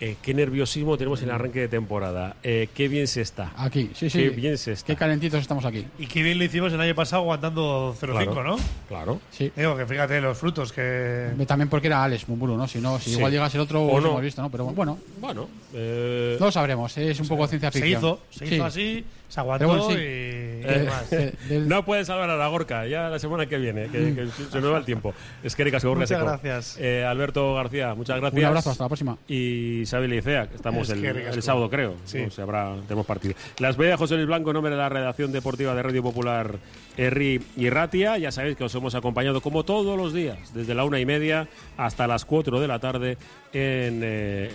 Eh, 0.01 0.15
qué 0.23 0.33
nerviosismo 0.33 0.97
tenemos 0.97 1.21
en 1.23 1.29
el 1.29 1.35
arranque 1.35 1.59
de 1.59 1.69
temporada. 1.69 2.37
Eh, 2.45 2.69
qué 2.73 2.87
bien 2.87 3.09
se 3.09 3.21
está. 3.21 3.53
Aquí, 3.57 3.91
sí, 3.95 4.09
sí. 4.09 4.19
Qué 4.19 4.31
bien 4.31 4.57
se 4.57 4.73
está. 4.73 4.87
Qué 4.87 4.95
calentitos 4.97 5.41
estamos 5.41 5.65
aquí. 5.65 5.85
Y 5.99 6.07
qué 6.07 6.23
bien 6.23 6.39
lo 6.39 6.45
hicimos 6.45 6.73
el 6.73 6.81
año 6.81 6.95
pasado 6.95 7.23
aguantando 7.23 7.97
0-5, 8.01 8.33
Claro. 8.33 8.45
¿no? 8.45 8.57
Claro. 8.87 9.21
Sí. 9.33 9.51
Digo 9.57 9.77
que 9.77 9.87
fíjate 9.87 10.21
los 10.21 10.39
frutos 10.39 10.73
que. 10.73 11.31
También 11.49 11.69
porque 11.69 11.89
era 11.89 12.05
Alex 12.05 12.29
Mumburu, 12.29 12.57
¿no? 12.57 12.69
Si 12.69 12.79
no, 12.81 13.01
si 13.01 13.11
Sí. 13.11 13.17
igual 13.17 13.33
llegase 13.33 13.57
el 13.57 13.63
otro, 13.63 13.83
O 13.83 13.97
lo 13.97 14.01
no. 14.03 14.09
hemos 14.11 14.23
visto, 14.23 14.41
¿no? 14.41 14.51
Pero 14.51 14.67
bueno, 14.67 14.99
Bueno, 15.21 15.49
eh, 15.75 16.37
no 16.39 16.47
lo 16.47 16.53
sabremos, 16.53 16.97
es 16.97 17.19
un 17.19 17.27
poco 17.27 17.49
ciencia 17.49 17.73
Se 17.73 17.81
ficción. 17.81 17.99
hizo, 18.01 18.21
se 18.31 18.47
Sí. 18.47 18.55
hizo 18.55 18.65
así, 18.67 19.05
se 19.29 19.41
aguantó 19.41 19.67
Pero 19.67 19.79
bueno, 19.85 19.99
sí. 19.99 20.05
y. 20.05 20.38
Eh, 20.65 21.35
no 21.67 21.85
puedes 21.85 22.07
salvar 22.07 22.31
a 22.31 22.37
la 22.37 22.49
Gorka, 22.49 22.87
ya 22.87 23.09
la 23.09 23.19
semana 23.19 23.47
que 23.47 23.59
viene, 23.59 23.89
que, 23.89 24.15
que 24.15 24.27
se 24.51 24.61
nos 24.61 24.73
va 24.73 24.79
el 24.79 24.85
tiempo. 24.85 25.15
Es 25.43 25.55
que 25.55 25.65
Muchas 25.65 26.09
Seco. 26.09 26.25
gracias. 26.25 26.77
Eh, 26.81 27.05
Alberto 27.05 27.55
García, 27.55 27.95
muchas 27.95 28.21
gracias. 28.21 28.41
Un 28.41 28.47
abrazo, 28.47 28.71
hasta 28.71 28.85
la 28.85 28.89
próxima. 28.89 29.19
Y 29.29 29.81
Isabel 29.81 30.11
Licea, 30.11 30.49
que 30.49 30.57
estamos 30.57 30.89
Es 30.89 31.03
el, 31.03 31.43
sábado, 31.43 31.69
creo. 31.69 31.95
Sí. 32.05 32.23
No 32.23 32.31
sé, 32.31 32.43
habrá, 32.43 32.75
tenemos 32.87 33.07
partido. 33.07 33.35
Las 33.59 33.77
veía 33.77 33.97
José 33.97 34.17
Luis 34.17 34.27
Blanco, 34.27 34.51
en 34.51 34.55
nombre 34.55 34.71
de 34.73 34.79
la 34.79 34.89
redacción 34.89 35.33
deportiva 35.33 35.75
de 35.75 35.83
Radio 35.83 36.03
Popular 36.03 36.57
Erri 36.97 37.43
y 37.57 37.71
Ratia. 37.71 38.19
Ya 38.19 38.33
sabéis 38.33 38.57
que 38.57 38.65
os 38.65 38.75
hemos 38.75 38.95
acompañado 38.95 39.41
como 39.41 39.65
todos 39.65 39.97
los 39.97 40.13
días, 40.13 40.55
desde 40.55 40.75
la 40.75 40.85
una 40.85 41.01
y 41.01 41.07
media 41.07 41.49
hasta 41.77 42.07
las 42.07 42.25
cuatro 42.25 42.61
de 42.61 42.69
la 42.69 42.79
tarde 42.79 43.19
en, 43.53 44.01
eh, 44.03 44.51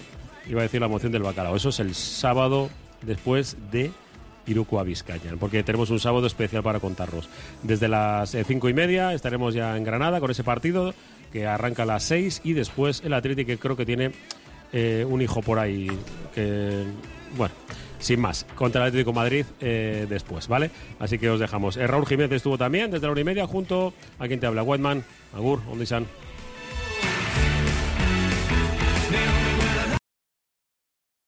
iba 0.47 0.61
a 0.61 0.63
decir 0.63 0.81
la 0.81 0.87
moción 0.87 1.11
del 1.11 1.23
bacalao. 1.23 1.55
Eso 1.55 1.69
es 1.69 1.79
el 1.79 1.95
sábado 1.95 2.69
después 3.01 3.57
de 3.71 3.91
Irucua 4.45 4.83
Vizcaya, 4.83 5.31
porque 5.39 5.63
tenemos 5.63 5.89
un 5.89 5.99
sábado 5.99 6.27
especial 6.27 6.63
para 6.63 6.79
contarlos. 6.79 7.29
Desde 7.61 7.87
las 7.87 8.35
eh, 8.35 8.43
cinco 8.43 8.69
y 8.69 8.73
media 8.73 9.13
estaremos 9.13 9.53
ya 9.53 9.77
en 9.77 9.83
Granada 9.83 10.19
con 10.19 10.31
ese 10.31 10.43
partido 10.43 10.93
que 11.31 11.47
arranca 11.47 11.83
a 11.83 11.85
las 11.85 12.03
seis 12.03 12.41
y 12.43 12.53
después 12.53 13.01
el 13.03 13.13
Atlético 13.13 13.47
que 13.47 13.57
creo 13.57 13.75
que 13.75 13.85
tiene 13.85 14.11
eh, 14.71 15.05
un 15.07 15.21
hijo 15.21 15.41
por 15.41 15.59
ahí 15.59 15.87
que 16.33 16.83
bueno 17.37 17.53
sin 18.03 18.19
más, 18.19 18.45
contra 18.55 18.81
el 18.81 18.89
Atlético 18.89 19.13
Madrid 19.13 19.45
eh, 19.61 20.05
después, 20.09 20.47
¿vale? 20.47 20.69
Así 20.99 21.17
que 21.17 21.29
os 21.29 21.39
dejamos. 21.39 21.77
Eh, 21.77 21.87
Raúl 21.87 22.05
Jiménez 22.05 22.33
estuvo 22.33 22.57
también 22.57 22.91
desde 22.91 23.05
la 23.05 23.11
hora 23.11 23.21
y 23.21 23.23
media 23.23 23.47
junto 23.47 23.93
a 24.19 24.27
quien 24.27 24.39
te 24.39 24.45
habla, 24.45 24.61
Whiteman, 24.61 25.03
Agur, 25.33 25.61
Ondisan. 25.71 26.05